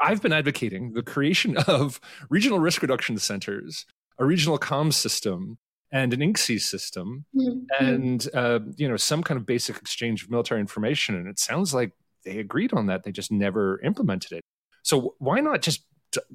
I've 0.00 0.22
been 0.22 0.32
advocating 0.32 0.94
the 0.94 1.02
creation 1.02 1.56
of 1.68 2.00
regional 2.30 2.58
risk 2.58 2.82
reduction 2.82 3.18
centers, 3.18 3.86
a 4.18 4.24
regional 4.24 4.58
comms 4.58 4.94
system, 4.94 5.58
and 5.92 6.12
an 6.12 6.20
INCSEA 6.20 6.60
system, 6.60 7.26
mm-hmm. 7.34 7.84
and 7.84 8.28
uh, 8.34 8.58
you 8.76 8.88
know 8.88 8.96
some 8.96 9.22
kind 9.22 9.38
of 9.38 9.46
basic 9.46 9.76
exchange 9.76 10.24
of 10.24 10.30
military 10.30 10.60
information. 10.60 11.14
And 11.14 11.28
it 11.28 11.38
sounds 11.38 11.72
like 11.72 11.92
they 12.26 12.38
agreed 12.38 12.74
on 12.74 12.86
that. 12.86 13.04
They 13.04 13.12
just 13.12 13.32
never 13.32 13.80
implemented 13.82 14.32
it. 14.32 14.44
So 14.82 15.14
why 15.18 15.40
not 15.40 15.62
just 15.62 15.86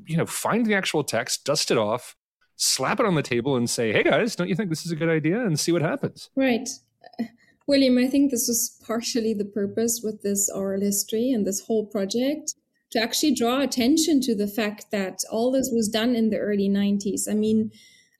you 0.05 0.17
know 0.17 0.25
find 0.25 0.65
the 0.65 0.73
actual 0.73 1.03
text, 1.03 1.45
dust 1.45 1.69
it 1.69 1.77
off, 1.77 2.15
slap 2.55 2.99
it 2.99 3.05
on 3.05 3.15
the 3.15 3.21
table, 3.21 3.55
and 3.55 3.69
say, 3.69 3.91
"Hey 3.91 4.03
guys, 4.03 4.35
don't 4.35 4.49
you 4.49 4.55
think 4.55 4.69
this 4.69 4.85
is 4.85 4.91
a 4.91 4.95
good 4.95 5.09
idea?" 5.09 5.45
and 5.45 5.59
see 5.59 5.71
what 5.71 5.81
happens. 5.81 6.29
Right. 6.35 6.67
Uh, 7.19 7.25
William, 7.67 7.97
I 7.97 8.07
think 8.07 8.31
this 8.31 8.47
was 8.47 8.81
partially 8.85 9.33
the 9.33 9.45
purpose 9.45 10.01
with 10.03 10.23
this 10.23 10.49
oral 10.49 10.81
history 10.81 11.31
and 11.31 11.45
this 11.45 11.61
whole 11.61 11.85
project 11.85 12.55
to 12.91 12.99
actually 12.99 13.33
draw 13.33 13.61
attention 13.61 14.19
to 14.21 14.35
the 14.35 14.47
fact 14.47 14.91
that 14.91 15.19
all 15.31 15.51
this 15.51 15.69
was 15.71 15.87
done 15.87 16.15
in 16.15 16.29
the 16.29 16.37
early 16.37 16.67
90s. 16.67 17.29
I 17.29 17.33
mean, 17.33 17.71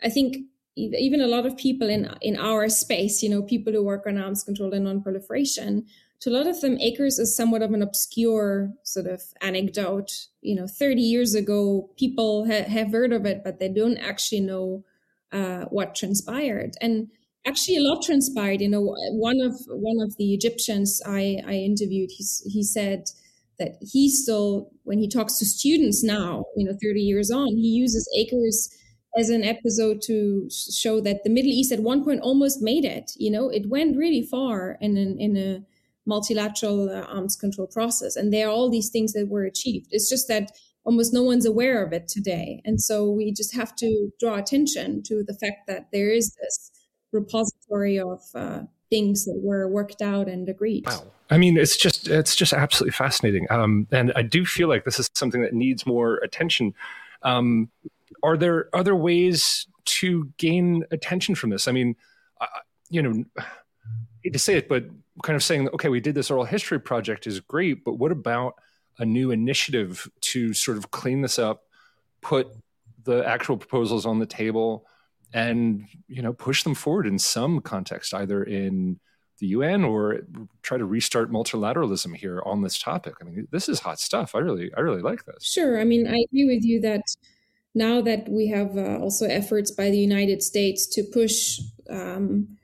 I 0.02 0.10
think 0.10 0.38
even 0.76 1.20
a 1.20 1.28
lot 1.28 1.46
of 1.46 1.58
people 1.58 1.90
in 1.90 2.10
in 2.22 2.38
our 2.38 2.70
space, 2.70 3.22
you 3.22 3.30
know, 3.30 3.42
people 3.42 3.74
who 3.74 3.84
work 3.84 4.06
on 4.08 4.18
arms 4.18 4.44
control 4.44 4.74
and 4.74 4.86
non-proliferation, 4.86 5.86
to 6.22 6.30
a 6.30 6.32
lot 6.32 6.48
of 6.48 6.62
them, 6.62 6.78
ACRS 6.78 7.20
is 7.20 7.36
somewhat 7.36 7.64
of 7.64 7.74
an 7.74 7.82
obscure 7.82 8.72
sort 8.84 9.08
of 9.08 9.24
anecdote. 9.42 10.28
You 10.42 10.56
know, 10.56 10.68
30 10.68 11.02
years 11.02 11.34
ago, 11.34 11.90
people 11.98 12.46
ha- 12.46 12.70
have 12.70 12.92
heard 12.92 13.12
of 13.12 13.26
it, 13.26 13.44
but 13.44 13.60
they 13.60 13.70
don't 13.70 13.98
actually 13.98 14.42
know 14.42 14.84
uh, 15.32 15.66
what 15.66 15.96
transpired. 15.96 16.74
And 16.80 17.08
actually, 17.46 17.78
a 17.78 17.82
lot 17.82 18.04
transpired. 18.04 18.62
You 18.62 18.70
know, 18.70 18.96
one 19.12 19.42
of 19.42 19.54
one 19.68 20.00
of 20.00 20.16
the 20.18 20.34
Egyptians 20.34 21.02
I, 21.06 21.42
I 21.46 21.54
interviewed, 21.54 22.12
he 22.12 22.26
he 22.46 22.64
said 22.64 23.06
that 23.58 23.78
he 23.82 24.10
still, 24.10 24.72
when 24.84 25.00
he 25.00 25.08
talks 25.08 25.38
to 25.38 25.46
students 25.46 26.04
now, 26.04 26.46
you 26.56 26.66
know, 26.66 26.76
30 26.82 27.00
years 27.02 27.30
on, 27.30 27.48
he 27.48 27.68
uses 27.68 28.08
ACRS 28.18 28.74
as 29.18 29.30
an 29.30 29.44
episode 29.44 30.02
to 30.04 30.50
show 30.50 31.00
that 31.02 31.24
the 31.24 31.30
Middle 31.30 31.52
East 31.52 31.72
at 31.72 31.82
one 31.82 32.04
point 32.04 32.22
almost 32.22 32.62
made 32.62 32.86
it. 32.86 33.12
You 33.18 33.32
know, 33.32 33.50
it 33.50 33.70
went 33.70 33.98
really 33.98 34.24
far 34.24 34.78
in 34.82 34.98
an, 34.98 35.20
in 35.20 35.38
a 35.38 35.64
multilateral 36.06 36.90
uh, 36.90 37.02
arms 37.04 37.36
control 37.36 37.68
process. 37.68 38.16
And 38.16 38.34
there 38.34 38.48
are 38.48 38.52
all 38.52 38.70
these 38.70 38.90
things 38.90 39.14
that 39.14 39.28
were 39.30 39.44
achieved. 39.44 39.88
It's 39.92 40.10
just 40.10 40.28
that 40.28 40.52
almost 40.84 41.14
no 41.14 41.24
one's 41.24 41.46
aware 41.46 41.84
of 41.84 41.94
it 41.94 42.08
today. 42.08 42.62
And 42.66 42.82
so 42.82 43.10
we 43.10 43.32
just 43.32 43.56
have 43.56 43.76
to 43.78 44.10
draw 44.20 44.36
attention 44.36 45.04
to 45.04 45.24
the 45.26 45.34
fact 45.34 45.68
that 45.68 45.88
there 45.92 46.10
is 46.10 46.36
this 46.42 46.72
repository 47.12 48.00
of 48.00 48.22
uh, 48.34 48.62
things 48.90 49.26
that 49.26 49.40
were 49.44 49.68
worked 49.68 50.02
out 50.02 50.28
and 50.28 50.50
agreed. 50.50 50.86
Wow. 50.88 51.04
I 51.30 51.38
mean, 51.38 51.58
it's 51.58 51.78
just 51.78 52.08
it's 52.08 52.36
just 52.36 52.52
absolutely 52.52 52.92
fascinating. 52.92 53.48
Um, 53.50 53.88
and 53.92 54.12
I 54.16 54.22
do 54.22 54.46
feel 54.46 54.68
like 54.68 54.84
this 54.84 55.00
is 55.00 55.10
something 55.14 55.42
that 55.42 55.54
needs 55.54 55.86
more 55.86 56.16
attention. 56.18 56.74
Um, 57.24 57.70
are 58.24 58.38
there 58.38 58.70
other 58.74 58.96
ways 58.96 59.66
to 59.86 60.30
gain 60.38 60.84
attention 60.92 61.36
from 61.36 61.50
this? 61.50 61.68
I 61.68 61.72
mean, 61.72 61.96
uh, 62.40 62.48
you 62.90 63.02
know, 63.02 63.24
to 64.32 64.40
say 64.40 64.56
it, 64.56 64.68
but 64.68 64.86
kind 65.24 65.36
of 65.36 65.44
saying, 65.44 65.68
okay, 65.70 65.90
we 65.90 66.00
did 66.00 66.16
this 66.16 66.32
oral 66.32 66.46
history 66.46 66.80
project 66.80 67.28
is 67.28 67.40
great, 67.40 67.84
but 67.84 67.94
what 67.94 68.12
about 68.12 68.56
a 69.00 69.06
new 69.06 69.32
initiative 69.32 70.08
to 70.22 70.54
sort 70.54 70.78
of 70.78 70.92
clean 70.92 71.22
this 71.22 71.40
up, 71.40 71.64
put 72.22 72.48
the 73.04 73.26
actual 73.28 73.58
proposals 73.58 74.06
on 74.06 74.20
the 74.20 74.26
table, 74.26 74.86
and 75.34 75.88
you 76.08 76.22
know 76.22 76.34
push 76.34 76.64
them 76.64 76.76
forward 76.76 77.08
in 77.08 77.18
some 77.18 77.62
context, 77.62 78.14
either 78.14 78.44
in 78.44 79.00
the 79.40 79.48
UN 79.48 79.84
or 79.84 80.20
try 80.62 80.78
to 80.78 80.86
restart 80.86 81.32
multilateralism 81.32 82.16
here 82.16 82.42
on 82.46 82.62
this 82.62 82.80
topic. 82.80 83.16
I 83.20 83.24
mean, 83.26 83.48
this 83.52 83.68
is 83.68 83.80
hot 83.80 84.00
stuff. 84.00 84.36
I 84.36 84.40
really, 84.40 84.72
I 84.78 84.82
really 84.82 85.02
like 85.02 85.26
this. 85.26 85.44
Sure. 85.44 85.82
I 85.82 85.84
mean, 85.84 86.08
I 86.08 86.24
agree 86.30 86.46
with 86.46 86.64
you 86.64 86.80
that 86.82 87.02
now 87.74 88.02
that 88.02 88.30
we 88.30 88.48
have 88.50 88.78
uh, 88.78 89.00
also 89.00 89.26
efforts 89.26 89.72
by 89.72 89.90
the 89.90 89.98
United 89.98 90.44
States 90.44 90.86
to 90.88 91.04
push 91.04 91.60
um, 91.90 92.58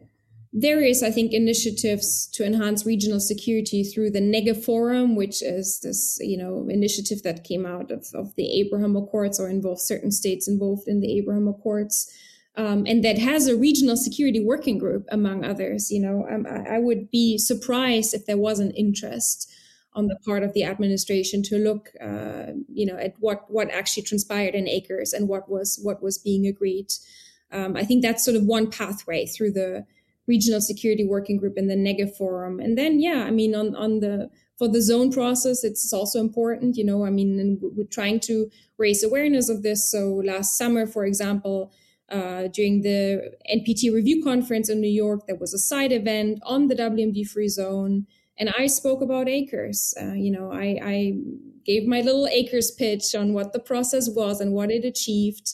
various, 0.54 1.04
I 1.04 1.12
think, 1.12 1.34
initiatives 1.34 2.28
to 2.34 2.46
enhance 2.46 2.86
regional 2.86 3.20
security 3.20 3.84
through 3.84 4.12
the 4.12 4.22
Negev 4.22 4.64
Forum, 4.64 5.16
which 5.16 5.42
is 5.42 5.80
this, 5.82 6.18
you 6.22 6.38
know, 6.38 6.68
initiative 6.70 7.24
that 7.24 7.44
came 7.44 7.66
out 7.66 7.92
of, 7.92 8.08
of 8.14 8.36
the 8.36 8.60
Abraham 8.60 8.96
Accords 8.96 9.40
or 9.40 9.50
involves 9.50 9.84
certain 9.84 10.12
states 10.12 10.48
involved 10.48 10.88
in 10.88 11.02
the 11.02 11.18
Abraham 11.18 11.48
Accords. 11.48 12.12
Um, 12.56 12.86
and 12.88 13.04
that 13.04 13.20
has 13.20 13.48
a 13.48 13.56
regional 13.56 13.96
security 13.96 14.44
working 14.44 14.80
group, 14.80 15.06
among 15.12 15.46
others. 15.46 15.92
You 15.92 16.02
know, 16.02 16.28
um, 16.30 16.48
I, 16.50 16.78
I 16.78 16.80
would 16.80 17.12
be 17.12 17.38
surprised 17.38 18.14
if 18.14 18.26
there 18.26 18.38
was 18.38 18.60
an 18.60 18.72
interest 18.72 19.52
on 19.94 20.08
the 20.08 20.18
part 20.26 20.44
of 20.44 20.54
the 20.54 20.64
administration 20.64 21.44
to 21.44 21.58
look, 21.58 21.90
uh, 22.02 22.54
you 22.68 22.86
know, 22.86 22.98
at 22.98 23.14
what 23.20 23.50
what 23.50 23.70
actually 23.72 24.04
transpired 24.04 24.56
in 24.56 24.66
ACRS 24.66 25.14
and 25.14 25.28
what 25.28 25.50
was 25.50 25.80
what 25.84 26.02
was 26.02 26.18
being 26.18 26.48
agreed. 26.48 26.92
Um, 27.52 27.76
I 27.76 27.84
think 27.84 28.02
that's 28.02 28.26
sort 28.26 28.38
of 28.38 28.44
one 28.44 28.70
pathway 28.70 29.26
through 29.26 29.52
the 29.52 29.86
regional 30.28 30.62
security 30.62 31.06
working 31.06 31.38
group 31.38 31.58
in 31.58 31.68
the 31.68 31.76
Negev 31.76 32.16
Forum. 32.18 32.60
And 32.60 32.78
then, 32.78 33.00
yeah, 33.00 33.24
I 33.26 33.32
mean, 33.32 33.56
on, 33.56 33.76
on 33.76 34.00
the 34.00 34.30
for 34.58 34.68
the 34.68 34.82
zone 34.82 35.12
process, 35.12 35.64
it's 35.64 35.94
also 35.94 36.20
important, 36.20 36.78
you 36.78 36.84
know, 36.84 37.06
I 37.06 37.12
mean, 37.12 37.60
we're 37.62 37.86
trying 37.86 38.20
to 38.22 38.50
raise 38.78 39.04
awareness 39.04 39.50
of 39.50 39.62
this. 39.62 39.90
So 39.90 40.22
last 40.26 40.58
summer, 40.58 40.88
for 40.88 41.06
example, 41.06 41.72
uh, 42.10 42.48
during 42.48 42.82
the 42.82 43.34
NPT 43.54 43.94
review 43.94 44.24
conference 44.24 44.70
in 44.70 44.82
New 44.82 44.90
York, 44.90 45.28
there 45.28 45.36
was 45.36 45.54
a 45.54 45.60
side 45.60 45.92
event 45.92 46.40
on 46.44 46.68
the 46.68 46.76
WMD 46.76 47.28
free 47.28 47.50
zone. 47.50 48.08
And 48.40 48.50
I 48.58 48.68
spoke 48.68 49.02
about 49.02 49.28
ACRS. 49.28 49.94
Uh, 50.02 50.14
you 50.14 50.32
know, 50.32 50.52
I, 50.52 50.80
I, 50.84 51.14
gave 51.66 51.86
my 51.86 52.00
little 52.00 52.28
ACRS 52.28 52.78
pitch 52.78 53.14
on 53.14 53.34
what 53.34 53.52
the 53.52 53.60
process 53.60 54.10
was 54.10 54.40
and 54.40 54.54
what 54.54 54.72
it 54.72 54.86
achieved. 54.86 55.54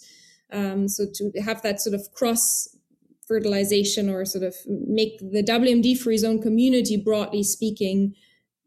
Um, 0.52 0.88
so 0.88 1.08
to 1.12 1.32
have 1.42 1.64
that 1.64 1.82
sort 1.82 1.96
of 1.96 2.12
cross 2.14 2.68
fertilization 3.34 4.10
or 4.10 4.26
sort 4.26 4.44
of 4.44 4.56
make 4.68 5.18
the 5.20 5.42
WMD 5.42 5.98
free 5.98 6.18
zone 6.18 6.40
community, 6.40 6.96
broadly 6.98 7.42
speaking, 7.42 8.14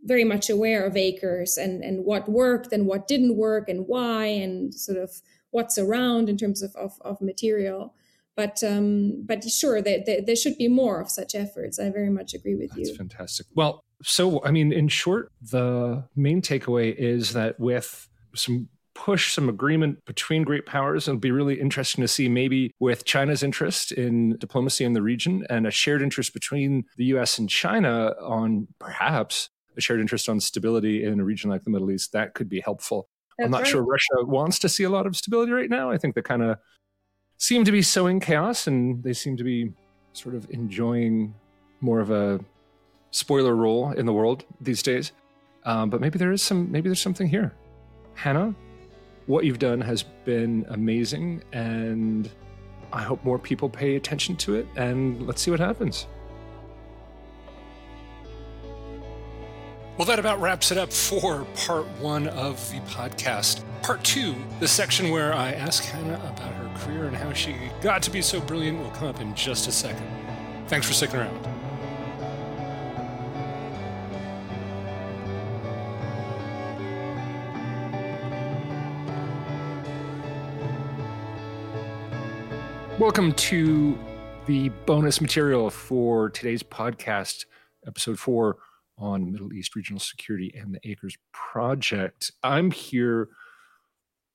very 0.02 0.24
much 0.24 0.50
aware 0.50 0.84
of 0.84 0.94
ACRS 0.94 1.56
and, 1.56 1.84
and 1.84 2.04
what 2.04 2.28
worked 2.28 2.72
and 2.72 2.84
what 2.88 3.06
didn't 3.06 3.36
work 3.36 3.68
and 3.68 3.86
why 3.86 4.24
and 4.24 4.74
sort 4.74 4.98
of 4.98 5.22
what's 5.52 5.78
around 5.78 6.28
in 6.28 6.36
terms 6.36 6.62
of, 6.62 6.74
of, 6.74 6.92
of 7.02 7.20
material. 7.20 7.94
But 8.34 8.62
um, 8.64 9.22
but 9.24 9.48
sure, 9.48 9.80
there, 9.80 10.00
there, 10.04 10.20
there, 10.20 10.36
should 10.36 10.58
be 10.58 10.68
more 10.68 11.00
of 11.00 11.08
such 11.08 11.34
efforts. 11.34 11.78
I 11.78 11.90
very 11.90 12.10
much 12.10 12.34
agree 12.34 12.56
with 12.56 12.70
That's 12.70 12.78
you. 12.80 12.86
That's 12.86 12.98
fantastic. 12.98 13.46
Well, 13.54 13.84
so 14.02 14.44
I 14.44 14.50
mean, 14.50 14.72
in 14.72 14.88
short, 14.88 15.30
the 15.40 16.04
main 16.16 16.42
takeaway 16.42 16.94
is 16.94 17.32
that 17.32 17.58
with 17.58 18.08
some 18.34 18.68
push 18.96 19.34
some 19.34 19.48
agreement 19.48 20.02
between 20.06 20.42
great 20.42 20.64
powers. 20.64 21.06
It'll 21.06 21.20
be 21.20 21.30
really 21.30 21.60
interesting 21.60 22.02
to 22.02 22.08
see 22.08 22.28
maybe 22.28 22.74
with 22.80 23.04
China's 23.04 23.42
interest 23.42 23.92
in 23.92 24.36
diplomacy 24.38 24.84
in 24.84 24.94
the 24.94 25.02
region 25.02 25.46
and 25.50 25.66
a 25.66 25.70
shared 25.70 26.00
interest 26.00 26.32
between 26.32 26.84
the 26.96 27.04
US 27.16 27.38
and 27.38 27.48
China 27.48 28.14
on 28.22 28.66
perhaps 28.78 29.50
a 29.76 29.80
shared 29.82 30.00
interest 30.00 30.30
on 30.30 30.40
stability 30.40 31.04
in 31.04 31.20
a 31.20 31.24
region 31.24 31.50
like 31.50 31.62
the 31.62 31.70
Middle 31.70 31.90
East, 31.90 32.12
that 32.12 32.32
could 32.32 32.48
be 32.48 32.60
helpful. 32.60 33.08
That's 33.36 33.46
I'm 33.46 33.50
not 33.50 33.58
right. 33.58 33.66
sure 33.66 33.82
Russia 33.82 34.24
wants 34.24 34.58
to 34.60 34.68
see 34.68 34.84
a 34.84 34.90
lot 34.90 35.06
of 35.06 35.14
stability 35.14 35.52
right 35.52 35.68
now. 35.68 35.90
I 35.90 35.98
think 35.98 36.14
they 36.14 36.22
kind 36.22 36.42
of 36.42 36.56
seem 37.36 37.64
to 37.66 37.72
be 37.72 37.82
sowing 37.82 38.18
chaos 38.18 38.66
and 38.66 39.04
they 39.04 39.12
seem 39.12 39.36
to 39.36 39.44
be 39.44 39.72
sort 40.14 40.34
of 40.34 40.50
enjoying 40.50 41.34
more 41.82 42.00
of 42.00 42.10
a 42.10 42.40
spoiler 43.10 43.54
role 43.54 43.92
in 43.92 44.06
the 44.06 44.12
world 44.14 44.46
these 44.62 44.82
days. 44.82 45.12
Um, 45.64 45.90
but 45.90 46.00
maybe 46.00 46.18
there 46.18 46.32
is 46.32 46.42
some, 46.42 46.72
maybe 46.72 46.88
there's 46.88 47.02
something 47.02 47.28
here. 47.28 47.52
Hanna, 48.14 48.54
what 49.26 49.44
you've 49.44 49.58
done 49.58 49.80
has 49.80 50.02
been 50.02 50.64
amazing, 50.68 51.42
and 51.52 52.30
I 52.92 53.02
hope 53.02 53.24
more 53.24 53.38
people 53.38 53.68
pay 53.68 53.96
attention 53.96 54.36
to 54.36 54.54
it. 54.54 54.66
And 54.76 55.26
let's 55.26 55.42
see 55.42 55.50
what 55.50 55.60
happens. 55.60 56.06
Well, 59.96 60.06
that 60.06 60.18
about 60.18 60.40
wraps 60.40 60.70
it 60.70 60.78
up 60.78 60.92
for 60.92 61.46
part 61.56 61.86
one 62.00 62.28
of 62.28 62.70
the 62.70 62.80
podcast. 62.80 63.62
Part 63.82 64.04
two, 64.04 64.34
the 64.60 64.68
section 64.68 65.08
where 65.08 65.32
I 65.32 65.52
ask 65.52 65.84
Hanna 65.84 66.14
about 66.16 66.52
her 66.52 66.70
career 66.80 67.06
and 67.06 67.16
how 67.16 67.32
she 67.32 67.56
got 67.80 68.02
to 68.02 68.10
be 68.10 68.20
so 68.20 68.40
brilliant, 68.40 68.78
will 68.78 68.90
come 68.90 69.08
up 69.08 69.20
in 69.20 69.34
just 69.34 69.68
a 69.68 69.72
second. 69.72 70.06
Thanks 70.68 70.86
for 70.86 70.92
sticking 70.92 71.20
around. 71.20 71.55
Welcome 82.98 83.34
to 83.34 83.98
the 84.46 84.70
bonus 84.86 85.20
material 85.20 85.68
for 85.68 86.30
today's 86.30 86.62
podcast, 86.62 87.44
episode 87.86 88.18
four 88.18 88.56
on 88.96 89.30
Middle 89.30 89.52
East 89.52 89.76
regional 89.76 90.00
security 90.00 90.54
and 90.58 90.74
the 90.74 90.80
ACRS 90.80 91.18
Project. 91.30 92.32
I'm 92.42 92.70
here 92.70 93.28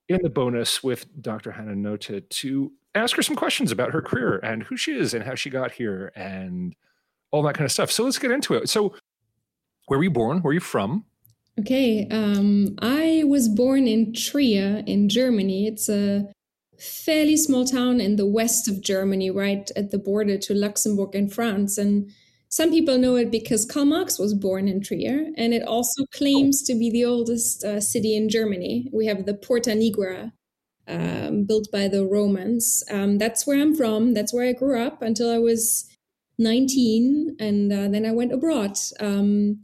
in 0.09 0.21
the 0.21 0.29
bonus 0.29 0.83
with 0.83 1.07
Dr. 1.23 1.51
Hanna 1.51 1.75
Notte 1.75 2.29
to 2.29 2.71
ask 2.93 3.15
her 3.15 3.23
some 3.23 3.35
questions 3.35 3.71
about 3.71 3.93
her 3.93 4.01
career 4.01 4.37
and 4.43 4.61
who 4.61 4.77
she 4.77 4.91
is 4.91 5.15
and 5.15 5.23
how 5.23 5.33
she 5.33 5.49
got 5.49 5.71
here 5.71 6.11
and 6.15 6.75
all 7.31 7.41
that 7.41 7.55
kind 7.55 7.65
of 7.65 7.71
stuff. 7.71 7.89
So 7.89 8.03
let's 8.03 8.19
get 8.19 8.29
into 8.29 8.53
it. 8.53 8.69
So, 8.69 8.93
where 9.87 9.97
were 9.97 10.03
you 10.03 10.11
born? 10.11 10.43
Where 10.43 10.51
are 10.51 10.53
you 10.53 10.59
from? 10.59 11.05
Okay, 11.59 12.07
um, 12.11 12.75
I 12.79 13.23
was 13.25 13.49
born 13.49 13.87
in 13.87 14.13
Trier 14.13 14.83
in 14.85 15.09
Germany. 15.09 15.65
It's 15.65 15.89
a 15.89 16.31
fairly 16.81 17.37
small 17.37 17.65
town 17.65 18.01
in 18.01 18.15
the 18.15 18.25
west 18.25 18.67
of 18.67 18.81
Germany, 18.81 19.29
right 19.29 19.69
at 19.75 19.91
the 19.91 19.99
border 19.99 20.37
to 20.37 20.53
Luxembourg 20.53 21.13
and 21.13 21.31
France. 21.31 21.77
And 21.77 22.11
some 22.49 22.71
people 22.71 22.97
know 22.97 23.15
it 23.15 23.31
because 23.31 23.65
Karl 23.65 23.85
Marx 23.85 24.17
was 24.17 24.33
born 24.33 24.67
in 24.67 24.81
Trier, 24.81 25.27
and 25.37 25.53
it 25.53 25.63
also 25.63 26.05
claims 26.07 26.61
to 26.63 26.75
be 26.75 26.89
the 26.89 27.05
oldest 27.05 27.63
uh, 27.63 27.79
city 27.79 28.15
in 28.15 28.29
Germany. 28.29 28.89
We 28.91 29.05
have 29.05 29.25
the 29.25 29.33
Porta 29.33 29.71
Nigra, 29.71 30.33
um, 30.87 31.45
built 31.45 31.71
by 31.71 31.87
the 31.87 32.05
Romans. 32.05 32.83
Um, 32.89 33.17
that's 33.17 33.45
where 33.45 33.61
I'm 33.61 33.75
from. 33.75 34.13
That's 34.13 34.33
where 34.33 34.47
I 34.47 34.53
grew 34.53 34.81
up 34.81 35.01
until 35.01 35.31
I 35.31 35.37
was 35.37 35.87
19, 36.39 37.37
and 37.39 37.71
uh, 37.71 37.87
then 37.87 38.05
I 38.05 38.11
went 38.11 38.33
abroad. 38.33 38.77
Um, 38.99 39.61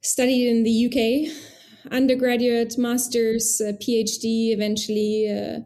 studied 0.00 0.48
in 0.48 0.62
the 0.62 0.86
UK, 0.86 1.92
undergraduate, 1.92 2.78
master's, 2.78 3.60
uh, 3.60 3.72
PhD, 3.72 4.52
eventually 4.52 5.28
uh, 5.28 5.60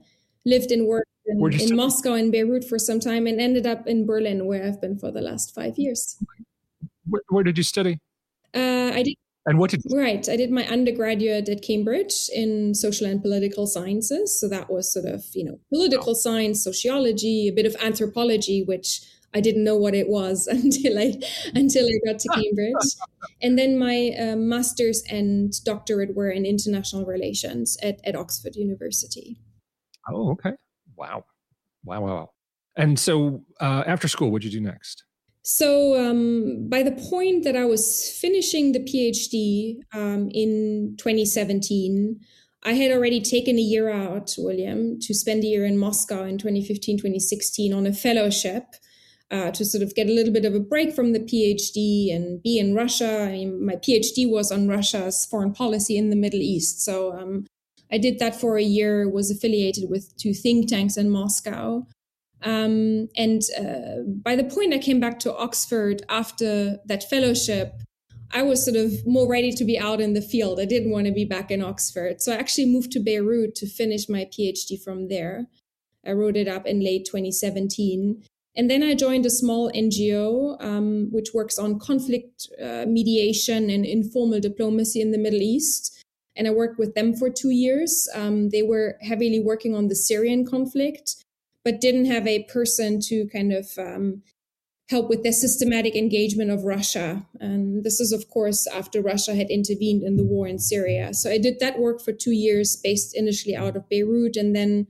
lived 0.44 0.70
and 0.70 0.86
worked 0.86 1.08
in, 1.26 1.52
in 1.52 1.76
Moscow 1.76 2.14
and 2.14 2.32
Beirut 2.32 2.64
for 2.64 2.78
some 2.78 3.00
time 3.00 3.26
and 3.26 3.40
ended 3.40 3.66
up 3.66 3.86
in 3.86 4.06
Berlin, 4.06 4.46
where 4.46 4.64
I've 4.64 4.80
been 4.80 4.98
for 4.98 5.10
the 5.10 5.20
last 5.20 5.54
five 5.54 5.78
years. 5.78 6.16
Where, 7.06 7.22
where 7.28 7.44
did 7.44 7.58
you 7.58 7.64
study? 7.64 7.98
Uh, 8.54 8.92
I 8.94 9.02
did. 9.02 9.14
And 9.46 9.58
what 9.58 9.70
did 9.70 9.80
right? 9.90 10.28
I 10.28 10.36
did 10.36 10.50
my 10.50 10.66
undergraduate 10.66 11.48
at 11.48 11.62
Cambridge 11.62 12.28
in 12.34 12.74
social 12.74 13.06
and 13.06 13.22
political 13.22 13.66
sciences. 13.66 14.38
So 14.38 14.46
that 14.48 14.70
was 14.70 14.92
sort 14.92 15.06
of 15.06 15.24
you 15.32 15.44
know 15.44 15.58
political 15.72 16.14
science, 16.14 16.62
sociology, 16.62 17.48
a 17.48 17.52
bit 17.52 17.64
of 17.64 17.74
anthropology, 17.80 18.62
which 18.62 19.00
I 19.34 19.40
didn't 19.40 19.64
know 19.64 19.76
what 19.76 19.94
it 19.94 20.08
was 20.08 20.46
until 20.50 20.98
I 20.98 21.14
until 21.54 21.86
I 21.86 22.10
got 22.10 22.18
to 22.20 22.28
Cambridge. 22.34 22.74
and 23.40 23.58
then 23.58 23.78
my 23.78 24.12
uh, 24.18 24.36
master's 24.36 25.02
and 25.08 25.52
doctorate 25.64 26.14
were 26.14 26.30
in 26.30 26.44
international 26.44 27.06
relations 27.06 27.78
at, 27.82 28.00
at 28.04 28.16
Oxford 28.16 28.56
University. 28.56 29.38
Oh, 30.10 30.30
okay. 30.32 30.52
Wow. 30.96 31.24
Wow. 31.84 32.00
Wow. 32.02 32.30
And 32.76 32.98
so 32.98 33.42
uh, 33.60 33.84
after 33.86 34.08
school, 34.08 34.30
what 34.30 34.42
did 34.42 34.52
you 34.52 34.60
do 34.60 34.66
next? 34.66 35.04
So 35.42 35.98
um, 35.98 36.68
by 36.68 36.82
the 36.82 36.92
point 36.92 37.44
that 37.44 37.56
I 37.56 37.64
was 37.64 38.10
finishing 38.20 38.72
the 38.72 38.80
PhD 38.80 39.78
um, 39.92 40.28
in 40.32 40.94
2017, 40.98 42.20
I 42.64 42.72
had 42.72 42.90
already 42.90 43.20
taken 43.20 43.56
a 43.56 43.62
year 43.62 43.90
out, 43.90 44.34
William, 44.36 44.98
to 45.00 45.14
spend 45.14 45.44
a 45.44 45.46
year 45.46 45.64
in 45.64 45.78
Moscow 45.78 46.24
in 46.24 46.38
2015, 46.38 46.98
2016 46.98 47.72
on 47.72 47.86
a 47.86 47.92
fellowship 47.92 48.64
uh, 49.30 49.50
to 49.52 49.64
sort 49.64 49.82
of 49.82 49.94
get 49.94 50.08
a 50.08 50.12
little 50.12 50.32
bit 50.32 50.44
of 50.44 50.54
a 50.54 50.60
break 50.60 50.94
from 50.94 51.12
the 51.12 51.20
PhD 51.20 52.14
and 52.14 52.42
be 52.42 52.58
in 52.58 52.74
Russia. 52.74 53.22
I 53.22 53.32
mean, 53.32 53.64
my 53.64 53.76
PhD 53.76 54.28
was 54.28 54.50
on 54.50 54.68
Russia's 54.68 55.26
foreign 55.26 55.52
policy 55.52 55.96
in 55.96 56.10
the 56.10 56.16
Middle 56.16 56.40
East. 56.40 56.84
So 56.84 57.12
um, 57.12 57.46
I 57.90 57.98
did 57.98 58.18
that 58.18 58.38
for 58.38 58.56
a 58.58 58.62
year, 58.62 59.08
was 59.08 59.30
affiliated 59.30 59.88
with 59.88 60.16
two 60.16 60.34
think 60.34 60.68
tanks 60.68 60.96
in 60.96 61.10
Moscow. 61.10 61.86
Um, 62.42 63.08
and 63.16 63.42
uh, 63.58 64.02
by 64.06 64.36
the 64.36 64.44
point 64.44 64.74
I 64.74 64.78
came 64.78 65.00
back 65.00 65.18
to 65.20 65.36
Oxford 65.36 66.02
after 66.08 66.78
that 66.86 67.08
fellowship, 67.08 67.74
I 68.30 68.42
was 68.42 68.64
sort 68.64 68.76
of 68.76 69.06
more 69.06 69.28
ready 69.28 69.52
to 69.52 69.64
be 69.64 69.78
out 69.78 70.00
in 70.00 70.12
the 70.12 70.20
field. 70.20 70.60
I 70.60 70.66
didn't 70.66 70.90
want 70.90 71.06
to 71.06 71.12
be 71.12 71.24
back 71.24 71.50
in 71.50 71.62
Oxford. 71.62 72.20
So 72.20 72.32
I 72.32 72.36
actually 72.36 72.66
moved 72.66 72.92
to 72.92 73.00
Beirut 73.00 73.54
to 73.56 73.66
finish 73.66 74.08
my 74.08 74.26
PhD 74.26 74.80
from 74.82 75.08
there. 75.08 75.46
I 76.06 76.12
wrote 76.12 76.36
it 76.36 76.46
up 76.46 76.66
in 76.66 76.84
late 76.84 77.06
2017. 77.06 78.22
And 78.54 78.70
then 78.70 78.82
I 78.82 78.94
joined 78.94 79.24
a 79.24 79.30
small 79.30 79.70
NGO 79.72 80.62
um, 80.62 81.08
which 81.10 81.30
works 81.32 81.58
on 81.58 81.78
conflict 81.78 82.48
uh, 82.62 82.84
mediation 82.86 83.70
and 83.70 83.86
informal 83.86 84.40
diplomacy 84.40 85.00
in 85.00 85.12
the 85.12 85.18
Middle 85.18 85.42
East 85.42 85.97
and 86.38 86.46
I 86.46 86.52
worked 86.52 86.78
with 86.78 86.94
them 86.94 87.14
for 87.14 87.28
two 87.28 87.50
years. 87.50 88.08
Um, 88.14 88.50
they 88.50 88.62
were 88.62 88.96
heavily 89.02 89.40
working 89.40 89.74
on 89.74 89.88
the 89.88 89.96
Syrian 89.96 90.46
conflict, 90.46 91.16
but 91.64 91.80
didn't 91.80 92.06
have 92.06 92.26
a 92.26 92.44
person 92.44 93.00
to 93.08 93.26
kind 93.26 93.52
of 93.52 93.66
um, 93.76 94.22
help 94.88 95.08
with 95.08 95.24
the 95.24 95.32
systematic 95.32 95.96
engagement 95.96 96.50
of 96.50 96.64
Russia. 96.64 97.26
And 97.40 97.84
this 97.84 98.00
is, 98.00 98.12
of 98.12 98.30
course, 98.30 98.66
after 98.68 99.02
Russia 99.02 99.34
had 99.34 99.50
intervened 99.50 100.04
in 100.04 100.16
the 100.16 100.24
war 100.24 100.46
in 100.46 100.60
Syria. 100.60 101.12
So 101.12 101.30
I 101.30 101.38
did 101.38 101.58
that 101.58 101.78
work 101.78 102.00
for 102.00 102.12
two 102.12 102.32
years, 102.32 102.76
based 102.76 103.16
initially 103.16 103.56
out 103.56 103.76
of 103.76 103.88
Beirut 103.88 104.36
and 104.36 104.54
then 104.54 104.86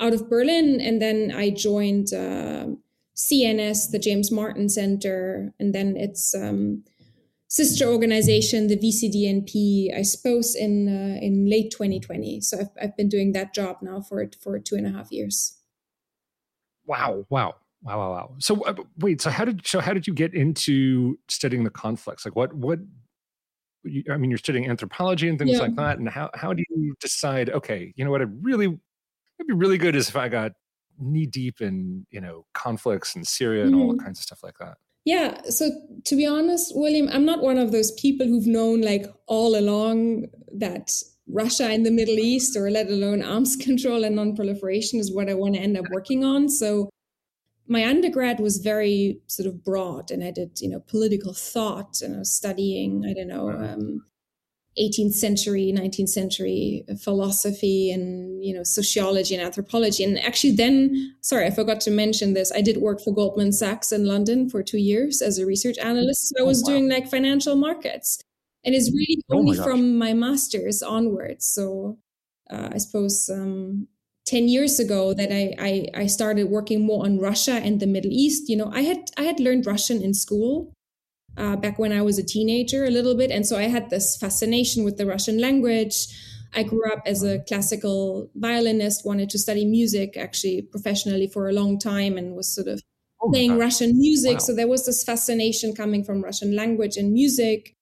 out 0.00 0.14
of 0.14 0.30
Berlin. 0.30 0.80
And 0.80 1.02
then 1.02 1.32
I 1.34 1.50
joined 1.50 2.14
uh, 2.14 2.66
CNS, 3.16 3.90
the 3.90 3.98
James 3.98 4.30
Martin 4.30 4.68
Center, 4.68 5.52
and 5.58 5.74
then 5.74 5.96
it's 5.96 6.34
um, 6.34 6.84
sister 7.52 7.84
organization, 7.84 8.68
the 8.68 8.78
VCDNP, 8.78 9.94
I 9.94 10.00
suppose 10.00 10.54
in 10.54 10.88
uh, 10.88 11.20
in 11.20 11.50
late 11.50 11.70
2020. 11.70 12.40
So 12.40 12.60
I've, 12.60 12.70
I've 12.80 12.96
been 12.96 13.10
doing 13.10 13.32
that 13.32 13.52
job 13.54 13.76
now 13.82 14.00
for 14.00 14.24
for 14.40 14.58
two 14.58 14.74
and 14.74 14.86
a 14.86 14.90
half 14.90 15.12
years. 15.12 15.58
Wow! 16.86 17.26
Wow! 17.28 17.56
Wow, 17.82 17.98
wow, 17.98 18.10
wow. 18.12 18.34
So 18.38 18.62
uh, 18.62 18.74
wait, 18.98 19.20
so 19.20 19.28
how 19.28 19.44
did 19.44 19.66
so 19.66 19.80
how 19.80 19.92
did 19.92 20.06
you 20.06 20.14
get 20.14 20.34
into 20.34 21.18
studying 21.28 21.64
the 21.64 21.70
conflicts? 21.70 22.24
Like 22.24 22.36
what 22.36 22.54
what 22.54 22.78
I 24.10 24.16
mean, 24.16 24.30
you're 24.30 24.38
studying 24.38 24.70
anthropology 24.70 25.28
and 25.28 25.38
things 25.38 25.52
yeah. 25.52 25.58
like 25.58 25.76
that, 25.76 25.98
and 25.98 26.08
how 26.08 26.30
how 26.34 26.54
do 26.54 26.64
you 26.70 26.94
decide? 27.00 27.50
Okay, 27.50 27.92
you 27.96 28.04
know 28.04 28.10
what? 28.10 28.22
I 28.22 28.26
really 28.40 28.66
it'd 28.66 29.46
be 29.46 29.52
really 29.52 29.78
good 29.78 29.94
is 29.94 30.08
if 30.08 30.16
I 30.16 30.28
got 30.28 30.52
knee 30.98 31.26
deep 31.26 31.60
in 31.60 32.06
you 32.10 32.20
know 32.20 32.46
conflicts 32.54 33.14
in 33.14 33.24
Syria 33.24 33.64
and 33.64 33.74
mm-hmm. 33.74 33.82
all 33.82 33.96
kinds 33.96 34.20
of 34.20 34.22
stuff 34.22 34.42
like 34.42 34.56
that. 34.58 34.78
Yeah. 35.04 35.42
So 35.48 35.70
to 36.04 36.16
be 36.16 36.26
honest, 36.26 36.72
William, 36.74 37.08
I'm 37.12 37.24
not 37.24 37.42
one 37.42 37.58
of 37.58 37.72
those 37.72 37.90
people 37.92 38.26
who've 38.26 38.46
known 38.46 38.80
like 38.80 39.06
all 39.26 39.58
along 39.58 40.26
that 40.54 40.90
Russia 41.28 41.72
in 41.72 41.82
the 41.82 41.90
Middle 41.90 42.18
East 42.18 42.56
or 42.56 42.70
let 42.70 42.88
alone 42.88 43.22
arms 43.22 43.56
control 43.60 44.04
and 44.04 44.16
non-proliferation 44.16 45.00
is 45.00 45.12
what 45.12 45.28
I 45.28 45.34
want 45.34 45.54
to 45.54 45.60
end 45.60 45.76
up 45.76 45.86
working 45.90 46.24
on. 46.24 46.48
So 46.48 46.88
my 47.66 47.84
undergrad 47.86 48.40
was 48.40 48.58
very 48.58 49.20
sort 49.26 49.46
of 49.46 49.64
broad 49.64 50.10
and 50.10 50.22
I 50.22 50.30
did, 50.30 50.60
you 50.60 50.68
know, 50.68 50.80
political 50.80 51.32
thought 51.32 52.00
and 52.02 52.16
I 52.16 52.18
was 52.18 52.32
studying, 52.32 53.04
I 53.08 53.14
don't 53.14 53.28
know, 53.28 53.50
um, 53.50 54.04
18th 54.78 55.12
century, 55.12 55.72
19th 55.76 56.08
century 56.08 56.84
philosophy 57.02 57.90
and, 57.90 58.42
you 58.44 58.54
know, 58.54 58.62
sociology 58.62 59.34
and 59.34 59.44
anthropology. 59.44 60.02
And 60.02 60.18
actually 60.18 60.52
then, 60.52 61.14
sorry, 61.20 61.46
I 61.46 61.50
forgot 61.50 61.80
to 61.82 61.90
mention 61.90 62.32
this. 62.32 62.50
I 62.52 62.62
did 62.62 62.78
work 62.78 63.00
for 63.00 63.14
Goldman 63.14 63.52
Sachs 63.52 63.92
in 63.92 64.06
London 64.06 64.48
for 64.48 64.62
two 64.62 64.78
years 64.78 65.20
as 65.20 65.38
a 65.38 65.46
research 65.46 65.76
analyst. 65.78 66.28
So 66.28 66.36
I 66.38 66.42
oh, 66.42 66.46
was 66.46 66.62
oh, 66.62 66.66
wow. 66.66 66.78
doing 66.78 66.88
like 66.88 67.10
financial 67.10 67.56
markets 67.56 68.22
and 68.64 68.74
it's 68.74 68.92
really 68.92 69.22
oh 69.30 69.38
only 69.38 69.58
my 69.58 69.64
from 69.64 69.98
my 69.98 70.12
master's 70.12 70.82
onwards. 70.82 71.46
So 71.46 71.98
uh, 72.50 72.70
I 72.72 72.78
suppose 72.78 73.28
um, 73.32 73.88
10 74.26 74.48
years 74.48 74.78
ago 74.78 75.14
that 75.14 75.32
I, 75.32 75.54
I, 75.58 76.02
I 76.02 76.06
started 76.06 76.48
working 76.48 76.86
more 76.86 77.04
on 77.04 77.18
Russia 77.18 77.54
and 77.54 77.80
the 77.80 77.86
Middle 77.86 78.12
East. 78.12 78.48
You 78.48 78.56
know, 78.56 78.70
I 78.72 78.82
had 78.82 79.10
I 79.16 79.22
had 79.22 79.40
learned 79.40 79.66
Russian 79.66 80.02
in 80.02 80.14
school 80.14 80.72
uh, 81.36 81.56
back 81.56 81.78
when 81.78 81.92
I 81.92 82.02
was 82.02 82.18
a 82.18 82.22
teenager 82.22 82.84
a 82.84 82.90
little 82.90 83.16
bit, 83.16 83.30
and 83.30 83.46
so 83.46 83.56
I 83.56 83.64
had 83.64 83.90
this 83.90 84.16
fascination 84.16 84.84
with 84.84 84.96
the 84.98 85.06
Russian 85.06 85.40
language. 85.40 86.06
I 86.54 86.62
grew 86.62 86.92
up 86.92 87.02
as 87.06 87.22
a 87.22 87.38
classical 87.48 88.30
violinist, 88.34 89.06
wanted 89.06 89.30
to 89.30 89.38
study 89.38 89.64
music 89.64 90.16
actually 90.16 90.62
professionally 90.62 91.26
for 91.26 91.48
a 91.48 91.52
long 91.52 91.78
time, 91.78 92.18
and 92.18 92.36
was 92.36 92.54
sort 92.54 92.68
of 92.68 92.82
oh 93.22 93.30
playing 93.30 93.58
Russian 93.58 93.98
music. 93.98 94.34
Wow. 94.34 94.38
So 94.38 94.54
there 94.54 94.68
was 94.68 94.84
this 94.86 95.02
fascination 95.02 95.74
coming 95.74 96.04
from 96.04 96.22
Russian 96.22 96.54
language 96.54 96.96
and 96.96 97.12
music, 97.12 97.74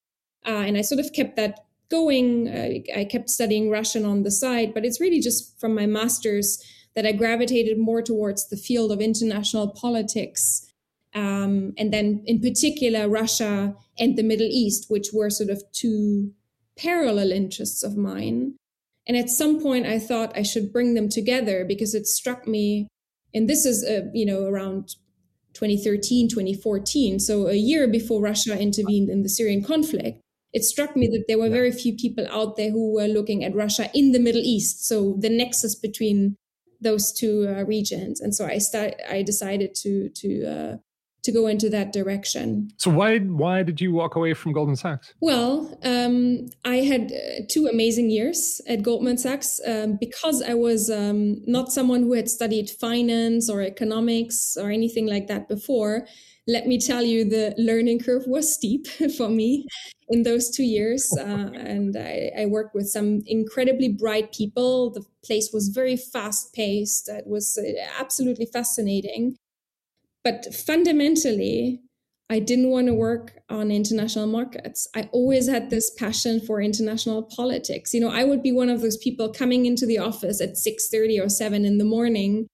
uh, 0.47 0.65
and 0.67 0.77
I 0.77 0.83
sort 0.83 1.01
of 1.01 1.13
kept 1.13 1.37
that 1.37 1.61
going. 1.91 2.49
I, 2.49 2.85
I 2.97 3.05
kept 3.05 3.31
studying 3.31 3.71
Russian 3.71 4.05
on 4.05 4.23
the 4.23 4.31
side, 4.31 4.73
but 4.73 4.85
it's 4.85 5.01
really 5.01 5.21
just 5.21 5.59
from 5.61 5.75
my 5.75 5.87
master's 5.87 6.63
that 6.95 7.07
I 7.07 7.13
gravitated 7.13 7.79
more 7.79 8.03
towards 8.03 8.49
the 8.49 8.57
field 8.57 8.93
of 8.93 9.01
international 9.01 9.69
politics. 9.69 10.70
Um, 11.15 11.73
and 11.77 11.93
then, 11.93 12.23
in 12.27 12.41
particular, 12.41 13.09
Russia 13.09 13.75
and 13.99 14.17
the 14.17 14.23
Middle 14.23 14.47
East, 14.47 14.87
which 14.89 15.09
were 15.13 15.31
sort 15.31 15.51
of 15.51 15.63
two 15.73 16.33
parallel 16.79 17.33
interests 17.33 17.83
of 17.83 17.97
mine. 17.97 18.55
And 19.07 19.17
at 19.17 19.29
some 19.29 19.61
point, 19.61 19.87
I 19.87 19.99
thought 19.99 20.37
I 20.37 20.43
should 20.43 20.73
bring 20.73 20.95
them 20.95 21.09
together 21.09 21.65
because 21.65 21.95
it 21.95 22.07
struck 22.07 22.47
me, 22.47 22.89
and 23.35 23.49
this 23.49 23.65
is, 23.65 23.85
uh, 23.85 24.09
you 24.15 24.25
know, 24.25 24.45
around 24.45 24.95
2013, 25.55 26.29
2014, 26.29 27.19
so 27.19 27.49
a 27.49 27.55
year 27.55 27.89
before 27.89 28.23
Russia 28.23 28.57
intervened 28.57 29.09
in 29.11 29.23
the 29.23 29.29
Syrian 29.29 29.65
conflict 29.65 30.21
it 30.53 30.65
struck 30.65 30.97
me 30.97 31.07
that 31.09 31.25
there 31.29 31.39
were 31.39 31.49
very 31.49 31.71
few 31.71 31.95
people 31.95 32.27
out 32.31 32.57
there 32.57 32.71
who 32.71 32.95
were 32.95 33.07
looking 33.07 33.45
at 33.45 33.55
Russia 33.55 33.89
in 33.95 34.13
the 34.13 34.19
Middle 34.19 34.43
East, 34.43 34.87
so 34.87 35.17
the 35.19 35.31
nexus 35.31 35.75
between 35.75 36.37
those 36.81 37.13
two 37.13 37.47
uh, 37.49 37.63
regions. 37.65 38.21
And 38.21 38.35
so 38.35 38.47
I 38.47 38.59
start, 38.59 38.95
I 39.09 39.23
decided 39.23 39.75
to 39.77 40.09
to 40.09 40.45
uh, 40.45 40.77
to 41.23 41.33
go 41.33 41.47
into 41.47 41.69
that 41.71 41.93
direction. 41.93 42.71
So 42.77 42.91
why 42.91 43.19
why 43.19 43.63
did 43.63 43.81
you 43.81 43.93
walk 43.93 44.17
away 44.17 44.35
from 44.35 44.53
Goldman 44.53 44.77
Sachs? 44.77 45.15
Well, 45.21 45.79
um, 45.85 46.49
I 46.65 46.77
had 46.77 47.13
uh, 47.13 47.43
two 47.49 47.67
amazing 47.67 48.11
years 48.11 48.61
at 48.67 48.83
Goldman 48.83 49.19
Sachs 49.19 49.61
um, 49.67 49.97
because 50.01 50.43
I 50.43 50.55
was 50.55 50.91
um, 50.91 51.43
not 51.47 51.73
someone 51.73 52.03
who 52.03 52.15
had 52.15 52.29
studied 52.29 52.71
finance 52.71 53.51
or 53.51 53.63
economics 53.63 54.57
or 54.59 54.71
anything 54.71 55.07
like 55.07 55.27
that 55.29 55.49
before 55.49 56.07
let 56.51 56.67
me 56.67 56.79
tell 56.79 57.03
you, 57.03 57.25
the 57.25 57.55
learning 57.59 58.01
curve 58.01 58.25
was 58.27 58.53
steep 58.53 58.87
for 59.17 59.29
me 59.29 59.67
in 60.09 60.25
those 60.25 60.51
two 60.51 60.65
years. 60.65 61.09
Uh, 61.17 61.51
and 61.55 61.97
I, 61.97 62.31
I, 62.37 62.47
worked 62.47 62.75
with 62.75 62.89
some 62.89 63.23
incredibly 63.27 63.89
bright 63.89 64.33
people. 64.33 64.91
The 64.91 65.05
place 65.25 65.51
was 65.53 65.69
very 65.69 65.97
fast 65.97 66.53
paced, 66.53 67.09
it 67.09 67.27
was 67.27 67.57
uh, 67.59 67.71
absolutely 67.99 68.47
fascinating. 68.47 69.37
But 70.23 70.55
fundamentally, 70.55 71.81
I 72.29 72.39
didn't 72.39 72.71
want 72.71 72.87
to 72.87 72.95
work 72.95 73.39
on 73.49 73.71
international 73.71 74.27
markets. 74.27 74.87
I 74.95 75.09
always 75.13 75.49
had 75.49 75.71
this 75.71 75.91
passion 75.91 76.41
for 76.41 76.61
international 76.61 77.25
politics. 77.25 77.93
You 77.93 78.01
know, 78.01 78.11
I 78.11 78.25
would 78.25 78.43
be 78.43 78.53
one 78.53 78.69
of 78.69 78.83
those 78.83 78.97
people 78.97 79.33
coming 79.33 79.67
into 79.67 79.87
the 79.87 79.99
office 79.99 80.41
at 80.41 80.57
6:30 80.57 81.19
or 81.21 81.29
7 81.29 81.65
in 81.65 81.79
the 81.79 81.85
morning 81.85 82.47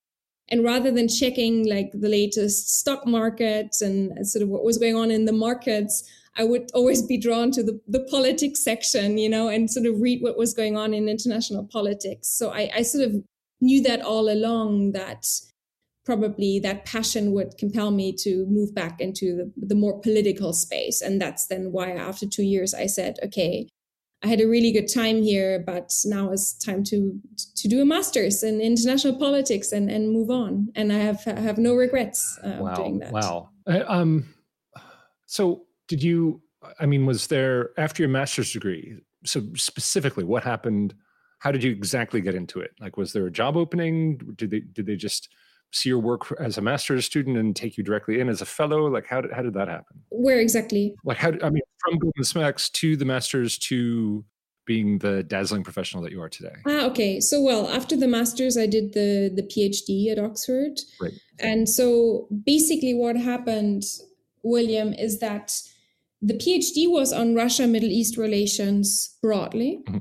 and 0.49 0.64
rather 0.64 0.91
than 0.91 1.09
checking 1.09 1.69
like 1.69 1.91
the 1.93 2.09
latest 2.09 2.71
stock 2.79 3.07
market 3.07 3.77
and 3.81 4.27
sort 4.27 4.43
of 4.43 4.49
what 4.49 4.64
was 4.64 4.79
going 4.79 4.95
on 4.95 5.11
in 5.11 5.25
the 5.25 5.33
markets, 5.33 6.09
I 6.37 6.45
would 6.45 6.71
always 6.73 7.03
be 7.03 7.19
drawn 7.19 7.51
to 7.53 7.62
the, 7.62 7.81
the 7.89 8.05
politics 8.11 8.62
section, 8.62 9.19
you 9.19 9.29
know, 9.29 9.49
and 9.49 9.71
sort 9.71 9.87
of 9.87 10.01
read 10.01 10.23
what 10.23 10.39
was 10.39 10.55
going 10.55 10.77
on 10.77 10.95
in 10.95 11.09
international 11.09 11.64
politics. 11.64 12.29
So 12.29 12.51
I, 12.51 12.71
I 12.77 12.83
sort 12.83 13.09
of 13.09 13.25
knew 13.61 13.83
that 13.83 14.03
all 14.03 14.31
along 14.31 14.93
that 14.93 15.27
probably 16.07 16.61
that 16.61 16.87
passion 16.87 17.33
would 17.33 17.59
compel 17.59 17.91
me 17.91 18.13
to 18.13 18.47
move 18.49 18.73
back 18.75 19.01
into 19.01 19.37
the, 19.37 19.53
the 19.67 19.75
more 19.75 20.01
political 20.01 20.53
space. 20.53 21.03
And 21.03 21.21
that's 21.21 21.49
then 21.49 21.73
why 21.73 21.91
after 21.91 22.27
two 22.27 22.45
years 22.45 22.73
I 22.73 22.87
said, 22.87 23.19
okay, 23.25 23.69
I 24.23 24.29
had 24.29 24.41
a 24.41 24.47
really 24.47 24.73
good 24.73 24.87
time 24.87 25.21
here, 25.23 25.63
but 25.67 25.93
now 26.05 26.31
it's 26.33 26.57
time 26.57 26.85
to 26.85 27.21
to 27.57 27.69
do 27.69 27.83
a 27.83 27.85
master's 27.85 28.43
in 28.43 28.61
international 28.61 29.17
politics 29.17 29.73
and 29.73 29.91
and 29.91 30.11
move 30.11 30.31
on. 30.31 30.69
And 30.75 30.91
I 30.93 30.99
have 30.99 31.23
I 31.27 31.41
have 31.41 31.59
no 31.59 31.75
regrets 31.75 32.39
uh, 32.43 32.57
wow. 32.61 32.75
doing 32.75 32.99
that. 33.01 33.13
Wow. 33.13 33.51
Uh, 33.67 33.85
um. 33.87 34.35
So 35.27 35.67
did 35.87 36.03
you? 36.03 36.41
I 36.81 36.87
mean, 36.87 37.05
was 37.05 37.27
there 37.27 37.71
after 37.77 38.03
your 38.03 38.11
master's 38.11 38.53
degree? 38.53 38.99
So 39.25 39.43
specifically, 39.55 40.25
what 40.25 40.45
happened? 40.45 40.95
How 41.41 41.53
did 41.53 41.63
you 41.63 41.71
exactly 41.71 42.23
get 42.23 42.35
into 42.35 42.61
it? 42.61 42.71
Like, 42.81 42.97
was 42.97 43.13
there 43.13 43.27
a 43.27 43.31
job 43.31 43.57
opening? 43.57 44.19
Did 44.35 44.51
they 44.51 44.61
did 44.61 44.87
they 44.87 44.97
just 44.97 45.29
see 45.77 45.89
your 45.89 45.99
work 45.99 46.33
as 46.41 46.59
a 46.59 46.62
master's 46.62 47.05
student 47.05 47.37
and 47.37 47.55
take 47.55 47.77
you 47.77 47.85
directly 47.85 48.20
in 48.20 48.29
as 48.29 48.41
a 48.41 48.47
fellow? 48.47 48.87
Like, 48.89 49.07
how 49.07 49.20
did 49.20 49.33
how 49.33 49.43
did 49.43 49.55
that 49.55 49.68
happen? 49.68 50.01
Where 50.11 50.41
exactly? 50.41 50.95
Like, 51.05 51.18
how? 51.18 51.33
I 51.43 51.51
mean, 51.51 51.62
from 51.81 51.99
Goldman 51.99 52.24
Sachs 52.24 52.68
to 52.70 52.97
the 52.97 53.05
master's 53.05 53.59
to 53.59 54.24
being 54.66 54.99
the 54.99 55.22
dazzling 55.22 55.62
professional 55.62 56.03
that 56.03 56.12
you 56.12 56.20
are 56.20 56.29
today? 56.29 56.57
Ah, 56.66 56.87
okay. 56.87 57.20
So, 57.20 57.41
well, 57.41 57.68
after 57.68 57.97
the 57.97 58.09
master's, 58.09 58.57
I 58.59 58.66
did 58.66 58.93
the 58.93 59.33
the 59.35 59.43
PhD 59.43 60.11
at 60.11 60.18
Oxford, 60.18 60.81
right. 61.01 61.12
and 61.39 61.68
so 61.68 62.29
basically, 62.45 62.95
what 62.95 63.16
happened, 63.16 63.85
William, 64.43 64.93
is 64.93 65.20
that 65.20 65.61
the 66.20 66.35
PhD 66.35 66.91
was 66.91 67.12
on 67.12 67.35
Russia 67.35 67.66
Middle 67.66 67.91
East 67.91 68.16
relations 68.16 69.16
broadly, 69.22 69.81
mm-hmm. 69.87 70.01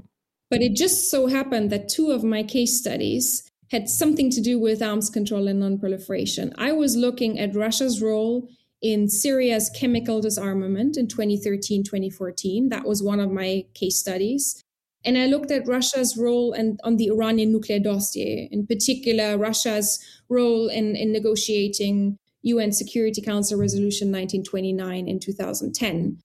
but 0.49 0.61
it 0.61 0.76
just 0.76 1.11
so 1.11 1.28
happened 1.28 1.69
that 1.69 1.88
two 1.88 2.11
of 2.11 2.23
my 2.23 2.43
case 2.43 2.80
studies 2.80 3.49
had 3.76 3.89
something 3.89 4.30
to 4.32 4.39
do 4.39 4.57
with 4.57 4.82
arms 4.82 5.09
control 5.09 5.49
and 5.49 5.61
nonproliferation. 5.61 6.53
I 6.57 6.71
was 6.71 6.95
looking 6.95 7.38
at 7.38 7.53
Russia's 7.55 8.01
role 8.01 8.47
in 8.82 9.09
Syria's 9.09 9.69
chemical 9.69 10.21
disarmament 10.21 10.95
in 10.95 11.07
2013 11.09 11.84
2014. 11.84 12.69
That 12.69 12.86
was 12.86 13.03
one 13.03 13.19
of 13.19 13.32
my 13.32 13.65
case 13.73 13.97
studies. 13.97 14.63
And 15.03 15.17
I 15.17 15.26
looked 15.26 15.51
at 15.51 15.67
Russia's 15.67 16.15
role 16.15 16.53
and 16.53 16.80
on 16.86 16.95
the 16.95 17.07
Iranian 17.07 17.51
nuclear 17.51 17.80
dossier, 17.80 18.47
in 18.49 18.65
particular, 18.65 19.38
Russia's 19.38 19.99
role 20.30 20.69
in, 20.69 20.95
in 20.95 21.11
negotiating 21.11 22.17
UN 22.43 22.71
Security 22.71 23.21
Council 23.21 23.59
Resolution 23.59 24.07
1929 24.07 25.07
in 25.09 25.19
2010 25.19 26.21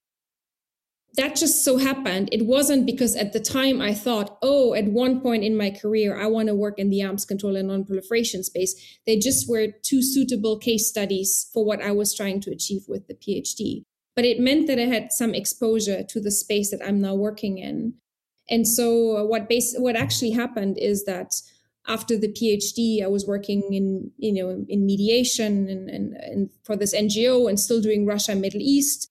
that 1.15 1.35
just 1.35 1.65
so 1.65 1.77
happened. 1.77 2.29
It 2.31 2.45
wasn't 2.45 2.85
because 2.85 3.15
at 3.15 3.33
the 3.33 3.39
time 3.39 3.81
I 3.81 3.93
thought, 3.93 4.37
oh, 4.41 4.73
at 4.73 4.85
one 4.85 5.19
point 5.19 5.43
in 5.43 5.57
my 5.57 5.69
career, 5.69 6.19
I 6.19 6.27
want 6.27 6.47
to 6.47 6.55
work 6.55 6.79
in 6.79 6.89
the 6.89 7.03
arms 7.03 7.25
control 7.25 7.55
and 7.55 7.67
non-proliferation 7.67 8.43
space. 8.43 8.99
They 9.05 9.17
just 9.17 9.49
were 9.49 9.67
two 9.83 10.01
suitable 10.01 10.57
case 10.57 10.87
studies 10.87 11.49
for 11.53 11.65
what 11.65 11.81
I 11.81 11.91
was 11.91 12.15
trying 12.15 12.39
to 12.41 12.51
achieve 12.51 12.83
with 12.87 13.07
the 13.07 13.13
PhD. 13.13 13.83
But 14.15 14.25
it 14.25 14.39
meant 14.39 14.67
that 14.67 14.79
I 14.79 14.83
had 14.83 15.11
some 15.11 15.33
exposure 15.33 16.03
to 16.03 16.21
the 16.21 16.31
space 16.31 16.71
that 16.71 16.85
I'm 16.85 17.01
now 17.01 17.15
working 17.15 17.57
in. 17.57 17.95
And 18.49 18.67
so 18.67 19.25
what 19.25 19.49
base, 19.49 19.75
what 19.77 19.95
actually 19.95 20.31
happened 20.31 20.77
is 20.77 21.05
that 21.05 21.33
after 21.87 22.17
the 22.17 22.31
PhD, 22.31 23.03
I 23.03 23.07
was 23.07 23.25
working 23.25 23.73
in, 23.73 24.11
you 24.17 24.33
know, 24.33 24.65
in 24.67 24.85
mediation 24.85 25.67
and, 25.67 25.89
and, 25.89 26.13
and 26.13 26.49
for 26.63 26.75
this 26.75 26.95
NGO 26.95 27.49
and 27.49 27.59
still 27.59 27.81
doing 27.81 28.05
Russia, 28.05 28.35
Middle 28.35 28.61
East. 28.61 29.09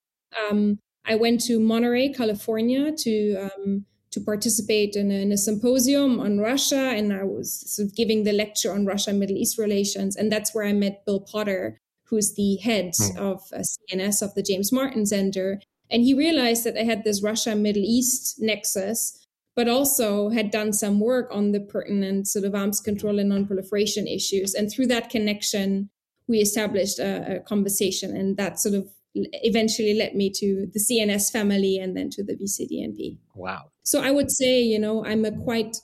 Um, 0.49 0.79
I 1.05 1.15
went 1.15 1.41
to 1.43 1.59
Monterey, 1.59 2.13
California 2.13 2.93
to 2.93 3.35
um, 3.37 3.87
to 4.11 4.21
participate 4.21 4.97
in 4.97 5.11
a, 5.11 5.23
in 5.23 5.33
a, 5.33 5.37
symposium 5.37 6.19
on 6.19 6.41
Russia, 6.41 6.93
and 6.97 7.13
I 7.13 7.23
was 7.23 7.63
sort 7.75 7.89
of 7.89 7.95
giving 7.95 8.25
the 8.25 8.33
lecture 8.33 8.73
on 8.73 8.85
Russia 8.85 9.13
Middle 9.13 9.37
East 9.37 9.57
relations, 9.59 10.17
and 10.17 10.33
that's 10.33 10.55
where 10.55 10.67
I 10.67 10.73
met 10.73 11.05
Bill 11.07 11.21
Potter, 11.21 11.79
who's 12.05 12.35
the 12.35 12.57
head 12.57 12.93
mm. 12.95 13.17
of 13.17 13.41
uh, 13.53 13.63
CNS 13.93 14.23
of 14.23 14.35
the 14.35 14.43
James 14.43 14.73
Martin 14.73 15.07
Center. 15.07 15.61
And 15.91 16.03
he 16.03 16.15
realized 16.15 16.65
that 16.65 16.77
I 16.77 16.83
had 16.83 17.05
this 17.05 17.23
Russia 17.23 17.55
Middle 17.55 17.83
East 17.85 18.37
nexus, 18.41 19.17
but 19.55 19.69
also 19.69 20.31
had 20.31 20.51
done 20.51 20.73
some 20.73 21.01
work 21.01 21.29
on 21.33 21.53
the 21.53 21.61
pertinent 21.61 22.29
sort 22.29 22.45
of 22.45 22.55
arms 22.55 22.81
control 22.81 23.19
and 23.19 23.31
nonproliferation 23.31 24.13
issues. 24.13 24.55
And 24.55 24.71
through 24.71 24.87
that 24.89 25.11
connection, 25.11 25.91
we 26.29 26.39
established 26.39 26.99
a, 26.99 27.37
a 27.37 27.41
conversation, 27.41 28.17
and 28.17 28.37
that 28.37 28.59
sort 28.59 28.75
of 28.75 28.89
eventually 29.15 29.95
led 29.95 30.15
me 30.15 30.31
to 30.31 30.67
the 30.73 30.79
CNS 30.79 31.33
family 31.33 31.79
and 31.79 31.97
then 31.97 32.11
to 32.11 32.23
the 32.23 32.35
VCDNP. 32.35 33.19
Wow. 33.35 33.71
So 33.83 34.03
I 34.03 34.11
would 34.11 34.31
say, 34.31 34.61
you 34.61 34.79
know, 34.79 35.05
I'm 35.05 35.25
a 35.25 35.33
quite, 35.33 35.77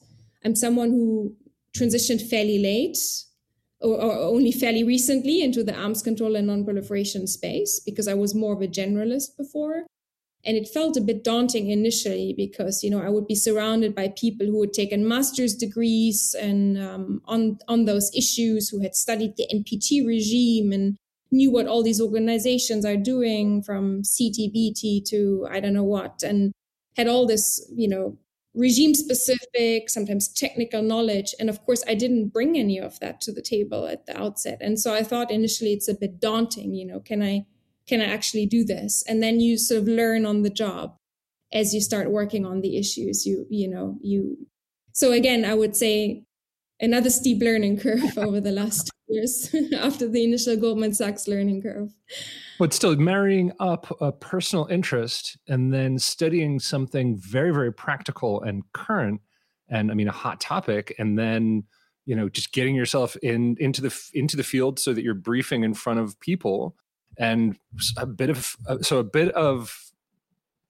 I'm 0.45 0.55
someone 0.55 0.91
who 0.91 1.35
transitioned 1.77 2.29
fairly 2.29 2.59
late 2.59 2.99
or, 3.81 4.01
or, 4.01 4.13
only 4.13 4.53
fairly 4.53 4.85
recently 4.85 5.43
into 5.43 5.63
the 5.63 5.75
arms 5.75 6.03
control 6.03 6.37
and 6.37 6.49
nonproliferation 6.49 7.29
space 7.29 7.81
because 7.85 8.09
I 8.09 8.15
was 8.15 8.35
more 8.35 8.55
of 8.55 8.63
a 8.63 8.69
generalist 8.69 9.37
before. 9.37 9.85
And 10.45 10.57
it 10.57 10.69
felt 10.69 10.97
a 10.97 11.01
bit 11.01 11.25
daunting 11.25 11.71
initially 11.71 12.33
because, 12.37 12.85
you 12.85 12.91
know, 12.91 13.03
I 13.03 13.09
would 13.09 13.27
be 13.27 13.35
surrounded 13.35 13.97
by 13.97 14.13
people 14.17 14.47
who 14.47 14.61
had 14.61 14.73
taken 14.73 15.07
master's 15.07 15.55
degrees 15.55 16.37
and 16.41 16.79
um, 16.79 17.21
on, 17.25 17.59
on 17.67 17.85
those 17.85 18.13
issues, 18.17 18.69
who 18.69 18.81
had 18.81 18.95
studied 18.95 19.37
the 19.37 19.49
NPT 19.53 20.07
regime 20.07 20.71
and 20.71 20.97
knew 21.37 21.53
what 21.53 21.67
all 21.67 21.83
these 21.83 22.01
organizations 22.01 22.85
are 22.85 22.97
doing 22.97 23.63
from 23.63 24.03
CTBT 24.03 25.05
to 25.11 25.47
I 25.51 25.61
don't 25.61 25.75
know 25.75 25.85
what, 25.85 26.23
and 26.23 26.53
had 26.97 27.09
all 27.09 27.27
this, 27.27 27.65
you 27.75 27.89
know, 27.89 28.19
regime 28.55 28.95
specific, 28.95 29.91
sometimes 29.91 30.29
technical 30.29 30.83
knowledge. 30.83 31.35
And 31.39 31.51
of 31.51 31.65
course, 31.65 31.85
I 31.87 31.95
didn't 31.95 32.29
bring 32.29 32.57
any 32.57 32.79
of 32.79 32.99
that 33.01 33.21
to 33.23 33.33
the 33.33 33.43
table 33.43 33.87
at 33.87 34.07
the 34.07 34.19
outset. 34.19 34.59
And 34.61 34.81
so 34.81 34.95
I 34.95 35.03
thought 35.03 35.31
initially 35.31 35.75
it's 35.75 35.89
a 35.89 35.95
bit 35.95 36.21
daunting, 36.21 36.75
you 36.75 36.87
know, 36.87 37.01
can 37.01 37.23
I 37.23 37.47
can 37.87 38.01
I 38.01 38.07
actually 38.07 38.47
do 38.47 38.65
this? 38.65 39.05
And 39.07 39.23
then 39.23 39.39
you 39.39 39.57
sort 39.57 39.83
of 39.83 39.89
learn 39.89 40.27
on 40.27 40.43
the 40.43 40.51
job 40.51 40.97
as 41.53 41.73
you 41.73 41.81
start 41.81 42.11
working 42.11 42.45
on 42.45 42.61
the 42.61 42.77
issues. 42.77 43.25
You, 43.25 43.47
you 43.49 43.69
know, 43.69 43.99
you 44.03 44.49
so 44.93 45.13
again, 45.13 45.45
I 45.45 45.55
would 45.55 45.77
say 45.77 46.25
another 46.81 47.11
steep 47.11 47.43
learning 47.43 47.79
curve 47.79 48.17
over 48.27 48.41
the 48.41 48.51
last 48.51 48.91
years 49.09 49.55
after 49.79 50.09
the 50.09 50.25
initial 50.25 50.57
Goldman 50.57 50.95
Sachs 50.95 51.29
learning 51.29 51.63
curve. 51.63 51.93
But 52.59 52.73
still, 52.73 52.97
marrying 52.97 53.53
up 53.61 53.95
a 54.01 54.13
personal 54.13 54.67
interest 54.67 55.37
and 55.49 55.73
then 55.73 55.99
studying 55.99 56.59
something 56.59 57.17
very, 57.17 57.53
very 57.53 57.73
practical 57.73 58.43
and 58.43 58.63
current, 58.73 59.21
and 59.69 59.91
I 59.91 59.95
mean 59.95 60.09
a 60.09 60.13
hot 60.13 60.41
topic, 60.41 60.95
and 60.99 61.19
then 61.19 61.65
you 62.07 62.17
know 62.17 62.29
just 62.29 62.53
getting 62.53 62.75
yourself 62.75 63.17
in 63.17 63.57
into 63.61 63.83
the 63.83 63.95
into 64.15 64.37
the 64.37 64.43
field 64.43 64.79
so 64.79 64.93
that 64.95 65.03
you're 65.03 65.15
briefing 65.15 65.65
in 65.65 65.75
front 65.75 66.01
of 66.01 66.19
people, 66.21 66.75
and 67.19 67.59
a 67.97 68.07
bit 68.07 68.31
of 68.31 68.57
uh, 68.67 68.79
so 68.81 68.99
a 68.99 69.05
bit 69.05 69.33
of 69.33 69.93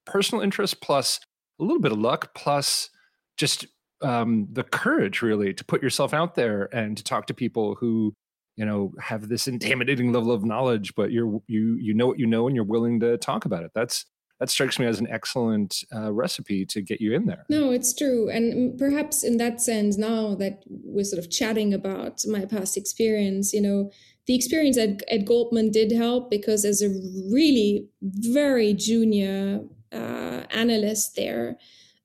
personal 0.04 0.42
interest 0.42 0.80
plus 0.80 1.20
a 1.60 1.64
little 1.64 1.80
bit 1.80 1.92
of 1.92 1.98
luck 1.98 2.34
plus 2.34 2.90
just 3.36 3.66
um, 4.02 4.46
the 4.52 4.62
courage 4.62 5.22
really 5.22 5.52
to 5.54 5.64
put 5.64 5.82
yourself 5.82 6.12
out 6.12 6.34
there 6.34 6.68
and 6.74 6.96
to 6.96 7.04
talk 7.04 7.26
to 7.26 7.34
people 7.34 7.74
who 7.76 8.14
you 8.56 8.64
know 8.64 8.92
have 9.00 9.28
this 9.28 9.46
intimidating 9.46 10.12
level 10.12 10.32
of 10.32 10.44
knowledge 10.44 10.94
but 10.94 11.12
you're 11.12 11.40
you 11.46 11.76
you 11.76 11.94
know 11.94 12.06
what 12.06 12.18
you 12.18 12.26
know 12.26 12.46
and 12.46 12.56
you're 12.56 12.64
willing 12.64 12.98
to 13.00 13.16
talk 13.18 13.44
about 13.44 13.62
it 13.62 13.70
that's 13.74 14.06
that 14.38 14.50
strikes 14.50 14.78
me 14.78 14.86
as 14.86 15.00
an 15.00 15.08
excellent 15.10 15.84
uh, 15.94 16.12
recipe 16.12 16.66
to 16.66 16.82
get 16.82 17.00
you 17.00 17.14
in 17.14 17.26
there. 17.26 17.46
No, 17.48 17.70
it's 17.70 17.94
true. 17.94 18.28
And 18.28 18.78
perhaps 18.78 19.24
in 19.24 19.38
that 19.38 19.60
sense, 19.60 19.96
now 19.96 20.34
that 20.34 20.62
we're 20.68 21.04
sort 21.04 21.24
of 21.24 21.30
chatting 21.30 21.72
about 21.72 22.22
my 22.26 22.44
past 22.44 22.76
experience, 22.76 23.52
you 23.54 23.62
know, 23.62 23.90
the 24.26 24.34
experience 24.34 24.76
at, 24.76 25.02
at 25.10 25.24
Goldman 25.24 25.70
did 25.70 25.92
help 25.92 26.30
because 26.30 26.64
as 26.64 26.82
a 26.82 26.88
really 27.32 27.88
very 28.02 28.74
junior 28.74 29.60
uh, 29.92 30.42
analyst 30.50 31.16
there, 31.16 31.56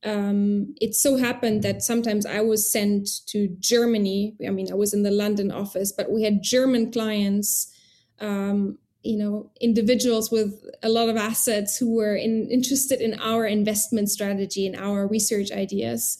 um, 0.04 0.74
it 0.82 0.96
so 0.96 1.18
happened 1.18 1.62
that 1.64 1.84
sometimes 1.84 2.26
I 2.26 2.42
was 2.42 2.70
sent 2.72 3.26
to 3.28 3.48
Germany. 3.60 4.36
I 4.46 4.50
mean, 4.50 4.72
I 4.72 4.76
was 4.76 4.94
in 4.94 5.04
the 5.04 5.12
London 5.12 5.52
office, 5.52 5.92
but 5.92 6.12
we 6.12 6.24
had 6.24 6.42
German 6.42 6.92
clients, 6.92 7.72
um, 8.20 8.80
you 9.04 9.18
know, 9.18 9.52
individuals 9.62 10.32
with 10.32 10.64
a 10.82 10.90
lot 10.90 11.10
of 11.10 11.18
assets 11.18 11.78
who 11.78 11.94
were 11.94 12.16
in, 12.16 12.50
interested 12.50 13.00
in 13.00 13.20
our 13.20 13.46
investment 13.46 14.10
strategy 14.10 14.66
and 14.66 14.76
our 14.76 15.08
research 15.08 15.52
ideas. 15.52 16.18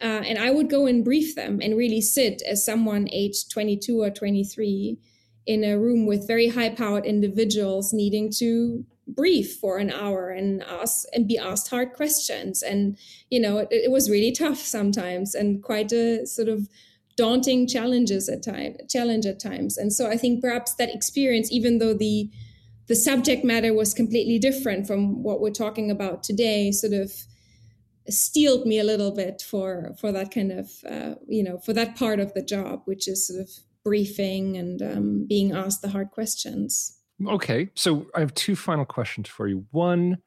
Uh, 0.00 0.22
and 0.26 0.38
I 0.38 0.50
would 0.50 0.70
go 0.70 0.86
and 0.86 1.04
brief 1.04 1.34
them 1.34 1.60
and 1.60 1.76
really 1.76 2.00
sit 2.00 2.42
as 2.42 2.64
someone 2.64 3.08
aged 3.10 3.50
22 3.50 4.00
or 4.00 4.10
23 4.10 4.98
in 5.46 5.64
a 5.64 5.78
room 5.78 6.06
with 6.06 6.26
very 6.26 6.48
high 6.48 6.70
powered 6.70 7.04
individuals 7.04 7.92
needing 7.92 8.30
to 8.38 8.84
brief 9.06 9.56
for 9.56 9.78
an 9.78 9.90
hour 9.90 10.30
and 10.30 10.62
ask 10.62 11.04
and 11.12 11.28
be 11.28 11.38
asked 11.38 11.68
hard 11.68 11.92
questions. 11.92 12.62
And 12.62 12.96
you 13.30 13.40
know 13.40 13.58
it, 13.58 13.68
it 13.70 13.90
was 13.90 14.10
really 14.10 14.32
tough 14.32 14.58
sometimes 14.58 15.34
and 15.34 15.62
quite 15.62 15.92
a 15.92 16.26
sort 16.26 16.48
of 16.48 16.68
daunting 17.16 17.68
challenges 17.68 18.28
at 18.28 18.42
time 18.42 18.76
challenge 18.88 19.26
at 19.26 19.40
times. 19.40 19.76
And 19.76 19.92
so 19.92 20.08
i 20.08 20.16
think 20.16 20.40
perhaps 20.40 20.74
that 20.74 20.94
experience 20.94 21.52
even 21.52 21.78
though 21.78 21.94
the 21.94 22.30
the 22.86 22.94
subject 22.94 23.44
matter 23.44 23.72
was 23.72 23.94
completely 23.94 24.38
different 24.38 24.86
from 24.86 25.22
what 25.22 25.40
we're 25.40 25.50
talking 25.50 25.90
about 25.90 26.22
today 26.22 26.70
sort 26.70 26.92
of 26.92 27.12
steeled 28.08 28.66
me 28.66 28.78
a 28.78 28.84
little 28.84 29.10
bit 29.10 29.42
for 29.42 29.94
for 29.98 30.12
that 30.12 30.30
kind 30.30 30.52
of 30.52 30.70
uh, 30.88 31.14
you 31.26 31.42
know 31.42 31.58
for 31.58 31.72
that 31.72 31.96
part 31.96 32.20
of 32.20 32.34
the 32.34 32.42
job 32.42 32.82
which 32.84 33.08
is 33.08 33.26
sort 33.26 33.40
of 33.40 33.48
briefing 33.82 34.56
and 34.56 34.82
um, 34.82 35.26
being 35.26 35.52
asked 35.52 35.82
the 35.82 35.88
hard 35.88 36.10
questions 36.10 36.98
Okay. 37.28 37.70
So 37.74 38.06
I 38.14 38.20
have 38.20 38.34
two 38.34 38.56
final 38.56 38.84
questions 38.84 39.28
for 39.28 39.46
you. 39.46 39.66
One, 39.70 40.18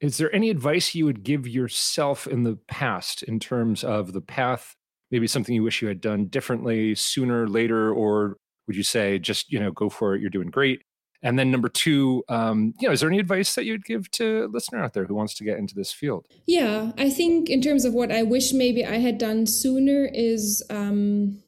is 0.00 0.18
there 0.18 0.34
any 0.34 0.50
advice 0.50 0.94
you 0.94 1.06
would 1.06 1.22
give 1.22 1.46
yourself 1.46 2.26
in 2.26 2.42
the 2.42 2.58
past 2.68 3.22
in 3.22 3.40
terms 3.40 3.82
of 3.82 4.12
the 4.12 4.20
path, 4.20 4.76
maybe 5.10 5.26
something 5.26 5.54
you 5.54 5.62
wish 5.62 5.80
you 5.80 5.88
had 5.88 6.00
done 6.00 6.26
differently 6.26 6.94
sooner, 6.94 7.48
later, 7.48 7.92
or 7.92 8.36
would 8.66 8.76
you 8.76 8.82
say 8.82 9.18
just, 9.18 9.50
you 9.50 9.58
know, 9.58 9.70
go 9.70 9.88
for 9.88 10.14
it, 10.14 10.20
you're 10.20 10.30
doing 10.30 10.50
great? 10.50 10.82
And 11.22 11.38
then 11.38 11.50
number 11.50 11.68
two, 11.68 12.22
um, 12.28 12.74
you 12.78 12.86
know, 12.86 12.92
is 12.92 13.00
there 13.00 13.08
any 13.08 13.18
advice 13.18 13.54
that 13.54 13.64
you'd 13.64 13.84
give 13.84 14.10
to 14.12 14.44
a 14.44 14.48
listener 14.48 14.82
out 14.82 14.92
there 14.92 15.06
who 15.06 15.14
wants 15.14 15.34
to 15.34 15.44
get 15.44 15.58
into 15.58 15.74
this 15.74 15.92
field? 15.92 16.26
Yeah, 16.46 16.92
I 16.98 17.10
think 17.10 17.48
in 17.48 17.62
terms 17.62 17.84
of 17.84 17.94
what 17.94 18.12
I 18.12 18.22
wish 18.22 18.52
maybe 18.52 18.84
I 18.84 18.98
had 18.98 19.18
done 19.18 19.46
sooner 19.46 20.08
is 20.12 20.62
um, 20.70 21.42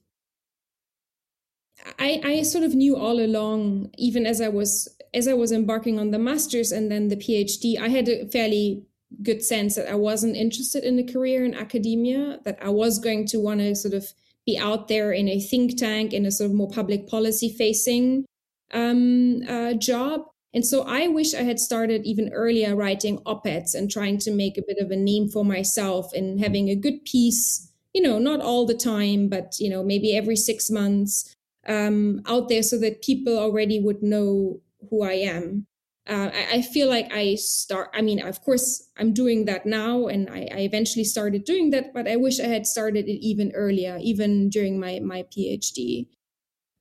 I, 1.99 2.21
I 2.25 2.43
sort 2.43 2.65
of 2.65 2.75
knew 2.75 2.97
all 2.97 3.21
along, 3.21 3.91
even 3.97 4.27
as 4.27 4.41
I 4.41 4.49
was 4.49 4.89
as 5.15 5.27
I 5.27 5.33
was 5.33 5.53
embarking 5.53 5.99
on 5.99 6.11
the 6.11 6.19
masters 6.19 6.71
and 6.71 6.91
then 6.91 7.09
the 7.09 7.17
PhD, 7.17 7.81
I 7.81 7.89
had 7.89 8.09
a 8.09 8.27
fairly 8.27 8.85
good 9.23 9.43
sense 9.43 9.75
that 9.77 9.91
I 9.91 9.95
wasn't 9.95 10.37
interested 10.37 10.85
in 10.85 10.99
a 10.99 11.13
career 11.13 11.45
in 11.45 11.55
academia, 11.55 12.41
that 12.45 12.59
I 12.63 12.69
was 12.69 12.99
going 12.99 13.27
to 13.29 13.39
want 13.39 13.61
to 13.61 13.75
sort 13.75 13.95
of 13.95 14.13
be 14.45 14.59
out 14.59 14.89
there 14.89 15.13
in 15.13 15.29
a 15.29 15.41
think 15.41 15.79
tank, 15.79 16.13
in 16.13 16.27
a 16.27 16.31
sort 16.31 16.51
of 16.51 16.57
more 16.57 16.71
public 16.71 17.09
policy 17.09 17.49
facing 17.49 18.27
um, 18.73 19.43
uh, 19.49 19.75
job. 19.75 20.23
And 20.55 20.65
so 20.65 20.83
I 20.83 21.09
wish 21.09 21.35
I 21.35 21.43
had 21.43 21.59
started 21.59 22.05
even 22.05 22.33
earlier 22.33 22.75
writing 22.75 23.21
op 23.27 23.47
eds 23.47 23.75
and 23.75 23.91
trying 23.91 24.19
to 24.19 24.31
make 24.31 24.57
a 24.57 24.65
bit 24.67 24.79
of 24.79 24.91
a 24.91 24.97
name 24.97 25.29
for 25.29 25.45
myself 25.45 26.13
and 26.13 26.41
having 26.41 26.69
a 26.69 26.75
good 26.75 27.05
piece, 27.05 27.71
you 27.93 28.03
know, 28.03 28.19
not 28.19 28.41
all 28.41 28.67
the 28.67 28.75
time, 28.75 29.29
but, 29.29 29.55
you 29.59 29.71
know, 29.71 29.83
maybe 29.83 30.17
every 30.17 30.37
six 30.37 30.71
months 30.71 31.35
um, 31.69 32.23
out 32.27 32.49
there 32.49 32.63
so 32.63 32.79
that 32.79 33.03
people 33.03 33.39
already 33.39 33.79
would 33.79 34.03
know 34.03 34.61
who 34.91 35.03
I 35.03 35.13
am. 35.13 35.67
Uh, 36.09 36.31
I, 36.33 36.47
I, 36.55 36.63
feel 36.63 36.89
like 36.89 37.13
I 37.13 37.35
start, 37.35 37.91
I 37.93 38.01
mean, 38.01 38.23
of 38.25 38.41
course, 38.41 38.89
I'm 38.97 39.13
doing 39.13 39.45
that 39.45 39.67
now 39.67 40.07
and 40.07 40.31
I, 40.31 40.49
I, 40.51 40.61
eventually 40.61 41.05
started 41.05 41.45
doing 41.45 41.69
that, 41.71 41.93
but 41.93 42.09
I 42.09 42.17
wish 42.17 42.41
I 42.41 42.47
had 42.47 42.67
started 42.67 43.07
it 43.07 43.21
even 43.21 43.53
earlier, 43.55 43.99
even 44.01 44.49
during 44.49 44.81
my, 44.81 45.01
my 45.01 45.25
PhD. 45.25 46.07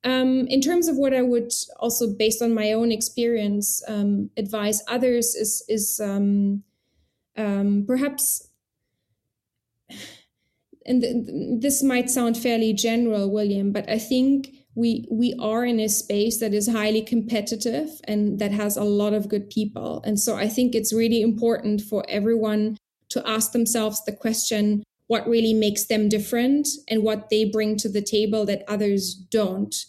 Um, 0.06 0.48
in 0.48 0.62
terms 0.62 0.88
of 0.88 0.96
what 0.96 1.14
I 1.14 1.24
would 1.24 1.52
also, 1.78 2.08
based 2.16 2.42
on 2.42 2.54
my 2.54 2.72
own 2.72 2.90
experience, 2.90 3.84
um, 3.90 4.30
advise 4.38 4.82
others 4.88 5.36
is, 5.36 5.62
is 5.68 6.00
um, 6.02 6.64
um 7.36 7.84
perhaps 7.86 8.48
and 10.88 11.02
th- 11.02 11.62
this 11.62 11.84
might 11.84 12.10
sound 12.10 12.38
fairly 12.38 12.74
general, 12.74 13.30
William, 13.30 13.72
but 13.72 13.88
I 13.90 14.00
think 14.00 14.57
we 14.78 15.08
we 15.10 15.34
are 15.40 15.66
in 15.66 15.80
a 15.80 15.90
space 15.90 16.40
that 16.40 16.54
is 16.54 16.70
highly 16.70 17.02
competitive 17.02 18.00
and 18.04 18.38
that 18.38 18.52
has 18.52 18.78
a 18.78 18.84
lot 18.84 19.12
of 19.12 19.28
good 19.28 19.50
people 19.50 20.02
and 20.06 20.20
so 20.20 20.36
i 20.36 20.48
think 20.48 20.76
it's 20.76 20.94
really 20.94 21.22
important 21.22 21.82
for 21.82 22.06
everyone 22.08 22.78
to 23.10 23.28
ask 23.28 23.52
themselves 23.52 24.04
the 24.06 24.12
question 24.12 24.84
what 25.08 25.28
really 25.28 25.54
makes 25.54 25.88
them 25.88 26.08
different 26.08 26.68
and 26.88 27.02
what 27.02 27.30
they 27.30 27.44
bring 27.44 27.76
to 27.76 27.90
the 27.90 28.02
table 28.02 28.46
that 28.46 28.64
others 28.68 29.16
don't 29.16 29.86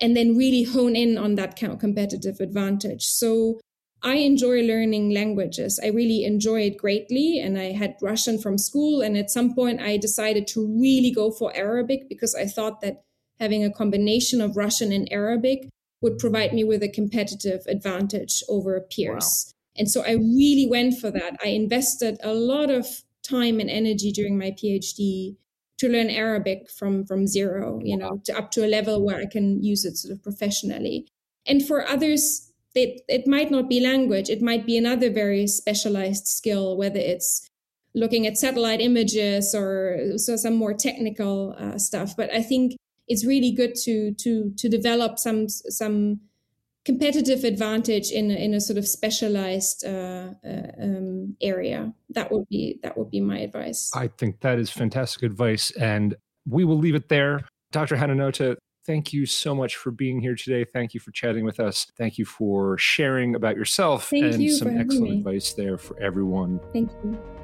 and 0.00 0.16
then 0.16 0.36
really 0.36 0.62
hone 0.62 0.94
in 0.94 1.18
on 1.18 1.34
that 1.34 1.56
competitive 1.56 2.38
advantage 2.38 3.04
so 3.04 3.58
I 4.00 4.14
enjoy 4.18 4.62
learning 4.62 5.10
languages. 5.10 5.80
I 5.82 5.88
really 5.88 6.22
enjoy 6.22 6.60
it 6.60 6.76
greatly. 6.76 7.40
And 7.40 7.58
I 7.58 7.72
had 7.72 7.96
Russian 8.00 8.38
from 8.38 8.56
school. 8.56 9.00
And 9.00 9.16
at 9.16 9.28
some 9.28 9.56
point, 9.56 9.80
I 9.80 9.96
decided 9.96 10.46
to 10.48 10.64
really 10.64 11.10
go 11.10 11.32
for 11.32 11.52
Arabic 11.56 12.08
because 12.08 12.32
I 12.32 12.44
thought 12.44 12.80
that 12.82 13.02
having 13.40 13.64
a 13.64 13.72
combination 13.72 14.40
of 14.40 14.56
Russian 14.56 14.92
and 14.92 15.08
Arabic 15.10 15.68
would 16.00 16.18
provide 16.18 16.52
me 16.52 16.64
with 16.64 16.82
a 16.82 16.88
competitive 16.88 17.62
advantage 17.66 18.42
over 18.48 18.80
peers. 18.80 19.46
Wow. 19.46 19.54
And 19.78 19.90
so 19.90 20.02
I 20.02 20.12
really 20.12 20.66
went 20.68 20.98
for 20.98 21.10
that. 21.10 21.36
I 21.42 21.48
invested 21.48 22.18
a 22.22 22.32
lot 22.32 22.70
of 22.70 22.86
time 23.22 23.60
and 23.60 23.70
energy 23.70 24.10
during 24.12 24.38
my 24.38 24.50
PhD 24.50 25.36
to 25.78 25.88
learn 25.88 26.10
Arabic 26.10 26.68
from 26.70 27.04
from 27.04 27.26
zero, 27.26 27.80
you 27.82 27.96
know, 27.96 28.20
to 28.24 28.36
up 28.36 28.50
to 28.52 28.66
a 28.66 28.68
level 28.68 29.04
where 29.04 29.18
I 29.18 29.26
can 29.26 29.62
use 29.62 29.84
it 29.84 29.96
sort 29.96 30.12
of 30.12 30.22
professionally. 30.22 31.06
And 31.46 31.64
for 31.64 31.86
others, 31.88 32.52
it, 32.74 33.00
it 33.08 33.26
might 33.26 33.50
not 33.50 33.68
be 33.68 33.80
language. 33.80 34.28
It 34.28 34.42
might 34.42 34.66
be 34.66 34.76
another 34.76 35.10
very 35.10 35.46
specialized 35.46 36.26
skill, 36.26 36.76
whether 36.76 36.98
it's 36.98 37.48
looking 37.94 38.26
at 38.26 38.36
satellite 38.36 38.80
images 38.80 39.54
or 39.54 40.16
so 40.16 40.36
some 40.36 40.54
more 40.54 40.74
technical 40.74 41.56
uh, 41.58 41.78
stuff. 41.78 42.16
But 42.16 42.32
I 42.32 42.42
think 42.42 42.76
it's 43.08 43.24
really 43.24 43.52
good 43.52 43.74
to 43.84 44.12
to 44.14 44.52
to 44.56 44.68
develop 44.68 45.18
some 45.18 45.48
some 45.48 46.20
competitive 46.84 47.44
advantage 47.44 48.10
in 48.10 48.30
a, 48.30 48.34
in 48.34 48.54
a 48.54 48.60
sort 48.60 48.78
of 48.78 48.88
specialized 48.88 49.84
uh, 49.84 50.30
uh, 50.42 50.72
um, 50.80 51.36
area. 51.42 51.92
That 52.10 52.32
would 52.32 52.48
be 52.48 52.80
that 52.82 52.96
would 52.96 53.10
be 53.10 53.20
my 53.20 53.40
advice. 53.40 53.90
I 53.94 54.08
think 54.08 54.40
that 54.40 54.58
is 54.58 54.70
fantastic 54.70 55.22
advice, 55.22 55.70
and 55.72 56.14
we 56.48 56.64
will 56.64 56.78
leave 56.78 56.94
it 56.94 57.08
there. 57.08 57.44
Dr. 57.72 57.96
Hanna 57.96 58.14
Notte, 58.14 58.58
thank 58.86 59.12
you 59.12 59.26
so 59.26 59.54
much 59.54 59.76
for 59.76 59.90
being 59.90 60.18
here 60.20 60.34
today. 60.34 60.64
Thank 60.64 60.94
you 60.94 61.00
for 61.00 61.10
chatting 61.10 61.44
with 61.44 61.60
us. 61.60 61.86
Thank 61.98 62.16
you 62.16 62.24
for 62.24 62.78
sharing 62.78 63.34
about 63.34 63.56
yourself 63.56 64.08
thank 64.08 64.24
and 64.24 64.42
you 64.42 64.52
some 64.52 64.68
excellent 64.68 65.10
me. 65.10 65.18
advice 65.18 65.52
there 65.52 65.76
for 65.76 66.00
everyone. 66.00 66.58
Thank 66.72 66.90
you. 67.04 67.37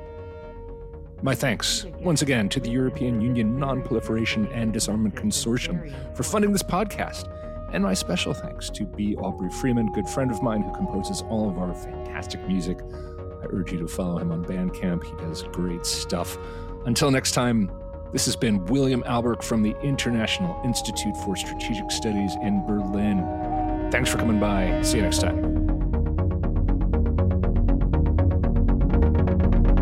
My 1.25 1.35
thanks 1.35 1.87
once 2.01 2.21
again 2.21 2.51
to 2.51 2.61
the 2.61 2.69
European 2.69 3.19
Union 3.19 3.59
Non-Proliferation 3.59 4.47
and 4.49 4.75
Disarmament 4.75 5.15
Consortium 5.15 5.91
for 6.15 6.23
funding 6.23 6.53
this 6.53 6.63
podcast. 6.63 7.31
And 7.73 7.83
my 7.83 7.95
special 7.95 8.35
thanks 8.35 8.69
to 8.69 8.85
B. 8.85 9.17
Aubrey 9.17 9.49
Freeman, 9.49 9.91
good 9.95 10.07
friend 10.07 10.31
of 10.31 10.43
mine 10.43 10.61
who 10.61 10.71
composes 10.75 11.23
all 11.31 11.49
of 11.49 11.57
our 11.57 11.73
fantastic 11.75 12.47
music. 12.47 12.79
I 12.83 13.47
urge 13.49 13.73
you 13.73 13.79
to 13.79 13.89
follow 13.89 14.19
him 14.19 14.33
on 14.33 14.45
Bandcamp. 14.45 15.03
He 15.03 15.17
does 15.17 15.45
great 15.45 15.87
stuff. 15.87 16.37
Until 16.85 17.11
next 17.11 17.31
time, 17.31 17.71
this 18.13 18.27
has 18.27 18.37
been 18.37 18.63
William 18.67 19.03
Alberque 19.07 19.47
from 19.47 19.63
the 19.63 19.75
International 19.81 20.61
Institute 20.63 21.17
for 21.25 21.37
Strategic 21.37 21.91
Studies 21.91 22.35
in 22.43 22.67
Berlin. 22.67 23.89
Thanks 23.91 24.11
for 24.11 24.19
coming 24.19 24.39
by. 24.39 24.83
See 24.83 24.99
you 24.99 25.05
next 25.05 25.23
time. 25.23 25.39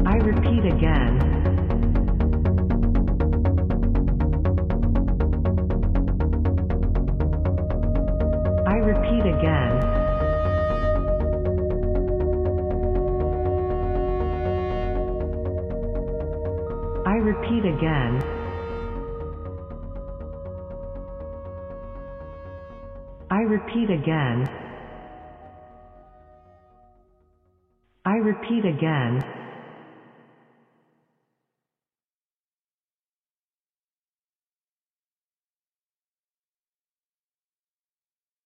I 0.07 0.19
repeat 0.19 0.73
again. 0.73 1.32
Again. 17.77 18.23
I 23.31 23.41
repeat 23.41 23.91
again. 23.91 24.49
I 28.05 28.17
repeat 28.17 28.65
again. 28.65 29.42